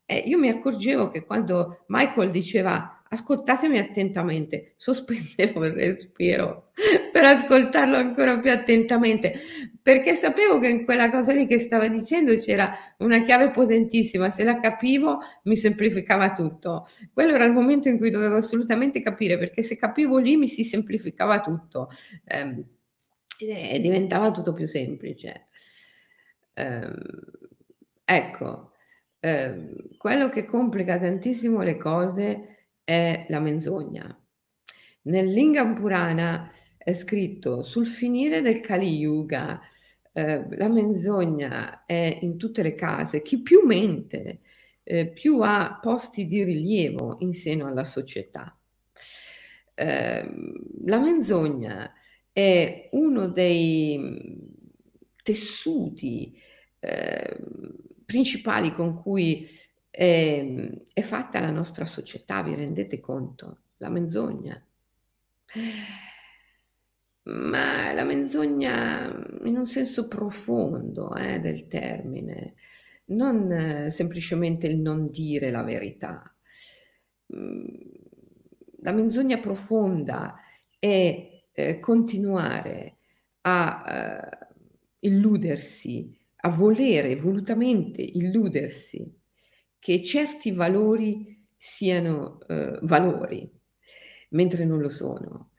Eh, 0.06 0.18
io 0.18 0.40
mi 0.40 0.50
accorgevo 0.50 1.10
che 1.10 1.24
quando 1.24 1.84
Michael 1.88 2.32
diceva 2.32 3.03
ascoltatemi 3.14 3.78
attentamente, 3.78 4.74
sospendevo 4.76 5.66
il 5.66 5.72
respiro 5.72 6.72
per 7.12 7.24
ascoltarlo 7.24 7.96
ancora 7.96 8.40
più 8.40 8.52
attentamente, 8.52 9.34
perché 9.82 10.16
sapevo 10.16 10.60
che 10.60 10.68
in 10.68 10.84
quella 10.84 11.10
cosa 11.10 11.32
lì 11.32 11.46
che 11.46 11.60
stava 11.60 11.88
dicendo 11.88 12.34
c'era 12.34 12.72
una 13.00 13.22
chiave 13.22 13.52
potentissima, 13.52 14.32
se 14.32 14.44
la 14.44 14.60
capivo 14.60 15.20
mi 15.44 15.56
semplificava 15.56 16.34
tutto. 16.34 16.88
Quello 17.14 17.34
era 17.34 17.46
il 17.46 17.54
momento 17.54 17.88
in 17.88 17.98
cui 17.98 18.10
dovevo 18.10 18.36
assolutamente 18.36 19.02
capire, 19.02 19.38
perché 19.38 19.62
se 19.62 19.78
capivo 19.78 20.18
lì 20.18 20.36
mi 20.36 20.50
si 20.50 20.64
semplificava 20.64 21.40
tutto. 21.42 21.90
Eh, 22.26 22.66
e 23.40 23.80
diventava 23.80 24.32
tutto 24.32 24.54
più 24.54 24.66
semplice. 24.66 25.48
Eh, 26.54 26.88
ecco, 28.06 28.72
ehm, 29.20 29.98
quello 29.98 30.30
che 30.30 30.46
complica 30.46 30.98
tantissimo 31.00 31.62
le 31.62 31.78
cose 31.78 32.63
è 32.84 33.26
la 33.30 33.40
menzogna. 33.40 34.18
Nel 35.04 35.28
Lingam 35.28 35.76
Purana 35.76 36.52
è 36.78 36.94
scritto 36.94 37.64
sul 37.64 37.88
finire 37.88 38.42
del 38.42 38.60
Kali 38.60 38.96
Yuga, 38.96 39.62
eh, 40.14 40.46
la 40.58 40.70
menzogna 40.70 41.86
è 41.86 42.20
in 42.22 42.38
tutte 42.38 42.62
le 42.62 42.76
case, 42.76 43.22
chi 43.22 43.42
più 43.42 43.66
mente, 43.66 44.42
eh, 44.84 45.08
più 45.08 45.40
ha 45.42 45.80
posti 45.82 46.28
di 46.28 46.44
rilievo 46.44 47.18
in 47.20 47.34
seno 47.34 47.68
alla 47.68 47.84
società. 47.84 48.58
Eh, 49.76 50.30
la 50.86 51.00
menzogna 51.00 51.92
è 52.32 52.90
uno 52.92 53.28
dei 53.28 53.98
mm, 53.98 54.38
tessuti 55.24 56.38
eh, 56.80 57.38
principali 58.06 58.74
con 58.74 58.94
cui 58.94 59.48
è, 59.96 60.70
è 60.92 61.02
fatta 61.02 61.40
la 61.40 61.52
nostra 61.52 61.86
società, 61.86 62.42
vi 62.42 62.56
rendete 62.56 63.00
conto? 63.00 63.60
La 63.78 63.90
menzogna 63.90 64.60
ma 67.24 67.94
la 67.94 68.04
menzogna 68.04 69.08
in 69.44 69.58
un 69.58 69.66
senso 69.66 70.08
profondo 70.08 71.16
eh, 71.16 71.40
del 71.40 71.68
termine, 71.68 72.56
non 73.06 73.50
eh, 73.52 73.90
semplicemente 73.92 74.68
il 74.68 74.78
non 74.78 75.10
dire 75.10 75.52
la 75.52 75.64
verità. 75.64 76.24
Mm, 77.36 77.66
la 78.82 78.92
menzogna 78.92 79.38
profonda 79.40 80.36
è 80.80 81.46
eh, 81.52 81.80
continuare 81.80 82.98
a 83.42 83.84
eh, 83.88 85.08
illudersi, 85.08 86.18
a 86.38 86.50
volere 86.50 87.16
volutamente 87.16 88.02
illudersi 88.02 89.22
che 89.84 90.02
certi 90.02 90.54
valori 90.54 91.46
siano 91.58 92.40
eh, 92.48 92.80
valori, 92.84 93.52
mentre 94.30 94.64
non 94.64 94.80
lo 94.80 94.88
sono 94.88 95.52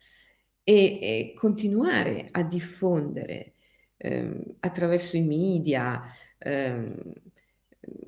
e, 0.63 0.99
e 0.99 1.33
continuare 1.37 2.29
a 2.31 2.43
diffondere 2.43 3.53
ehm, 3.99 4.43
attraverso 4.61 5.19
i 5.19 5.21
media 5.21 6.01
ehm, 6.39 7.13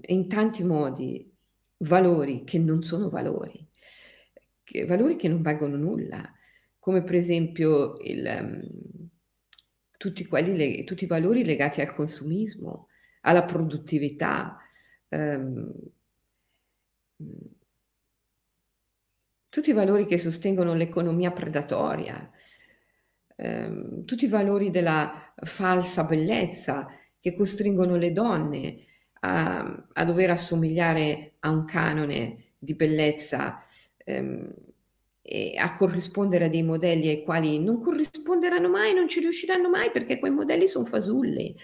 in 0.06 0.26
tanti 0.26 0.64
modi 0.64 1.30
valori 1.80 2.44
che 2.44 2.58
non 2.58 2.82
sono 2.82 3.10
valori, 3.10 3.68
che, 4.64 4.86
valori 4.86 5.16
che 5.16 5.28
non 5.28 5.42
valgono 5.42 5.76
nulla, 5.76 6.32
come 6.78 7.02
per 7.02 7.16
esempio 7.16 7.98
il, 8.00 8.24
um, 8.24 9.08
tutti, 9.98 10.24
quelli, 10.24 10.82
tutti, 10.84 11.04
i 11.04 11.08
valori 11.08 11.44
legati 11.44 11.82
al 11.82 11.92
consumismo, 11.92 12.88
alla 13.20 13.44
produttività. 13.44 14.56
Um, 15.08 15.94
tutti 19.48 19.70
i 19.70 19.72
valori 19.72 20.06
che 20.06 20.18
sostengono 20.18 20.74
l'economia 20.74 21.30
predatoria, 21.30 22.30
ehm, 23.36 24.04
tutti 24.04 24.24
i 24.24 24.28
valori 24.28 24.70
della 24.70 25.32
falsa 25.36 26.04
bellezza 26.04 26.86
che 27.20 27.34
costringono 27.34 27.96
le 27.96 28.12
donne 28.12 28.76
a, 29.20 29.88
a 29.92 30.04
dover 30.04 30.30
assomigliare 30.30 31.34
a 31.40 31.50
un 31.50 31.64
canone 31.64 32.52
di 32.58 32.74
bellezza 32.74 33.60
ehm, 34.04 34.52
e 35.22 35.54
a 35.56 35.74
corrispondere 35.74 36.44
a 36.44 36.48
dei 36.48 36.62
modelli 36.62 37.08
ai 37.08 37.22
quali 37.24 37.58
non 37.58 37.80
corrisponderanno 37.80 38.68
mai, 38.68 38.94
non 38.94 39.08
ci 39.08 39.20
riusciranno 39.20 39.68
mai 39.68 39.90
perché 39.90 40.18
quei 40.20 40.30
modelli 40.30 40.68
sono 40.68 40.84
fasulli 40.84 41.56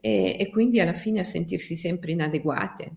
e, 0.00 0.36
e 0.38 0.48
quindi 0.50 0.80
alla 0.80 0.94
fine 0.94 1.20
a 1.20 1.24
sentirsi 1.24 1.76
sempre 1.76 2.12
inadeguate. 2.12 2.92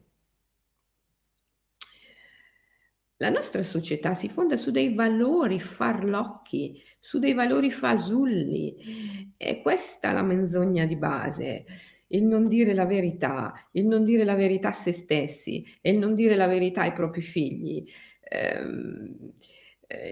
La 3.17 3.29
nostra 3.29 3.63
società 3.63 4.13
si 4.13 4.27
fonda 4.27 4.57
su 4.57 4.71
dei 4.71 4.93
valori 4.93 5.59
farlocchi, 5.59 6.81
su 6.99 7.17
dei 7.17 7.33
valori 7.33 7.71
fasulli. 7.71 9.33
E 9.37 9.61
questa 9.61 10.09
è 10.09 10.13
la 10.13 10.23
menzogna 10.23 10.85
di 10.85 10.97
base, 10.97 11.65
il 12.07 12.23
non 12.23 12.47
dire 12.47 12.73
la 12.73 12.85
verità, 12.85 13.53
il 13.71 13.85
non 13.85 14.03
dire 14.03 14.25
la 14.25 14.35
verità 14.35 14.69
a 14.69 14.73
se 14.73 14.91
stessi 14.91 15.65
e 15.81 15.91
il 15.91 15.97
non 15.97 16.13
dire 16.13 16.35
la 16.35 16.47
verità 16.47 16.81
ai 16.81 16.93
propri 16.93 17.21
figli. 17.21 17.85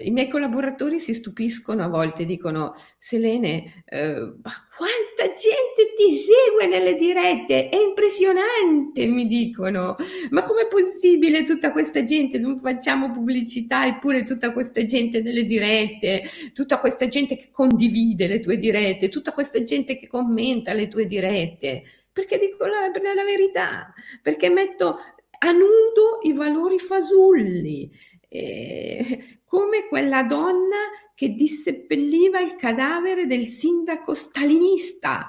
I 0.04 0.10
miei 0.10 0.28
collaboratori 0.28 1.00
si 1.00 1.14
stupiscono 1.14 1.82
a 1.82 1.88
volte, 1.88 2.24
dicono, 2.24 2.74
Selene, 2.98 3.84
eh, 3.86 4.14
ma 4.14 4.52
quanta 4.76 5.32
gente 5.34 5.94
ti 5.96 6.16
segue 6.16 6.66
nelle 6.66 6.94
dirette? 6.96 7.68
È 7.68 7.76
impressionante, 7.76 9.06
mi 9.06 9.26
dicono. 9.26 9.96
Ma 10.30 10.42
com'è 10.42 10.68
possibile 10.68 11.44
tutta 11.44 11.72
questa 11.72 12.04
gente? 12.04 12.38
Non 12.38 12.58
facciamo 12.58 13.10
pubblicità, 13.10 13.86
eppure 13.86 14.22
tutta 14.22 14.52
questa 14.52 14.84
gente 14.84 15.20
nelle 15.20 15.44
dirette, 15.44 16.22
tutta 16.52 16.78
questa 16.78 17.06
gente 17.08 17.36
che 17.36 17.50
condivide 17.50 18.26
le 18.26 18.40
tue 18.40 18.58
dirette, 18.58 19.08
tutta 19.08 19.32
questa 19.32 19.62
gente 19.62 19.96
che 19.96 20.06
commenta 20.06 20.72
le 20.72 20.88
tue 20.88 21.06
dirette. 21.06 21.82
Perché 22.12 22.38
dico 22.38 22.64
la, 22.66 22.90
la 23.14 23.24
verità, 23.24 23.92
perché 24.22 24.48
metto 24.48 24.98
a 25.38 25.50
nudo 25.50 26.20
i 26.22 26.32
valori 26.32 26.78
fasulli 26.78 27.90
eh, 28.34 29.38
come 29.44 29.86
quella 29.88 30.24
donna 30.24 30.76
che 31.14 31.28
disseppelliva 31.28 32.40
il 32.40 32.56
cadavere 32.56 33.26
del 33.26 33.46
sindaco 33.46 34.14
stalinista. 34.14 35.28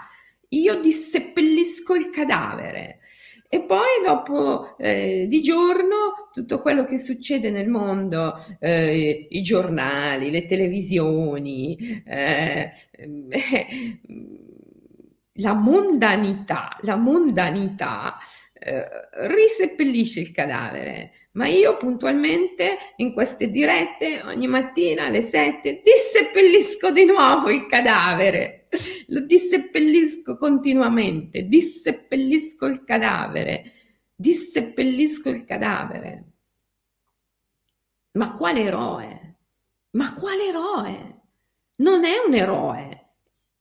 Io 0.49 0.81
disseppellisco 0.81 1.93
il 1.93 2.09
cadavere. 2.09 2.99
E 3.47 3.61
poi 3.61 4.01
dopo 4.03 4.75
eh, 4.77 5.27
di 5.29 5.41
giorno 5.43 6.29
tutto 6.33 6.61
quello 6.61 6.85
che 6.85 6.97
succede 6.97 7.51
nel 7.51 7.69
mondo, 7.69 8.33
eh, 8.59 9.27
i 9.29 9.41
giornali, 9.43 10.31
le 10.31 10.45
televisioni, 10.45 12.03
eh, 12.05 12.71
la 15.33 15.53
mondanità, 15.53 16.75
la 16.81 16.95
mondanità 16.95 18.17
eh, 18.53 18.83
riseppellisce 19.27 20.21
il 20.21 20.31
cadavere 20.31 21.11
ma 21.35 21.47
io 21.47 21.77
puntualmente 21.77 22.77
in 22.97 23.13
queste 23.13 23.49
dirette 23.49 24.21
ogni 24.23 24.47
mattina 24.47 25.05
alle 25.05 25.21
7 25.21 25.81
disseppellisco 25.83 26.91
di 26.91 27.05
nuovo 27.05 27.49
il 27.49 27.65
cadavere, 27.67 28.67
lo 29.07 29.21
disseppellisco 29.21 30.37
continuamente, 30.37 31.43
disseppellisco 31.43 32.65
il 32.65 32.83
cadavere, 32.83 33.71
disseppellisco 34.15 35.29
il 35.29 35.45
cadavere. 35.45 36.23
Ma 38.13 38.31
quale 38.33 38.61
eroe? 38.61 39.35
Ma 39.91 40.13
quale 40.13 40.47
eroe? 40.47 41.21
Non 41.77 42.05
è 42.05 42.17
un 42.25 42.33
eroe. 42.33 43.03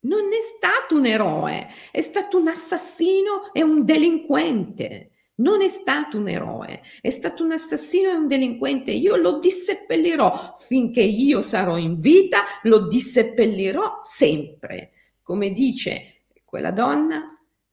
Non 0.04 0.32
è 0.32 0.40
stato 0.40 0.96
un 0.96 1.06
eroe, 1.06 1.70
è 1.90 2.02
stato 2.02 2.38
un 2.38 2.48
assassino 2.48 3.52
e 3.52 3.62
un 3.62 3.84
delinquente. 3.84 5.13
Non 5.36 5.62
è 5.62 5.68
stato 5.68 6.18
un 6.18 6.28
eroe, 6.28 6.82
è 7.00 7.10
stato 7.10 7.42
un 7.42 7.52
assassino 7.52 8.08
e 8.08 8.14
un 8.14 8.28
delinquente. 8.28 8.92
Io 8.92 9.16
lo 9.16 9.40
disseppellirò 9.40 10.54
finché 10.58 11.02
io 11.02 11.42
sarò 11.42 11.76
in 11.76 11.98
vita, 11.98 12.44
lo 12.62 12.86
disseppellirò 12.86 13.98
sempre. 14.02 14.92
Come 15.22 15.50
dice 15.50 16.22
quella 16.44 16.70
donna 16.70 17.26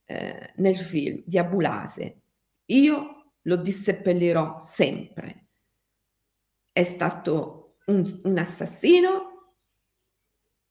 eh, 0.06 0.54
nel 0.56 0.78
film 0.78 1.22
di 1.24 1.38
Abulase, 1.38 2.22
io 2.66 3.36
lo 3.44 3.56
disseppellirò 3.58 4.60
sempre. 4.60 5.50
È 6.72 6.82
stato 6.82 7.78
un, 7.86 8.22
un 8.24 8.38
assassino, 8.40 9.54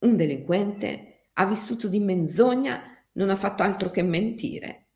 un 0.01 0.17
delinquente, 0.17 1.29
ha 1.35 1.47
vissuto 1.47 1.87
di 1.87 2.01
menzogna, 2.01 2.83
non 3.13 3.31
ha 3.31 3.37
fatto 3.37 3.63
altro 3.63 3.91
che 3.91 4.03
mentire 4.03 4.90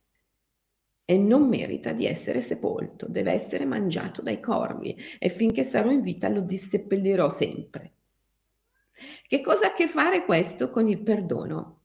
e 1.04 1.18
non 1.18 1.48
merita 1.48 1.92
di 1.92 2.06
essere 2.06 2.40
sepolto, 2.40 3.06
deve 3.08 3.32
essere 3.32 3.66
mangiato 3.66 4.22
dai 4.22 4.40
corvi 4.40 4.96
e 5.18 5.28
finché 5.28 5.62
sarò 5.62 5.90
in 5.90 6.00
vita 6.00 6.28
lo 6.28 6.40
disseppellirò 6.40 7.28
sempre. 7.28 7.92
Che 9.26 9.40
cosa 9.40 9.66
ha 9.66 9.70
a 9.70 9.74
che 9.74 9.86
fare 9.86 10.24
questo 10.24 10.70
con 10.70 10.88
il 10.88 11.00
perdono? 11.00 11.80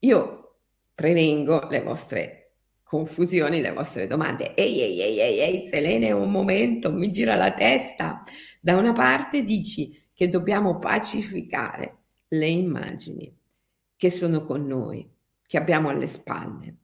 Io 0.00 0.54
prevengo 0.94 1.68
le 1.68 1.82
vostre 1.82 2.52
confusioni, 2.82 3.60
le 3.60 3.72
vostre 3.72 4.06
domande. 4.06 4.54
Ehi, 4.54 4.80
ehi, 4.80 5.00
ehi, 5.00 5.20
ehi, 5.20 5.38
ehi, 5.38 5.68
Selene, 5.68 6.10
un 6.10 6.30
momento, 6.30 6.90
mi 6.90 7.12
gira 7.12 7.36
la 7.36 7.52
testa. 7.52 8.22
Da 8.60 8.76
una 8.76 8.92
parte 8.92 9.42
dici 9.42 10.08
che 10.12 10.28
dobbiamo 10.28 10.78
pacificare 10.78 11.98
le 12.28 12.48
immagini 12.48 13.32
che 13.96 14.10
sono 14.10 14.42
con 14.42 14.66
noi, 14.66 15.08
che 15.46 15.58
abbiamo 15.58 15.90
alle 15.90 16.06
spalle 16.06 16.76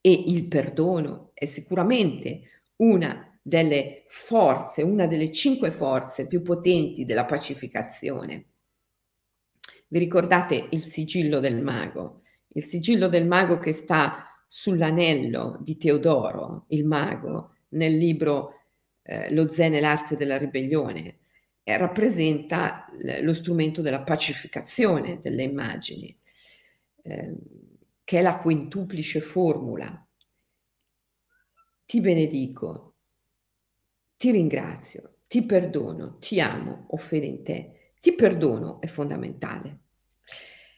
e 0.00 0.12
il 0.12 0.46
perdono 0.46 1.30
è 1.34 1.44
sicuramente 1.44 2.62
una 2.76 3.38
delle 3.42 4.04
forze, 4.08 4.82
una 4.82 5.06
delle 5.06 5.32
cinque 5.32 5.70
forze 5.70 6.26
più 6.26 6.42
potenti 6.42 7.04
della 7.04 7.24
pacificazione. 7.24 8.44
Vi 9.88 9.98
ricordate 9.98 10.68
il 10.70 10.84
sigillo 10.84 11.40
del 11.40 11.62
mago? 11.62 12.22
Il 12.48 12.64
sigillo 12.64 13.08
del 13.08 13.26
mago 13.26 13.58
che 13.58 13.72
sta 13.72 14.24
sull'anello 14.46 15.58
di 15.62 15.76
Teodoro, 15.76 16.64
il 16.68 16.84
mago, 16.84 17.54
nel 17.70 17.96
libro 17.96 18.62
eh, 19.02 19.32
Lo 19.32 19.50
Zen 19.50 19.74
e 19.74 19.80
l'arte 19.80 20.14
della 20.14 20.36
ribellione, 20.36 21.18
eh, 21.62 21.76
rappresenta 21.76 22.86
lo 23.20 23.34
strumento 23.34 23.82
della 23.82 24.02
pacificazione 24.02 25.18
delle 25.20 25.42
immagini, 25.42 26.14
eh, 27.02 27.34
che 28.08 28.20
è 28.20 28.22
la 28.22 28.38
quintuplice 28.38 29.20
formula. 29.20 30.08
Ti 31.84 32.00
benedico, 32.00 32.94
ti 34.16 34.30
ringrazio, 34.30 35.16
ti 35.28 35.44
perdono, 35.44 36.16
ti 36.16 36.40
amo, 36.40 36.86
ho 36.88 36.96
fede 36.96 37.26
in 37.26 37.42
te, 37.44 37.80
ti 38.00 38.14
perdono 38.14 38.80
è 38.80 38.86
fondamentale. 38.86 39.80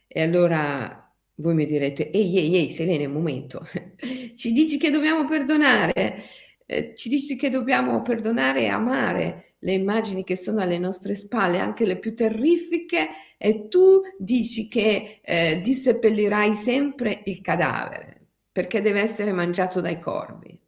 E 0.09 0.21
allora 0.21 1.09
voi 1.37 1.55
mi 1.55 1.67
direte, 1.67 2.11
ehi, 2.11 2.37
ehi, 2.37 2.57
ehi, 2.57 2.69
Selene, 2.69 3.05
un 3.05 3.13
momento, 3.13 3.65
ci 4.35 4.51
dici 4.51 4.77
che 4.77 4.91
dobbiamo 4.91 5.25
perdonare, 5.25 6.21
eh, 6.67 6.97
ci 6.97 7.09
dici 7.09 7.37
che 7.37 7.49
dobbiamo 7.49 8.03
perdonare 8.03 8.63
e 8.63 8.67
amare 8.67 9.50
le 9.61 9.73
immagini 9.73 10.25
che 10.25 10.37
sono 10.37 10.61
alle 10.61 10.79
nostre 10.79 11.15
spalle, 11.15 11.59
anche 11.59 11.85
le 11.87 11.99
più 11.99 12.15
terrifiche, 12.15 13.09
e 13.39 13.69
tu 13.69 14.01
dici 14.19 14.69
che 14.69 15.21
eh, 15.23 15.61
disseppellirai 15.63 16.53
sempre 16.55 17.23
il 17.25 17.41
cadavere, 17.41 18.27
perché 18.53 18.81
deve 18.81 19.01
essere 19.01 19.33
mangiato 19.33 19.81
dai 19.81 19.99
corvi. 20.01 20.59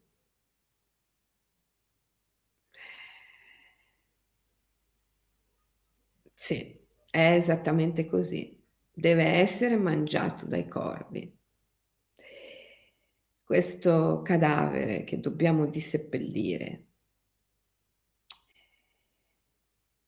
Sì, 6.34 6.78
è 7.10 7.34
esattamente 7.36 8.04
così 8.04 8.60
deve 8.92 9.22
essere 9.22 9.76
mangiato 9.76 10.44
dai 10.44 10.68
corvi. 10.68 11.34
Questo 13.44 14.20
cadavere 14.22 15.04
che 15.04 15.20
dobbiamo 15.20 15.66
disseppellire, 15.66 16.86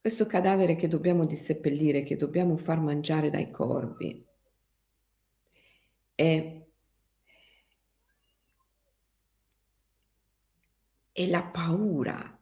questo 0.05 0.27
cadavere 0.27 0.77
che 0.77 0.87
dobbiamo 0.87 1.25
disseppellire, 1.25 2.03
che 2.03 2.17
dobbiamo 2.17 2.59
far 2.59 2.79
mangiare 2.79 3.31
dai 3.31 3.51
corvi, 3.51 4.23
è, 6.15 6.63
è 11.11 11.27
la 11.27 11.43
paura 11.45 12.39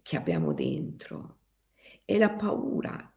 che 0.00 0.16
abbiamo 0.16 0.54
dentro, 0.54 1.40
è 2.02 2.16
la 2.16 2.30
paura. 2.30 3.14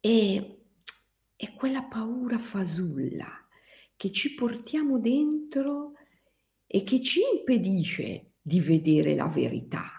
E 0.00 0.60
è 1.36 1.54
quella 1.54 1.84
paura 1.84 2.38
fasulla 2.38 3.30
che 3.94 4.10
ci 4.10 4.34
portiamo 4.34 4.98
dentro 4.98 5.92
e 6.66 6.82
che 6.82 7.00
ci 7.00 7.20
impedisce 7.20 8.32
di 8.46 8.60
vedere 8.60 9.16
la 9.16 9.26
verità, 9.26 9.90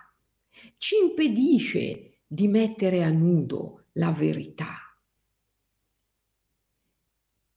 ci 0.77 0.95
impedisce 1.03 2.21
di 2.25 2.47
mettere 2.47 3.03
a 3.03 3.09
nudo 3.09 3.87
la 3.93 4.11
verità. 4.11 4.77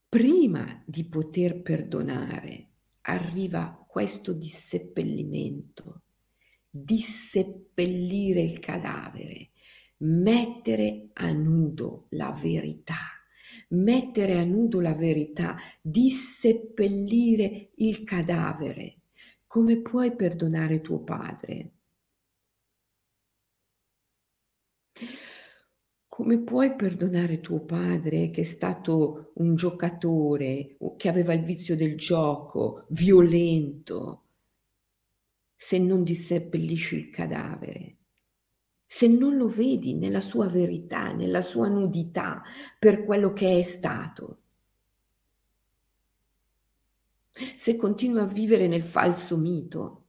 Prima 0.08 0.82
di 0.84 1.04
poter 1.04 1.62
perdonare 1.62 2.70
arriva 3.02 3.86
questo 3.86 4.32
disseppellimento, 4.32 6.02
disseppellire 6.68 8.40
il 8.40 8.58
cadavere, 8.58 9.50
mettere 9.98 11.10
a 11.12 11.30
nudo 11.30 12.06
la 12.10 12.32
verità, 12.32 12.98
mettere 13.68 14.38
a 14.38 14.44
nudo 14.44 14.80
la 14.80 14.94
verità, 14.94 15.56
disseppellire 15.80 17.70
il 17.76 18.02
cadavere. 18.02 18.99
Come 19.50 19.78
puoi 19.78 20.14
perdonare 20.14 20.80
tuo 20.80 21.00
padre? 21.00 21.72
Come 26.06 26.38
puoi 26.38 26.76
perdonare 26.76 27.40
tuo 27.40 27.64
padre 27.64 28.28
che 28.28 28.42
è 28.42 28.44
stato 28.44 29.32
un 29.38 29.56
giocatore, 29.56 30.76
che 30.96 31.08
aveva 31.08 31.32
il 31.32 31.42
vizio 31.42 31.74
del 31.74 31.96
gioco, 31.96 32.86
violento, 32.90 34.26
se 35.56 35.78
non 35.78 36.04
disseppellisci 36.04 36.94
il 36.94 37.10
cadavere? 37.10 37.96
se 38.86 39.06
non 39.08 39.36
lo 39.36 39.46
vedi 39.46 39.94
nella 39.94 40.20
sua 40.20 40.48
verità, 40.48 41.12
nella 41.12 41.42
sua 41.42 41.68
nudità, 41.68 42.42
per 42.78 43.04
quello 43.04 43.32
che 43.32 43.58
è 43.58 43.62
stato. 43.62 44.36
Se 47.32 47.76
continui 47.76 48.20
a 48.20 48.26
vivere 48.26 48.66
nel 48.66 48.82
falso 48.82 49.36
mito, 49.36 50.06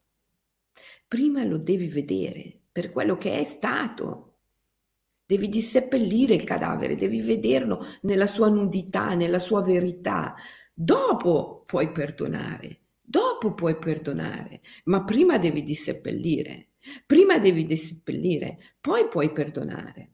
prima 1.08 1.44
lo 1.44 1.58
devi 1.58 1.88
vedere 1.88 2.60
per 2.72 2.92
quello 2.92 3.18
che 3.18 3.40
è 3.40 3.44
stato. 3.44 4.28
Devi 5.26 5.50
disseppellire 5.50 6.34
il 6.34 6.44
cadavere, 6.44 6.96
devi 6.96 7.22
vederlo 7.22 7.86
nella 8.02 8.26
sua 8.26 8.50
nudità, 8.50 9.14
nella 9.14 9.40
sua 9.40 9.62
verità. 9.62 10.36
Dopo 10.74 11.62
puoi 11.66 11.92
perdonare, 11.92 12.82
dopo 13.00 13.54
puoi 13.54 13.78
perdonare, 13.78 14.62
ma 14.86 15.04
prima 15.04 15.38
devi 15.38 15.64
disseppellire. 15.64 16.70
Prima 17.06 17.38
devi 17.38 17.66
disseppellire, 17.66 18.58
poi 18.82 19.08
puoi 19.08 19.32
perdonare. 19.32 20.12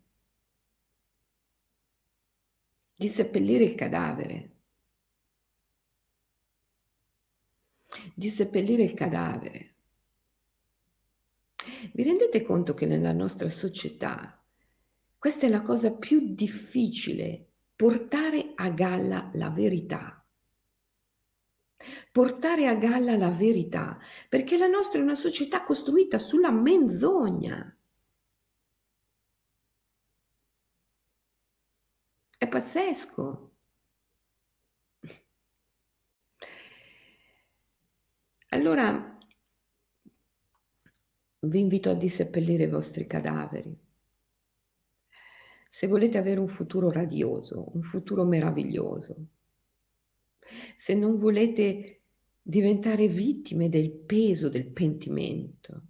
Disseppellire 2.95 3.64
il 3.64 3.76
cadavere. 3.76 4.57
Disseppellire 8.13 8.83
il 8.83 8.93
cadavere. 8.93 9.73
Vi 11.93 12.03
rendete 12.03 12.41
conto 12.41 12.73
che 12.73 12.85
nella 12.85 13.11
nostra 13.11 13.49
società 13.49 14.41
questa 15.17 15.47
è 15.47 15.49
la 15.49 15.61
cosa 15.61 15.91
più 15.91 16.33
difficile, 16.33 17.45
portare 17.75 18.51
a 18.55 18.69
galla 18.69 19.29
la 19.33 19.49
verità 19.49 20.17
portare 22.11 22.67
a 22.67 22.75
galla 22.75 23.15
la 23.15 23.29
verità, 23.29 23.99
perché 24.27 24.57
la 24.57 24.67
nostra 24.67 24.99
è 24.99 25.03
una 25.03 25.15
società 25.15 25.63
costruita 25.63 26.17
sulla 26.17 26.51
menzogna. 26.51 27.75
È 32.37 32.47
pazzesco. 32.47 33.46
Allora 38.49 39.17
vi 41.41 41.59
invito 41.59 41.89
a 41.89 41.95
disseppellire 41.95 42.63
i 42.63 42.69
vostri 42.69 43.05
cadaveri. 43.05 43.77
Se 45.69 45.87
volete 45.87 46.17
avere 46.17 46.39
un 46.39 46.47
futuro 46.47 46.89
radioso, 46.89 47.69
un 47.73 47.81
futuro 47.81 48.23
meraviglioso, 48.23 49.17
se 50.77 50.93
non 50.93 51.17
volete 51.17 51.99
diventare 52.41 53.09
vittime 53.09 53.67
del 53.67 53.91
peso 53.91 54.47
del 54.47 54.67
pentimento, 54.67 55.81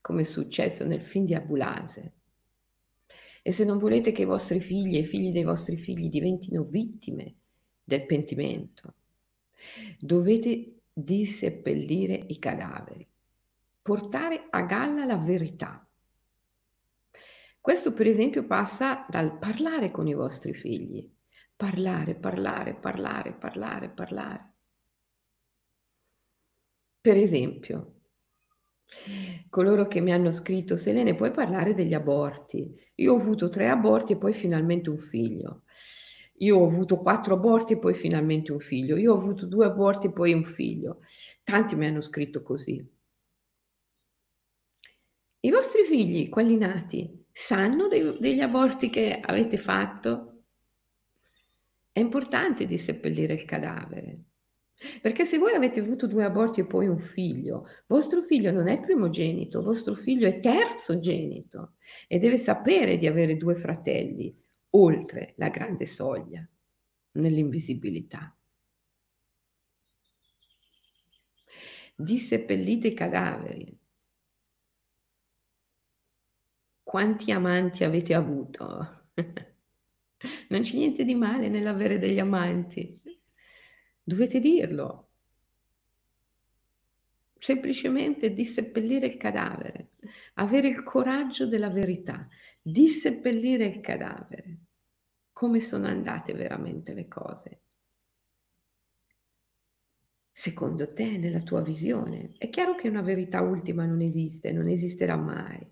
come 0.00 0.22
è 0.22 0.24
successo 0.24 0.86
nel 0.86 1.00
film 1.00 1.26
di 1.26 1.34
Abulase, 1.34 2.12
e 3.42 3.52
se 3.52 3.64
non 3.64 3.78
volete 3.78 4.12
che 4.12 4.22
i 4.22 4.26
vostri 4.26 4.60
figli 4.60 4.94
e 4.94 5.00
i 5.00 5.04
figli 5.04 5.32
dei 5.32 5.44
vostri 5.44 5.76
figli 5.76 6.08
diventino 6.08 6.62
vittime 6.62 7.34
del 7.82 8.06
pentimento, 8.06 8.94
dovete 9.98 10.75
disseppellire 10.98 12.14
i 12.28 12.38
cadaveri, 12.38 13.06
portare 13.82 14.46
a 14.48 14.62
galla 14.62 15.04
la 15.04 15.18
verità. 15.18 15.86
Questo 17.60 17.92
per 17.92 18.06
esempio 18.06 18.46
passa 18.46 19.04
dal 19.08 19.38
parlare 19.38 19.90
con 19.90 20.06
i 20.06 20.14
vostri 20.14 20.54
figli, 20.54 21.06
Parlare, 21.56 22.14
parlare, 22.14 22.74
parlare, 22.74 23.32
parlare, 23.32 23.88
parlare. 23.88 24.52
Per 27.00 27.16
esempio, 27.16 28.00
coloro 29.48 29.88
che 29.88 30.00
mi 30.00 30.12
hanno 30.12 30.32
scritto, 30.32 30.76
Selene, 30.76 31.14
puoi 31.14 31.30
parlare 31.30 31.72
degli 31.72 31.94
aborti? 31.94 32.74
Io 32.96 33.14
ho 33.14 33.16
avuto 33.16 33.48
tre 33.48 33.70
aborti 33.70 34.12
e 34.12 34.18
poi 34.18 34.34
finalmente 34.34 34.90
un 34.90 34.98
figlio. 34.98 35.62
Io 36.38 36.58
ho 36.58 36.66
avuto 36.66 36.98
quattro 36.98 37.34
aborti 37.34 37.74
e 37.74 37.78
poi 37.78 37.94
finalmente 37.94 38.52
un 38.52 38.60
figlio. 38.60 38.96
Io 38.96 39.12
ho 39.12 39.16
avuto 39.16 39.46
due 39.46 39.66
aborti 39.66 40.08
e 40.08 40.12
poi 40.12 40.32
un 40.32 40.44
figlio. 40.44 41.00
Tanti 41.42 41.74
mi 41.76 41.86
hanno 41.86 42.00
scritto 42.00 42.42
così. 42.42 42.84
I 45.40 45.50
vostri 45.50 45.84
figli, 45.84 46.28
quelli 46.28 46.56
nati, 46.56 47.24
sanno 47.32 47.88
dei, 47.88 48.16
degli 48.18 48.40
aborti 48.40 48.90
che 48.90 49.20
avete 49.20 49.56
fatto? 49.56 50.42
È 51.92 52.00
importante 52.00 52.66
disseppellire 52.66 53.34
il 53.34 53.44
cadavere. 53.44 54.20
Perché 55.00 55.24
se 55.24 55.38
voi 55.38 55.54
avete 55.54 55.80
avuto 55.80 56.06
due 56.06 56.24
aborti 56.24 56.60
e 56.60 56.66
poi 56.66 56.86
un 56.86 56.98
figlio, 56.98 57.66
vostro 57.86 58.20
figlio 58.20 58.50
non 58.50 58.68
è 58.68 58.78
primogenito, 58.78 59.62
vostro 59.62 59.94
figlio 59.94 60.26
è 60.26 60.38
terzogenito 60.38 61.76
e 62.06 62.18
deve 62.18 62.36
sapere 62.36 62.98
di 62.98 63.06
avere 63.06 63.38
due 63.38 63.54
fratelli 63.54 64.36
oltre 64.76 65.34
la 65.36 65.48
grande 65.48 65.86
soglia 65.86 66.46
nell'invisibilità. 67.12 68.36
Disseppellite 71.94 72.88
i 72.88 72.94
cadaveri. 72.94 73.78
Quanti 76.82 77.32
amanti 77.32 77.84
avete 77.84 78.14
avuto? 78.14 79.08
non 80.48 80.60
c'è 80.60 80.76
niente 80.76 81.04
di 81.04 81.14
male 81.14 81.48
nell'avere 81.48 81.98
degli 81.98 82.18
amanti. 82.18 83.00
Dovete 84.02 84.38
dirlo. 84.40 85.08
Semplicemente 87.38 88.32
disseppellire 88.32 89.06
il 89.06 89.16
cadavere, 89.16 89.90
avere 90.34 90.68
il 90.68 90.82
coraggio 90.82 91.46
della 91.46 91.70
verità, 91.70 92.26
disseppellire 92.60 93.66
il 93.66 93.80
cadavere. 93.80 94.65
Come 95.36 95.60
sono 95.60 95.86
andate 95.86 96.32
veramente 96.32 96.94
le 96.94 97.08
cose? 97.08 97.60
Secondo 100.32 100.94
te, 100.94 101.18
nella 101.18 101.42
tua 101.42 101.60
visione, 101.60 102.32
è 102.38 102.48
chiaro 102.48 102.74
che 102.74 102.88
una 102.88 103.02
verità 103.02 103.42
ultima 103.42 103.84
non 103.84 104.00
esiste, 104.00 104.50
non 104.50 104.66
esisterà 104.66 105.14
mai. 105.16 105.70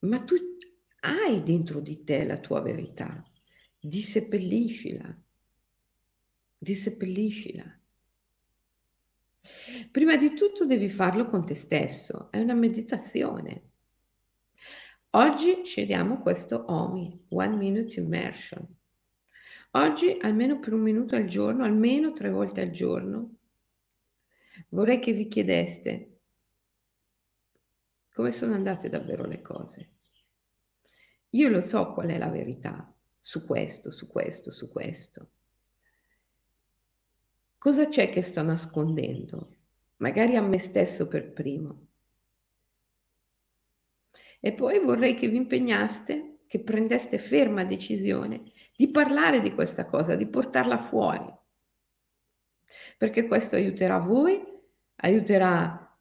Ma 0.00 0.24
tu 0.24 0.34
hai 1.02 1.44
dentro 1.44 1.78
di 1.78 2.02
te 2.02 2.24
la 2.24 2.38
tua 2.38 2.60
verità, 2.60 3.22
disseppelliscila, 3.78 5.16
disseppelliscila. 6.58 7.80
Prima 9.92 10.16
di 10.16 10.34
tutto 10.34 10.66
devi 10.66 10.88
farlo 10.88 11.28
con 11.28 11.46
te 11.46 11.54
stesso, 11.54 12.32
è 12.32 12.40
una 12.40 12.54
meditazione. 12.54 13.71
Oggi 15.14 15.60
scegliamo 15.62 16.22
questo 16.22 16.64
OMI, 16.68 17.26
One 17.32 17.56
Minute 17.56 18.00
Immersion. 18.00 18.66
Oggi, 19.72 20.16
almeno 20.18 20.58
per 20.58 20.72
un 20.72 20.80
minuto 20.80 21.16
al 21.16 21.26
giorno, 21.26 21.64
almeno 21.64 22.14
tre 22.14 22.30
volte 22.30 22.62
al 22.62 22.70
giorno, 22.70 23.34
vorrei 24.70 25.00
che 25.00 25.12
vi 25.12 25.28
chiedeste 25.28 26.20
come 28.14 28.30
sono 28.30 28.54
andate 28.54 28.88
davvero 28.88 29.26
le 29.26 29.42
cose. 29.42 29.90
Io 31.30 31.48
lo 31.50 31.60
so 31.60 31.92
qual 31.92 32.08
è 32.08 32.16
la 32.16 32.30
verità 32.30 32.90
su 33.20 33.44
questo, 33.44 33.90
su 33.90 34.06
questo, 34.06 34.50
su 34.50 34.70
questo. 34.70 35.28
Cosa 37.58 37.86
c'è 37.86 38.08
che 38.08 38.22
sto 38.22 38.42
nascondendo? 38.42 39.56
Magari 39.96 40.36
a 40.36 40.42
me 40.42 40.58
stesso 40.58 41.06
per 41.06 41.34
primo. 41.34 41.88
E 44.44 44.52
poi 44.54 44.80
vorrei 44.80 45.14
che 45.14 45.28
vi 45.28 45.36
impegnaste, 45.36 46.38
che 46.48 46.58
prendeste 46.64 47.18
ferma 47.18 47.62
decisione 47.62 48.42
di 48.74 48.90
parlare 48.90 49.40
di 49.40 49.54
questa 49.54 49.86
cosa, 49.86 50.16
di 50.16 50.26
portarla 50.26 50.78
fuori. 50.78 51.32
Perché 52.98 53.28
questo 53.28 53.54
aiuterà 53.54 53.98
voi, 53.98 54.42
aiuterà 54.96 55.96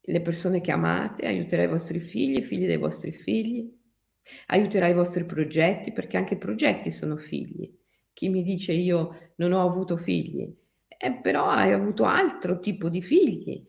le 0.00 0.20
persone 0.20 0.60
che 0.60 0.70
amate, 0.70 1.26
aiuterà 1.26 1.62
i 1.62 1.68
vostri 1.68 1.98
figli, 1.98 2.40
i 2.40 2.44
figli 2.44 2.66
dei 2.66 2.76
vostri 2.76 3.12
figli, 3.12 3.74
aiuterà 4.48 4.88
i 4.88 4.94
vostri 4.94 5.24
progetti, 5.24 5.92
perché 5.92 6.18
anche 6.18 6.34
i 6.34 6.38
progetti 6.38 6.90
sono 6.90 7.16
figli. 7.16 7.74
Chi 8.12 8.28
mi 8.28 8.42
dice 8.42 8.74
io 8.74 9.32
non 9.36 9.52
ho 9.52 9.66
avuto 9.66 9.96
figli, 9.96 10.54
eh, 10.86 11.12
però 11.22 11.46
hai 11.48 11.72
avuto 11.72 12.04
altro 12.04 12.60
tipo 12.60 12.90
di 12.90 13.00
figli, 13.00 13.66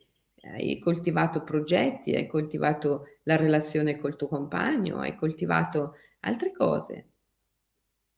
hai 0.52 0.80
coltivato 0.80 1.44
progetti, 1.44 2.14
hai 2.16 2.28
coltivato 2.28 3.06
la 3.24 3.36
relazione 3.36 3.98
col 3.98 4.16
tuo 4.16 4.28
compagno, 4.28 5.00
hai 5.00 5.16
coltivato 5.16 5.94
altre 6.22 6.52
cose, 6.52 7.10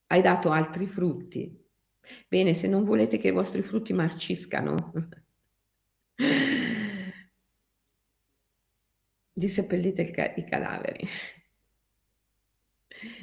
hai 0.07 0.21
dato 0.21 0.51
altri 0.51 0.87
frutti. 0.87 1.57
Bene, 2.27 2.53
se 2.53 2.67
non 2.67 2.83
volete 2.83 3.17
che 3.17 3.29
i 3.29 3.31
vostri 3.31 3.61
frutti 3.61 3.93
marciscano, 3.93 4.91
disseppellite 9.33 10.11
ca- 10.11 10.33
i 10.35 10.43
cadaveri. 10.43 11.07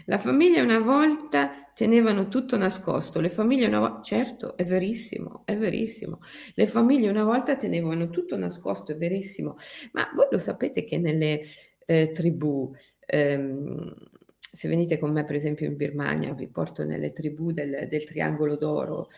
La 0.07 0.19
famiglia 0.19 0.63
una 0.63 0.79
volta 0.79 1.71
tenevano 1.75 2.29
tutto 2.29 2.57
nascosto, 2.57 3.21
le 3.21 3.29
famiglie 3.29 3.67
una 3.67 3.81
volta, 3.81 4.03
certo, 4.03 4.57
è 4.57 4.65
verissimo, 4.65 5.43
è 5.45 5.57
verissimo, 5.57 6.21
le 6.55 6.67
famiglie 6.67 7.11
una 7.11 7.25
volta 7.25 7.57
tenevano 7.57 8.09
tutto 8.09 8.37
nascosto, 8.37 8.93
è 8.93 8.97
verissimo, 8.97 9.57
ma 9.93 10.09
voi 10.15 10.27
lo 10.31 10.39
sapete 10.39 10.85
che 10.85 10.99
nelle 10.99 11.43
eh, 11.85 12.11
tribù, 12.13 12.73
ehm, 13.05 13.95
se 14.39 14.69
venite 14.69 14.99
con 14.99 15.13
me 15.13 15.25
per 15.25 15.37
esempio 15.37 15.67
in 15.67 15.77
Birmania, 15.77 16.33
vi 16.33 16.49
porto 16.49 16.85
nelle 16.85 17.13
tribù 17.13 17.53
del, 17.53 17.87
del 17.91 18.05
Triangolo 18.05 18.57
d'Oro, 18.57 19.09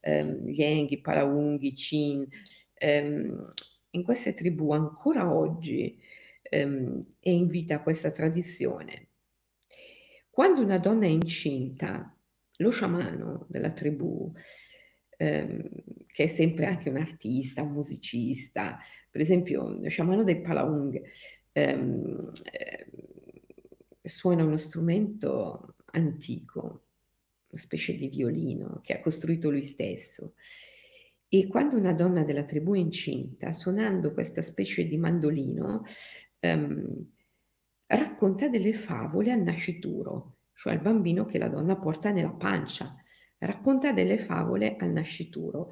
ehm, 0.00 0.46
gli 0.46 0.62
Enghi, 0.62 1.00
Palaunghi, 1.00 1.72
Chin, 1.72 2.26
ehm, 2.74 3.48
in 3.90 4.02
queste 4.02 4.34
tribù 4.34 4.72
ancora 4.72 5.32
oggi 5.32 5.98
ehm, 6.42 7.06
è 7.20 7.30
in 7.30 7.46
vita 7.48 7.80
questa 7.80 8.10
tradizione 8.10 9.08
quando 10.34 10.60
una 10.60 10.78
donna 10.78 11.06
è 11.06 11.10
incinta, 11.10 12.12
lo 12.56 12.70
sciamano 12.70 13.46
della 13.48 13.70
tribù, 13.70 14.32
ehm, 15.16 15.68
che 16.08 16.24
è 16.24 16.26
sempre 16.26 16.66
anche 16.66 16.88
un 16.88 16.96
artista, 16.96 17.62
un 17.62 17.70
musicista, 17.70 18.76
per 19.08 19.20
esempio 19.20 19.68
lo 19.68 19.88
sciamano 19.88 20.24
dei 20.24 20.40
Palaung 20.40 21.00
ehm, 21.52 22.32
eh, 22.50 22.86
suona 24.02 24.42
uno 24.42 24.56
strumento 24.56 25.76
antico, 25.92 26.86
una 27.50 27.60
specie 27.60 27.94
di 27.94 28.08
violino 28.08 28.80
che 28.82 28.94
ha 28.94 29.00
costruito 29.00 29.50
lui 29.50 29.62
stesso. 29.62 30.34
E 31.28 31.46
quando 31.46 31.76
una 31.76 31.92
donna 31.92 32.24
della 32.24 32.42
tribù 32.42 32.74
è 32.74 32.78
incinta, 32.78 33.52
suonando 33.52 34.12
questa 34.12 34.42
specie 34.42 34.84
di 34.84 34.96
mandolino, 34.96 35.84
ehm, 36.40 37.13
racconta 37.86 38.48
delle 38.48 38.72
favole 38.72 39.32
al 39.32 39.42
nascituro, 39.42 40.38
cioè 40.54 40.72
al 40.72 40.80
bambino 40.80 41.26
che 41.26 41.38
la 41.38 41.48
donna 41.48 41.76
porta 41.76 42.10
nella 42.10 42.30
pancia. 42.30 42.94
Racconta 43.38 43.92
delle 43.92 44.18
favole 44.18 44.76
al 44.76 44.90
nascituro. 44.90 45.70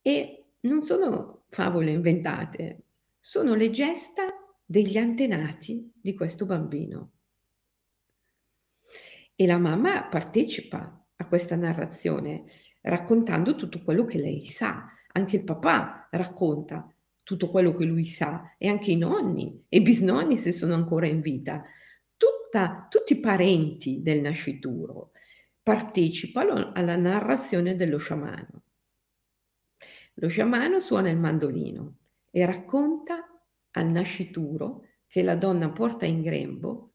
E 0.00 0.44
non 0.60 0.82
sono 0.82 1.44
favole 1.48 1.90
inventate, 1.90 2.84
sono 3.18 3.54
le 3.54 3.70
gesta 3.70 4.26
degli 4.64 4.96
antenati 4.96 5.92
di 5.94 6.14
questo 6.14 6.46
bambino. 6.46 7.10
E 9.34 9.46
la 9.46 9.58
mamma 9.58 10.04
partecipa 10.04 11.04
a 11.16 11.26
questa 11.26 11.56
narrazione 11.56 12.44
raccontando 12.82 13.54
tutto 13.54 13.82
quello 13.82 14.04
che 14.04 14.18
lei 14.18 14.44
sa. 14.44 14.86
Anche 15.14 15.36
il 15.36 15.44
papà 15.44 16.08
racconta 16.10 16.91
tutto 17.32 17.48
quello 17.48 17.74
che 17.74 17.86
lui 17.86 18.04
sa 18.06 18.56
e 18.58 18.68
anche 18.68 18.90
i 18.90 18.96
nonni 18.96 19.64
e 19.70 19.78
i 19.78 19.82
bisnonni 19.82 20.36
se 20.36 20.52
sono 20.52 20.74
ancora 20.74 21.06
in 21.06 21.22
vita. 21.22 21.64
Tutta, 22.14 22.86
tutti 22.90 23.14
i 23.14 23.20
parenti 23.20 24.02
del 24.02 24.20
nascituro 24.20 25.12
partecipano 25.62 26.72
alla 26.74 26.96
narrazione 26.96 27.74
dello 27.74 27.96
sciamano. 27.96 28.62
Lo 30.14 30.28
sciamano 30.28 30.78
suona 30.78 31.08
il 31.08 31.16
mandolino 31.16 32.00
e 32.30 32.44
racconta 32.44 33.26
al 33.70 33.86
nascituro 33.86 34.84
che 35.06 35.22
la 35.22 35.36
donna 35.36 35.70
porta 35.70 36.04
in 36.04 36.20
grembo 36.20 36.92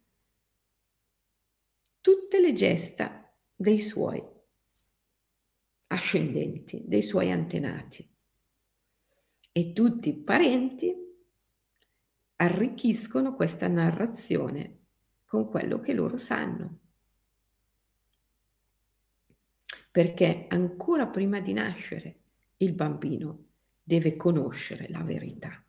tutte 1.99 2.39
le 2.39 2.53
gesta 2.53 3.33
dei 3.55 3.79
suoi 3.79 4.23
ascendenti, 5.87 6.83
dei 6.85 7.01
suoi 7.01 7.31
antenati 7.31 8.07
e 9.57 9.73
tutti 9.73 10.09
i 10.09 10.13
parenti 10.13 10.95
arricchiscono 12.35 13.33
questa 13.33 13.67
narrazione 13.67 14.81
con 15.25 15.49
quello 15.49 15.79
che 15.79 15.93
loro 15.93 16.15
sanno. 16.15 16.77
Perché 19.89 20.45
ancora 20.47 21.07
prima 21.07 21.39
di 21.39 21.53
nascere 21.53 22.19
il 22.57 22.73
bambino 22.73 23.45
deve 23.81 24.15
conoscere 24.15 24.89
la 24.89 25.01
verità. 25.01 25.59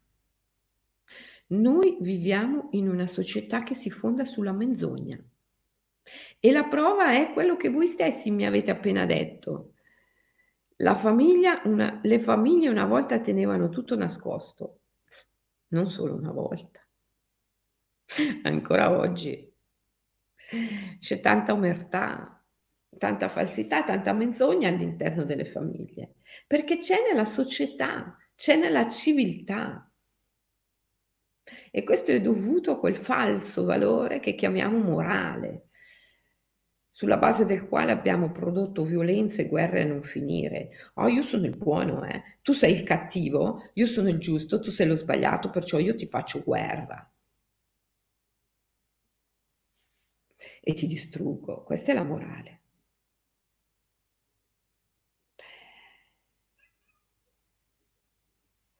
Noi 1.47 1.97
viviamo 1.99 2.69
in 2.73 2.91
una 2.91 3.07
società 3.07 3.63
che 3.63 3.73
si 3.73 3.89
fonda 3.89 4.27
sulla 4.27 4.53
menzogna 4.53 5.19
e 6.39 6.53
la 6.53 6.65
prova 6.65 7.15
è 7.15 7.33
quello 7.33 7.57
che 7.57 7.71
voi 7.71 7.87
stessi 7.87 8.31
mi 8.31 8.45
avete 8.45 8.71
appena 8.71 9.07
detto. 9.07 9.73
La 10.81 10.95
famiglia, 10.95 11.61
una, 11.65 11.99
le 12.03 12.21
famiglie 12.21 12.69
una 12.69 12.87
volta 12.87 13.19
tenevano 13.21 13.69
tutto 13.69 13.97
nascosto, 13.97 14.83
non 15.69 15.91
solo 15.91 16.15
una 16.15 16.31
volta, 16.31 16.87
ancora 18.43 18.97
oggi. 18.97 19.53
C'è 20.99 21.21
tanta 21.21 21.53
omertà, 21.53 22.45
tanta 22.97 23.29
falsità, 23.29 23.83
tanta 23.83 24.13
menzogna 24.13 24.69
all'interno 24.69 25.25
delle 25.25 25.45
famiglie, 25.45 26.15
perché 26.47 26.79
c'è 26.79 26.97
nella 27.09 27.25
società, 27.25 28.17
c'è 28.37 28.55
nella 28.57 28.89
civiltà. 28.89 29.91
E 31.71 31.83
questo 31.83 32.13
è 32.13 32.21
dovuto 32.21 32.73
a 32.73 32.79
quel 32.79 32.97
falso 32.97 33.65
valore 33.65 34.21
che 34.21 34.35
chiamiamo 34.37 34.79
morale, 34.79 35.68
sulla 36.99 37.17
base 37.17 37.45
del 37.45 37.69
quale 37.69 37.93
abbiamo 37.93 38.33
prodotto 38.33 38.83
violenze 38.83 39.43
e 39.43 39.47
guerre 39.49 39.83
a 39.83 39.87
non 39.87 40.03
finire. 40.03 40.71
Oh, 40.95 41.07
io 41.07 41.23
sono 41.23 41.47
il 41.47 41.57
buono, 41.57 42.03
eh. 42.03 42.39
Tu 42.43 42.51
sei 42.51 42.73
il 42.75 42.83
cattivo, 42.83 43.63
io 43.75 43.87
sono 43.87 44.09
il 44.09 44.19
giusto, 44.19 44.59
tu 44.59 44.71
sei 44.73 44.89
lo 44.89 44.97
sbagliato, 44.97 45.49
perciò 45.49 45.79
io 45.79 45.95
ti 45.95 46.09
faccio 46.09 46.43
guerra. 46.43 47.09
E 50.63 50.75
ti 50.75 50.87
distruggo. 50.87 51.63
Questa 51.65 51.93
è 51.93 51.95
la 51.95 52.03
morale. 52.03 52.61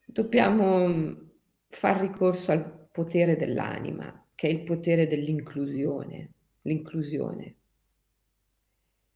Dobbiamo 0.07 1.31
far 1.69 2.01
ricorso 2.01 2.51
al 2.51 2.89
potere 2.91 3.37
dell'anima, 3.37 4.27
che 4.35 4.49
è 4.49 4.51
il 4.51 4.65
potere 4.65 5.07
dell'inclusione, 5.07 6.33
l'inclusione. 6.63 7.58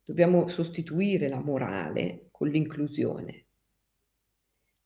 Dobbiamo 0.04 0.48
sostituire 0.48 1.28
la 1.28 1.40
morale 1.40 2.28
con 2.30 2.48
l'inclusione. 2.48 3.46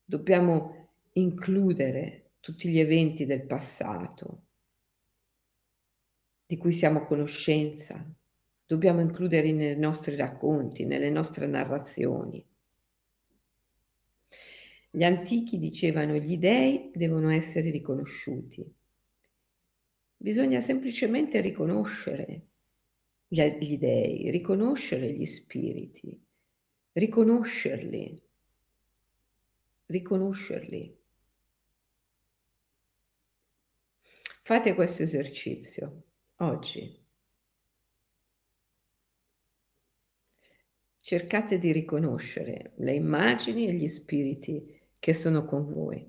Dobbiamo 0.04 0.90
includere 1.12 2.32
tutti 2.40 2.68
gli 2.68 2.78
eventi 2.78 3.24
del 3.24 3.46
passato 3.46 4.42
di 6.46 6.56
cui 6.56 6.72
siamo 6.72 7.00
a 7.00 7.06
conoscenza. 7.06 8.04
Dobbiamo 8.64 9.00
includerli 9.00 9.52
nei 9.52 9.78
nostri 9.78 10.14
racconti, 10.16 10.84
nelle 10.84 11.10
nostre 11.10 11.46
narrazioni. 11.46 12.44
Gli 14.90 15.02
antichi 15.02 15.58
dicevano 15.58 16.14
gli 16.14 16.38
dei 16.38 16.90
devono 16.94 17.30
essere 17.30 17.70
riconosciuti. 17.70 18.64
Bisogna 20.16 20.60
semplicemente 20.60 21.40
riconoscere 21.40 22.46
gli 23.28 23.78
dei, 23.78 24.30
riconoscere 24.30 25.12
gli 25.12 25.26
spiriti, 25.26 26.18
riconoscerli, 26.92 28.22
riconoscerli. 29.86 30.96
Fate 34.42 34.74
questo 34.74 35.02
esercizio 35.02 36.02
oggi. 36.36 37.04
Cercate 40.98 41.58
di 41.58 41.72
riconoscere 41.72 42.72
le 42.76 42.94
immagini 42.94 43.68
e 43.68 43.72
gli 43.72 43.88
spiriti 43.88 44.80
che 44.98 45.14
sono 45.14 45.44
con 45.44 45.72
voi. 45.72 46.08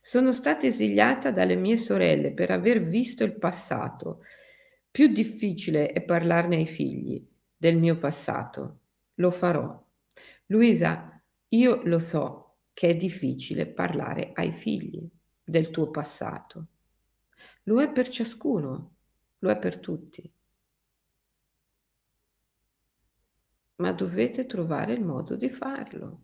Sono 0.00 0.32
stata 0.32 0.66
esiliata 0.66 1.30
dalle 1.30 1.56
mie 1.56 1.76
sorelle 1.76 2.32
per 2.32 2.50
aver 2.50 2.84
visto 2.84 3.24
il 3.24 3.32
passato 3.32 4.20
più 4.94 5.08
difficile 5.08 5.88
è 5.88 6.02
parlarne 6.02 6.54
ai 6.54 6.68
figli 6.68 7.20
del 7.56 7.78
mio 7.78 7.98
passato. 7.98 8.82
Lo 9.14 9.32
farò. 9.32 9.84
Luisa, 10.46 11.20
io 11.48 11.82
lo 11.82 11.98
so 11.98 12.58
che 12.72 12.90
è 12.90 12.94
difficile 12.94 13.66
parlare 13.66 14.30
ai 14.34 14.52
figli 14.52 15.04
del 15.42 15.70
tuo 15.70 15.90
passato. 15.90 16.66
Lo 17.64 17.82
è 17.82 17.90
per 17.90 18.08
ciascuno, 18.08 18.94
lo 19.38 19.50
è 19.50 19.58
per 19.58 19.80
tutti. 19.80 20.32
Ma 23.74 23.90
dovete 23.90 24.46
trovare 24.46 24.92
il 24.92 25.02
modo 25.02 25.34
di 25.34 25.48
farlo. 25.48 26.22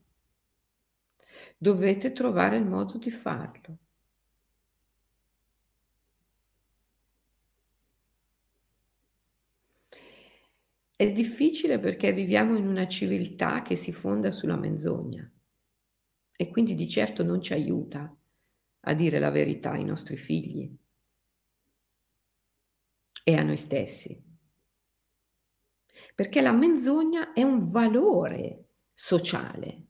Dovete 1.59 2.13
trovare 2.13 2.57
il 2.57 2.67
modo 2.67 2.99
di 2.99 3.11
farlo. 3.11 3.79
È 11.01 11.11
difficile 11.11 11.79
perché 11.79 12.13
viviamo 12.13 12.59
in 12.59 12.67
una 12.67 12.87
civiltà 12.87 13.63
che 13.63 13.75
si 13.75 13.91
fonda 13.91 14.31
sulla 14.31 14.59
menzogna 14.59 15.27
e 16.37 16.49
quindi 16.51 16.75
di 16.75 16.87
certo 16.87 17.23
non 17.23 17.41
ci 17.41 17.55
aiuta 17.55 18.15
a 18.81 18.93
dire 18.93 19.19
la 19.19 19.31
verità 19.31 19.71
ai 19.71 19.85
nostri 19.85 20.19
figli 20.19 20.71
e 23.25 23.35
a 23.35 23.43
noi 23.43 23.57
stessi. 23.57 24.23
Perché 26.15 26.43
la 26.43 26.53
menzogna 26.53 27.33
è 27.33 27.43
un 27.45 27.71
valore 27.71 28.73
sociale. 28.93 29.87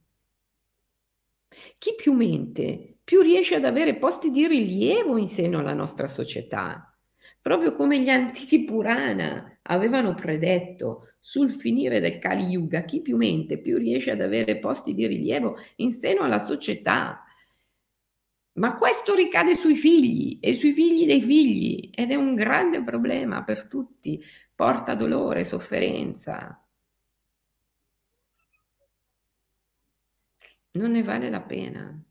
Chi 1.76 1.96
più 1.96 2.12
mente, 2.12 3.00
più 3.02 3.20
riesce 3.20 3.56
ad 3.56 3.64
avere 3.64 3.98
posti 3.98 4.30
di 4.30 4.46
rilievo 4.46 5.16
in 5.16 5.26
seno 5.26 5.58
alla 5.58 5.74
nostra 5.74 6.06
società 6.06 6.89
proprio 7.40 7.74
come 7.74 8.00
gli 8.00 8.08
antichi 8.08 8.64
Purana 8.64 9.58
avevano 9.62 10.14
predetto 10.14 11.12
sul 11.20 11.52
finire 11.52 12.00
del 12.00 12.18
Kali 12.18 12.44
Yuga, 12.44 12.82
chi 12.82 13.00
più 13.00 13.16
mente 13.16 13.58
più 13.58 13.78
riesce 13.78 14.10
ad 14.10 14.20
avere 14.20 14.58
posti 14.58 14.94
di 14.94 15.06
rilievo 15.06 15.56
in 15.76 15.90
seno 15.92 16.22
alla 16.22 16.38
società. 16.38 17.24
Ma 18.54 18.76
questo 18.76 19.14
ricade 19.14 19.54
sui 19.54 19.76
figli 19.76 20.38
e 20.40 20.52
sui 20.54 20.72
figli 20.72 21.06
dei 21.06 21.22
figli 21.22 21.90
ed 21.94 22.10
è 22.10 22.14
un 22.16 22.34
grande 22.34 22.82
problema 22.82 23.42
per 23.44 23.66
tutti, 23.66 24.22
porta 24.54 24.94
dolore, 24.94 25.44
sofferenza. 25.44 26.62
Non 30.72 30.90
ne 30.92 31.02
vale 31.02 31.30
la 31.30 31.40
pena. 31.40 32.04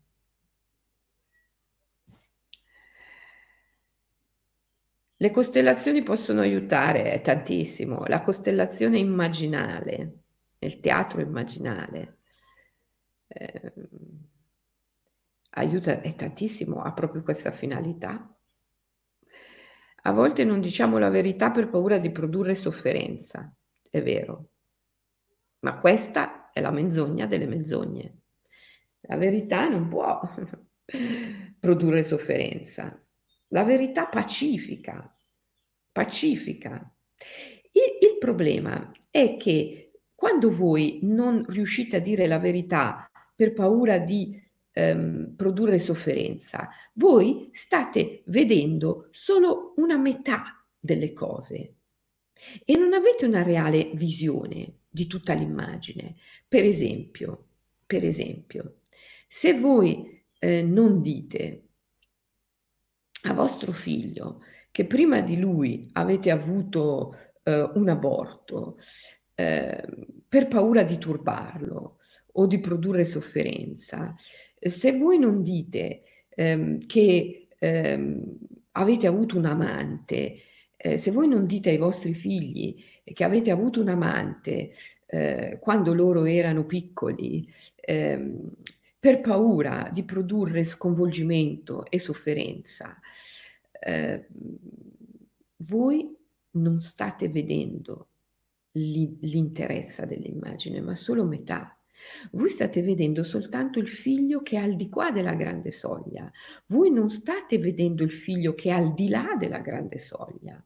Le 5.21 5.31
costellazioni 5.31 6.01
possono 6.01 6.39
aiutare 6.39 7.19
tantissimo. 7.19 8.05
La 8.05 8.21
costellazione 8.21 8.99
immaginale, 8.99 10.19
il 10.59 10.79
teatro 10.79 11.19
immaginale, 11.19 12.19
eh, 13.27 13.73
aiuta 15.49 15.97
tantissimo, 15.97 16.81
ha 16.83 16.93
proprio 16.93 17.21
questa 17.21 17.51
finalità. 17.51 18.33
A 20.03 20.11
volte 20.13 20.45
non 20.45 20.61
diciamo 20.61 20.97
la 20.99 21.09
verità 21.09 21.51
per 21.51 21.67
paura 21.67 21.97
di 21.97 22.11
produrre 22.11 22.55
sofferenza, 22.55 23.53
è 23.89 24.01
vero, 24.01 24.51
ma 25.59 25.79
questa 25.79 26.49
è 26.53 26.61
la 26.61 26.71
menzogna 26.71 27.25
delle 27.25 27.45
menzogne. 27.45 28.19
La 29.01 29.17
verità 29.17 29.67
non 29.67 29.89
può 29.89 30.21
produrre 31.59 32.03
sofferenza. 32.03 33.03
La 33.49 33.63
verità 33.63 34.05
pacifica, 34.07 35.15
pacifica. 35.91 36.93
Il, 37.71 38.09
il 38.11 38.17
problema 38.17 38.91
è 39.09 39.37
che 39.37 39.91
quando 40.15 40.49
voi 40.49 40.99
non 41.03 41.45
riuscite 41.47 41.97
a 41.97 41.99
dire 41.99 42.27
la 42.27 42.39
verità 42.39 43.09
per 43.35 43.53
paura 43.53 43.99
di 43.99 44.37
ehm, 44.71 45.33
produrre 45.35 45.79
sofferenza, 45.79 46.69
voi 46.93 47.49
state 47.53 48.23
vedendo 48.25 49.07
solo 49.11 49.73
una 49.77 49.97
metà 49.97 50.61
delle 50.77 51.13
cose 51.13 51.75
e 52.63 52.77
non 52.77 52.93
avete 52.93 53.25
una 53.25 53.43
reale 53.43 53.91
visione 53.93 54.79
di 54.89 55.07
tutta 55.07 55.33
l'immagine. 55.33 56.15
Per 56.47 56.63
esempio, 56.63 57.47
per 57.85 58.05
esempio, 58.05 58.81
se 59.27 59.53
voi 59.53 60.21
eh, 60.39 60.63
non 60.63 61.01
dite 61.01 61.68
a 63.23 63.33
vostro 63.33 63.71
figlio 63.71 64.41
che 64.71 64.85
prima 64.85 65.21
di 65.21 65.37
lui 65.37 65.89
avete 65.93 66.29
avuto 66.31 67.15
eh, 67.43 67.69
un 67.73 67.89
aborto 67.89 68.77
eh, 69.35 69.83
per 70.27 70.47
paura 70.47 70.83
di 70.83 70.97
turbarlo 70.97 71.97
o 72.33 72.45
di 72.45 72.59
produrre 72.59 73.05
sofferenza, 73.05 74.13
se 74.59 74.97
voi 74.97 75.17
non 75.17 75.41
dite 75.41 76.03
ehm, 76.29 76.85
che 76.85 77.47
ehm, 77.57 78.37
avete 78.73 79.07
avuto 79.07 79.37
un 79.37 79.45
amante, 79.45 80.35
eh, 80.77 80.97
se 80.97 81.11
voi 81.11 81.27
non 81.27 81.45
dite 81.45 81.71
ai 81.71 81.77
vostri 81.77 82.13
figli 82.13 82.81
che 83.03 83.23
avete 83.23 83.51
avuto 83.51 83.81
un 83.81 83.89
amante 83.89 84.71
eh, 85.07 85.57
quando 85.59 85.93
loro 85.93 86.25
erano 86.25 86.65
piccoli, 86.65 87.51
ehm, 87.75 88.51
per 88.99 89.21
paura 89.21 89.89
di 89.91 90.03
produrre 90.03 90.65
sconvolgimento 90.65 91.85
e 91.85 91.99
sofferenza, 91.99 92.99
eh, 93.71 94.27
voi 95.67 96.15
non 96.51 96.81
state 96.81 97.29
vedendo 97.29 98.09
l'interesse 98.71 100.05
dell'immagine, 100.05 100.81
ma 100.81 100.95
solo 100.95 101.25
metà. 101.25 101.73
Voi 102.31 102.49
state 102.49 102.81
vedendo 102.81 103.23
soltanto 103.23 103.79
il 103.79 103.89
figlio 103.89 104.41
che 104.41 104.57
è 104.57 104.59
al 104.59 104.75
di 104.75 104.89
qua 104.89 105.11
della 105.11 105.33
grande 105.33 105.71
soglia. 105.71 106.31
Voi 106.67 106.91
non 106.91 107.09
state 107.09 107.57
vedendo 107.57 108.03
il 108.03 108.11
figlio 108.11 108.53
che 108.53 108.69
è 108.69 108.73
al 108.73 108.93
di 108.93 109.09
là 109.09 109.35
della 109.37 109.59
grande 109.59 109.97
soglia. 109.97 110.63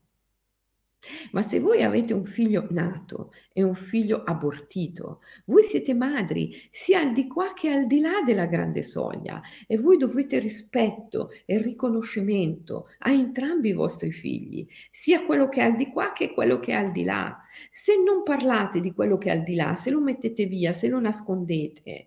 Ma 1.32 1.42
se 1.42 1.60
voi 1.60 1.84
avete 1.84 2.14
un 2.14 2.24
figlio 2.24 2.68
nato 2.70 3.34
e 3.52 3.64
un 3.64 3.74
figlio 3.74 4.24
abortito, 4.24 5.22
voi 5.46 5.62
siete 5.64 5.94
madri 5.94 6.56
sia 6.72 7.02
al 7.02 7.12
di 7.12 7.28
qua 7.28 7.54
che 7.54 7.70
al 7.70 7.88
di 7.88 8.00
là 8.00 8.22
della 8.26 8.46
grande 8.46 8.84
soglia 8.84 9.42
e 9.68 9.78
voi 9.78 9.98
dovete 9.98 10.40
rispetto 10.40 11.30
e 11.46 11.62
riconoscimento 11.62 12.88
a 13.00 13.12
entrambi 13.12 13.70
i 13.70 13.74
vostri 13.74 14.12
figli, 14.12 14.66
sia 14.92 15.26
quello 15.26 15.50
che 15.50 15.62
è 15.62 15.66
al 15.66 15.76
di 15.76 15.90
qua 15.90 16.14
che 16.14 16.34
quello 16.34 16.60
che 16.60 16.72
è 16.72 16.76
al 16.76 16.92
di 16.92 17.04
là. 17.04 17.38
Se 17.70 18.02
non 18.02 18.24
parlate 18.24 18.80
di 18.80 18.94
quello 18.94 19.18
che 19.18 19.30
è 19.30 19.38
al 19.38 19.44
di 19.44 19.56
là, 19.56 19.76
se 19.76 19.90
lo 19.90 20.00
mettete 20.00 20.46
via, 20.46 20.74
se 20.74 20.88
lo 20.88 21.00
nascondete, 21.00 22.06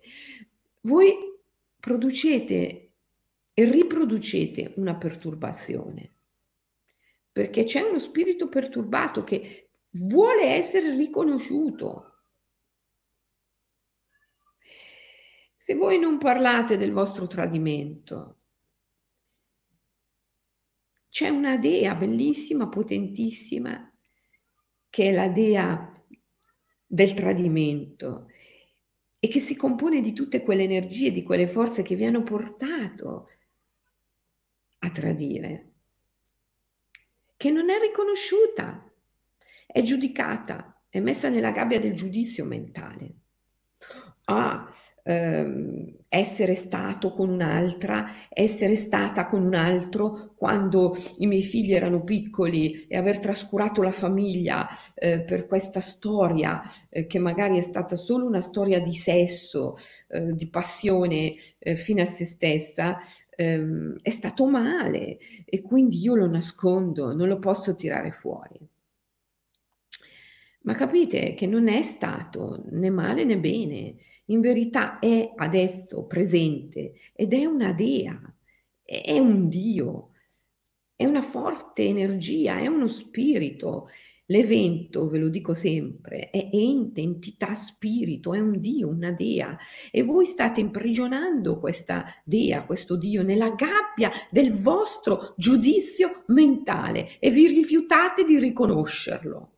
voi 0.81 1.13
producete 1.79 2.91
e 3.53 3.71
riproducete 3.71 4.73
una 4.75 4.95
perturbazione 4.95 6.16
perché 7.37 7.65
c'è 7.65 7.81
uno 7.81 7.99
spirito 7.99 8.49
perturbato 8.49 9.23
che 9.23 9.69
vuole 9.91 10.55
essere 10.55 10.95
riconosciuto. 10.95 12.23
Se 15.55 15.75
voi 15.75 15.99
non 15.99 16.17
parlate 16.17 16.77
del 16.77 16.91
vostro 16.91 17.27
tradimento, 17.27 18.37
c'è 21.09 21.29
una 21.29 21.57
dea 21.57 21.93
bellissima, 21.93 22.69
potentissima, 22.69 23.87
che 24.89 25.09
è 25.09 25.11
la 25.11 25.27
dea 25.27 25.93
del 26.87 27.13
tradimento 27.13 28.29
e 29.19 29.27
che 29.27 29.39
si 29.39 29.55
compone 29.55 30.01
di 30.01 30.13
tutte 30.13 30.41
quelle 30.41 30.63
energie, 30.63 31.11
di 31.11 31.21
quelle 31.21 31.47
forze 31.47 31.83
che 31.83 31.93
vi 31.93 32.05
hanno 32.05 32.23
portato 32.23 33.27
a 34.79 34.89
tradire 34.89 35.73
che 37.37 37.51
non 37.51 37.69
è 37.69 37.79
riconosciuta, 37.79 38.91
è 39.67 39.81
giudicata, 39.81 40.81
è 40.89 40.99
messa 40.99 41.29
nella 41.29 41.51
gabbia 41.51 41.79
del 41.79 41.93
giudizio 41.93 42.43
mentale. 42.45 43.13
Ah, 44.29 44.69
ehm, 45.03 45.95
essere 46.09 46.55
stato 46.55 47.13
con 47.13 47.29
un'altra, 47.29 48.11
essere 48.29 48.75
stata 48.75 49.23
con 49.25 49.41
un 49.45 49.53
altro 49.53 50.33
quando 50.35 50.93
i 51.19 51.27
miei 51.27 51.43
figli 51.43 51.73
erano 51.73 52.03
piccoli 52.03 52.73
e 52.89 52.97
aver 52.97 53.19
trascurato 53.19 53.81
la 53.81 53.91
famiglia 53.91 54.67
eh, 54.95 55.21
per 55.21 55.47
questa 55.47 55.79
storia 55.79 56.61
eh, 56.89 57.07
che 57.07 57.19
magari 57.19 57.57
è 57.57 57.61
stata 57.61 57.95
solo 57.95 58.25
una 58.25 58.41
storia 58.41 58.81
di 58.81 58.93
sesso, 58.93 59.75
eh, 60.09 60.33
di 60.33 60.49
passione 60.49 61.31
eh, 61.57 61.75
fino 61.77 62.01
a 62.01 62.05
se 62.05 62.25
stessa, 62.25 62.97
ehm, 63.29 63.95
è 64.01 64.09
stato 64.09 64.45
male 64.45 65.17
e 65.45 65.61
quindi 65.61 66.01
io 66.01 66.15
lo 66.15 66.27
nascondo, 66.27 67.13
non 67.13 67.29
lo 67.29 67.39
posso 67.39 67.75
tirare 67.77 68.11
fuori. 68.11 68.59
Ma 70.63 70.73
capite 70.73 71.33
che 71.33 71.47
non 71.47 71.67
è 71.69 71.81
stato 71.83 72.63
né 72.71 72.89
male 72.89 73.23
né 73.23 73.37
bene, 73.39 73.95
in 74.27 74.41
verità 74.41 74.99
è 74.99 75.33
adesso 75.35 76.05
presente 76.05 76.93
ed 77.13 77.33
è 77.33 77.45
una 77.45 77.73
dea, 77.73 78.19
è 78.83 79.19
un 79.19 79.47
Dio, 79.47 80.11
è 80.95 81.05
una 81.05 81.21
forte 81.21 81.83
energia, 81.83 82.57
è 82.57 82.67
uno 82.67 82.87
spirito, 82.87 83.89
L'evento, 84.29 85.07
ve 85.07 85.19
lo 85.19 85.29
dico 85.29 85.53
sempre, 85.53 86.29
è 86.29 86.49
ente, 86.51 86.99
entità, 86.99 87.55
spirito, 87.55 88.33
è 88.33 88.39
un 88.39 88.59
Dio, 88.59 88.89
una 88.89 89.11
dea 89.11 89.57
e 89.89 90.03
voi 90.03 90.25
state 90.25 90.59
imprigionando 90.59 91.59
questa 91.59 92.03
dea, 92.25 92.65
questo 92.65 92.97
Dio 92.97 93.23
nella 93.23 93.51
gabbia 93.51 94.11
del 94.29 94.51
vostro 94.51 95.33
giudizio 95.37 96.23
mentale 96.27 97.17
e 97.19 97.29
vi 97.31 97.47
rifiutate 97.47 98.25
di 98.25 98.37
riconoscerlo. 98.37 99.56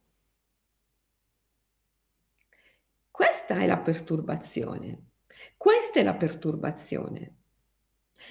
Questa 3.20 3.58
è 3.58 3.68
la 3.68 3.80
perturbazione. 3.80 5.08
Questa 5.58 6.00
è 6.00 6.04
la 6.04 6.14
perturbazione. 6.14 7.34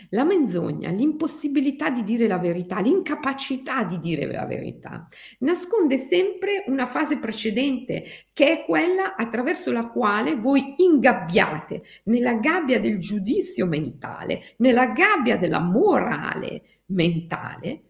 La 0.08 0.24
menzogna, 0.24 0.88
l'impossibilità 0.88 1.90
di 1.90 2.04
dire 2.04 2.26
la 2.26 2.38
verità, 2.38 2.80
l'incapacità 2.80 3.84
di 3.84 3.98
dire 3.98 4.24
la 4.32 4.46
verità, 4.46 5.06
nasconde 5.40 5.98
sempre 5.98 6.64
una 6.68 6.86
fase 6.86 7.18
precedente, 7.18 8.02
che 8.32 8.60
è 8.60 8.64
quella 8.64 9.14
attraverso 9.14 9.72
la 9.72 9.88
quale 9.88 10.36
voi 10.36 10.76
ingabbiate 10.78 11.82
nella 12.04 12.36
gabbia 12.36 12.80
del 12.80 12.98
giudizio 12.98 13.66
mentale, 13.66 14.54
nella 14.56 14.86
gabbia 14.86 15.36
della 15.36 15.60
morale 15.60 16.62
mentale, 16.86 17.82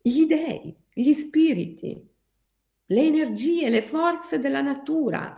gli 0.00 0.24
dei, 0.26 0.72
gli 0.92 1.12
spiriti, 1.12 2.00
le 2.86 3.02
energie, 3.02 3.68
le 3.68 3.82
forze 3.82 4.38
della 4.38 4.60
natura. 4.60 5.34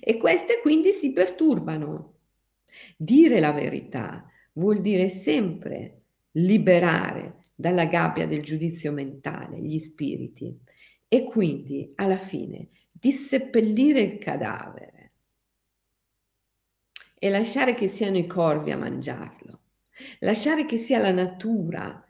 E 0.00 0.16
queste 0.16 0.60
quindi 0.60 0.92
si 0.92 1.12
perturbano. 1.12 2.12
Dire 2.96 3.40
la 3.40 3.52
verità 3.52 4.28
vuol 4.54 4.80
dire 4.80 5.08
sempre 5.08 6.02
liberare 6.32 7.40
dalla 7.54 7.84
gabbia 7.84 8.26
del 8.26 8.42
giudizio 8.42 8.92
mentale 8.92 9.60
gli 9.60 9.78
spiriti 9.78 10.58
e 11.06 11.24
quindi 11.24 11.92
alla 11.96 12.18
fine 12.18 12.68
disseppellire 12.90 14.00
il 14.00 14.18
cadavere 14.18 15.12
e 17.18 17.30
lasciare 17.30 17.74
che 17.74 17.88
siano 17.88 18.18
i 18.18 18.26
corvi 18.26 18.70
a 18.70 18.76
mangiarlo, 18.76 19.60
lasciare 20.20 20.66
che 20.66 20.76
sia 20.76 20.98
la 20.98 21.12
natura 21.12 22.04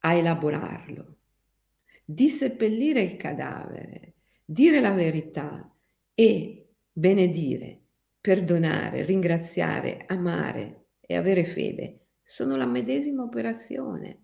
a 0.00 0.12
elaborarlo, 0.14 1.16
disseppellire 2.04 3.00
il 3.00 3.16
cadavere, 3.16 4.11
dire 4.52 4.80
la 4.80 4.92
verità 4.92 5.74
e 6.14 6.74
benedire, 6.92 7.80
perdonare, 8.20 9.04
ringraziare, 9.04 10.04
amare 10.06 10.88
e 11.00 11.16
avere 11.16 11.44
fede 11.44 12.08
sono 12.22 12.56
la 12.56 12.66
medesima 12.66 13.22
operazione. 13.22 14.18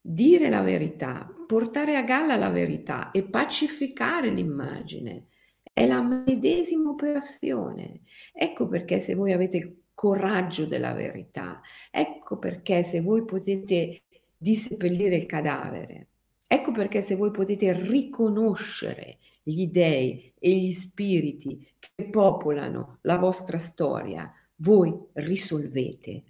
Dire 0.00 0.48
la 0.48 0.62
verità, 0.62 1.28
portare 1.46 1.96
a 1.96 2.02
galla 2.02 2.36
la 2.36 2.48
verità 2.48 3.10
e 3.10 3.22
pacificare 3.22 4.30
l'immagine 4.30 5.26
è 5.72 5.86
la 5.86 6.02
medesima 6.02 6.88
operazione. 6.90 8.00
Ecco 8.32 8.66
perché 8.66 8.98
se 8.98 9.14
voi 9.14 9.32
avete 9.32 9.58
il 9.58 9.82
coraggio 9.94 10.64
della 10.64 10.94
verità, 10.94 11.60
ecco 11.90 12.38
perché 12.38 12.82
se 12.82 13.02
voi 13.02 13.24
potete 13.24 14.04
disseppellire 14.36 15.16
il 15.16 15.26
cadavere, 15.26 16.08
ecco 16.54 16.70
perché 16.72 17.00
se 17.00 17.16
voi 17.16 17.30
potete 17.30 17.72
riconoscere 17.72 19.18
gli 19.42 19.66
dei 19.68 20.32
e 20.38 20.56
gli 20.56 20.72
spiriti 20.72 21.66
che 21.78 22.08
popolano 22.10 22.98
la 23.02 23.16
vostra 23.16 23.58
storia, 23.58 24.30
voi 24.56 24.94
risolvete. 25.14 26.24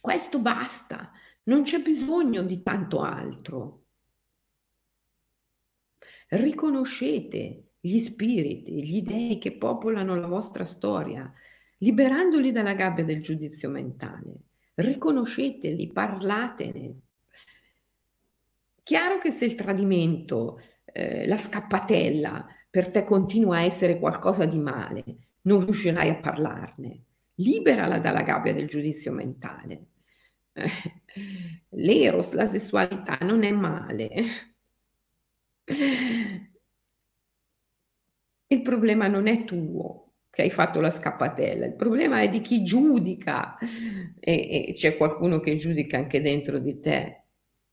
Questo 0.00 0.38
basta, 0.38 1.10
non 1.44 1.62
c'è 1.62 1.82
bisogno 1.82 2.42
di 2.42 2.62
tanto 2.62 3.00
altro. 3.00 3.84
Riconoscete 6.28 7.70
gli 7.80 7.98
spiriti, 7.98 8.86
gli 8.86 9.02
dei 9.02 9.38
che 9.38 9.56
popolano 9.56 10.14
la 10.14 10.26
vostra 10.26 10.64
storia, 10.64 11.32
liberandoli 11.78 12.52
dalla 12.52 12.74
gabbia 12.74 13.04
del 13.04 13.20
giudizio 13.20 13.70
mentale. 13.70 14.36
Riconosceteli, 14.74 15.92
parlatene. 15.92 17.03
Chiaro 18.84 19.18
che 19.18 19.30
se 19.30 19.46
il 19.46 19.54
tradimento 19.54 20.60
eh, 20.84 21.26
la 21.26 21.38
scappatella 21.38 22.46
per 22.68 22.90
te 22.90 23.02
continua 23.02 23.56
a 23.56 23.62
essere 23.62 23.98
qualcosa 23.98 24.44
di 24.44 24.58
male, 24.58 25.04
non 25.42 25.64
riuscirai 25.64 26.10
a 26.10 26.16
parlarne. 26.16 27.04
Liberala 27.36 27.98
dalla 27.98 28.22
gabbia 28.22 28.52
del 28.52 28.68
giudizio 28.68 29.10
mentale. 29.12 29.86
Eh, 30.52 30.68
l'eros, 31.70 32.32
la 32.32 32.44
sessualità 32.44 33.16
non 33.22 33.42
è 33.42 33.50
male. 33.50 34.10
Il 38.46 38.62
problema 38.62 39.08
non 39.08 39.26
è 39.26 39.44
tuo 39.44 40.12
che 40.30 40.42
hai 40.42 40.50
fatto 40.50 40.80
la 40.80 40.90
scappatella, 40.90 41.64
il 41.64 41.74
problema 41.74 42.20
è 42.20 42.28
di 42.28 42.40
chi 42.40 42.64
giudica 42.64 43.56
e, 44.20 44.66
e 44.68 44.72
c'è 44.74 44.96
qualcuno 44.96 45.40
che 45.40 45.54
giudica 45.56 45.96
anche 45.96 46.20
dentro 46.20 46.58
di 46.58 46.80
te. 46.80 47.23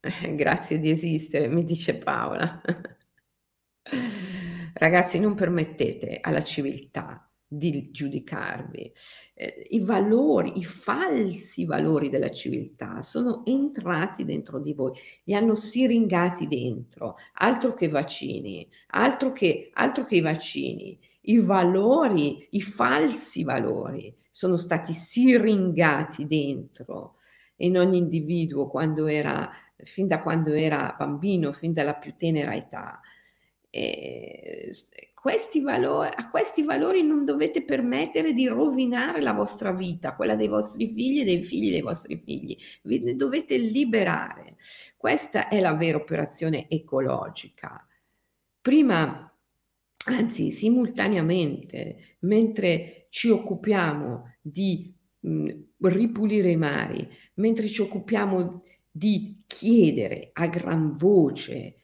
Grazie 0.36 0.80
di 0.80 0.90
esistere, 0.90 1.48
mi 1.48 1.64
dice 1.64 1.98
Paola. 1.98 2.62
Ragazzi, 4.74 5.20
non 5.20 5.36
permettete 5.36 6.20
alla 6.22 6.42
civiltà 6.42 7.30
di 7.46 7.92
giudicarvi. 7.92 8.92
Eh, 9.34 9.68
I 9.70 9.84
valori, 9.84 10.58
i 10.58 10.64
falsi 10.64 11.66
valori 11.66 12.10
della 12.10 12.32
civiltà 12.32 13.04
sono 13.04 13.46
entrati 13.46 14.26
dentro 14.26 14.60
di 14.60 14.74
voi, 14.74 14.98
li 15.26 15.36
hanno 15.36 15.54
siringati 15.54 16.48
dentro, 16.48 17.18
altro 17.34 17.74
che 17.74 17.90
vaccini, 17.90 18.68
altro 18.88 19.32
che, 19.34 19.70
altro 19.74 20.06
che 20.06 20.16
i 20.16 20.22
vaccini. 20.22 20.98
i 21.26 21.38
valori, 21.38 22.48
i 22.52 22.62
falsi 22.62 23.44
valori 23.44 24.16
sono 24.32 24.58
stati 24.58 24.94
siringati 24.94 26.26
dentro 26.26 27.18
in 27.62 27.78
ogni 27.78 27.98
individuo 27.98 28.68
quando 28.68 29.08
era, 29.08 29.50
fin 29.84 30.08
da 30.08 30.22
quando 30.22 30.54
era 30.54 30.96
bambino, 30.98 31.52
fin 31.52 31.74
dalla 31.74 31.96
più 31.96 32.16
tenera 32.16 32.56
età. 32.56 33.00
E 33.70 34.72
questi 35.14 35.62
valori, 35.62 36.10
a 36.14 36.30
questi 36.30 36.64
valori 36.64 37.04
non 37.04 37.26
dovete 37.26 37.64
permettere 37.64 38.34
di 38.34 38.48
rovinare 38.48 39.22
la 39.22 39.34
vostra 39.34 39.72
vita, 39.72 40.16
quella 40.16 40.36
dei 40.36 40.48
vostri 40.48 40.92
figli 40.92 41.20
e 41.20 41.24
dei 41.24 41.44
figli 41.44 41.70
dei 41.70 41.82
vostri 41.82 42.22
figli. 42.26 42.58
Vi 42.84 43.16
dovete 43.16 43.56
liberare. 43.58 44.56
Questa 44.98 45.48
è 45.48 45.60
la 45.60 45.76
vera 45.76 45.98
operazione 45.98 46.68
ecologica. 46.68 47.88
Prima, 48.60 49.32
anzi 50.08 50.52
simultaneamente, 50.52 52.18
mentre 52.22 53.06
ci 53.10 53.30
occupiamo 53.30 54.36
di 54.42 54.94
mh, 55.20 55.52
ripulire 55.82 56.50
i 56.50 56.58
mari, 56.58 57.08
mentre 57.36 57.68
ci 57.68 57.82
occupiamo 57.82 58.64
di 58.90 59.41
chiedere 59.52 60.30
a 60.34 60.48
gran 60.48 60.96
voce 60.96 61.76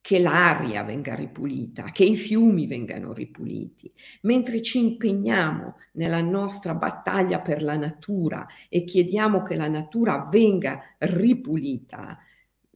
che 0.00 0.20
l'aria 0.20 0.84
venga 0.84 1.14
ripulita, 1.14 1.90
che 1.90 2.04
i 2.04 2.16
fiumi 2.16 2.66
vengano 2.66 3.12
ripuliti, 3.12 3.92
mentre 4.22 4.62
ci 4.62 4.78
impegniamo 4.78 5.76
nella 5.94 6.22
nostra 6.22 6.74
battaglia 6.74 7.40
per 7.40 7.62
la 7.62 7.76
natura 7.76 8.46
e 8.68 8.84
chiediamo 8.84 9.42
che 9.42 9.56
la 9.56 9.68
natura 9.68 10.28
venga 10.30 10.80
ripulita, 10.98 12.18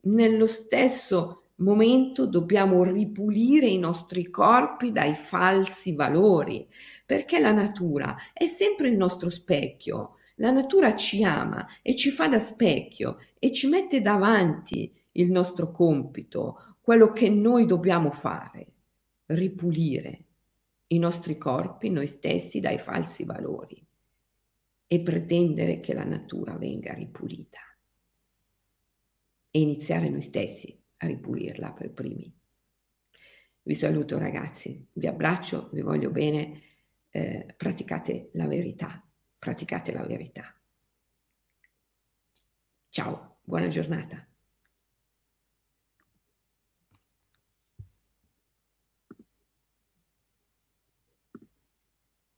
nello 0.03 0.45
stesso 0.45 1.45
momento 1.55 2.27
dobbiamo 2.27 2.83
ripulire 2.83 3.67
i 3.67 3.79
nostri 3.79 4.29
corpi 4.29 4.91
dai 4.91 5.15
falsi 5.15 5.95
valori, 5.95 6.67
perché 7.05 7.39
la 7.39 7.53
natura 7.53 8.15
è 8.33 8.45
sempre 8.45 8.89
il 8.89 8.97
nostro 8.97 9.29
specchio. 9.29 10.17
La 10.35 10.51
natura 10.51 10.95
ci 10.95 11.23
ama 11.23 11.67
e 11.81 11.95
ci 11.95 12.09
fa 12.09 12.27
da 12.27 12.39
specchio 12.39 13.17
e 13.37 13.51
ci 13.51 13.67
mette 13.67 14.01
davanti 14.01 14.91
il 15.13 15.29
nostro 15.29 15.71
compito, 15.71 16.77
quello 16.81 17.11
che 17.11 17.29
noi 17.29 17.65
dobbiamo 17.65 18.11
fare, 18.11 18.67
ripulire 19.27 20.25
i 20.87 20.97
nostri 20.99 21.37
corpi, 21.37 21.89
noi 21.89 22.07
stessi, 22.07 22.59
dai 22.59 22.79
falsi 22.79 23.23
valori 23.23 23.83
e 24.87 24.99
pretendere 25.01 25.79
che 25.79 25.93
la 25.93 26.03
natura 26.03 26.57
venga 26.57 26.93
ripulita 26.93 27.59
e 29.49 29.59
iniziare 29.59 30.09
noi 30.09 30.21
stessi 30.21 30.75
a 30.97 31.07
ripulirla 31.07 31.71
per 31.71 31.91
primi. 31.91 32.31
Vi 33.63 33.75
saluto 33.75 34.17
ragazzi, 34.17 34.85
vi 34.93 35.07
abbraccio, 35.07 35.69
vi 35.71 35.81
voglio 35.81 36.09
bene, 36.09 36.61
eh, 37.09 37.53
praticate 37.55 38.29
la 38.33 38.47
verità, 38.47 39.02
praticate 39.43 39.91
la 39.91 40.05
verità. 40.05 40.55
Ciao, 42.87 43.39
buona 43.43 43.67
giornata. 43.67 44.25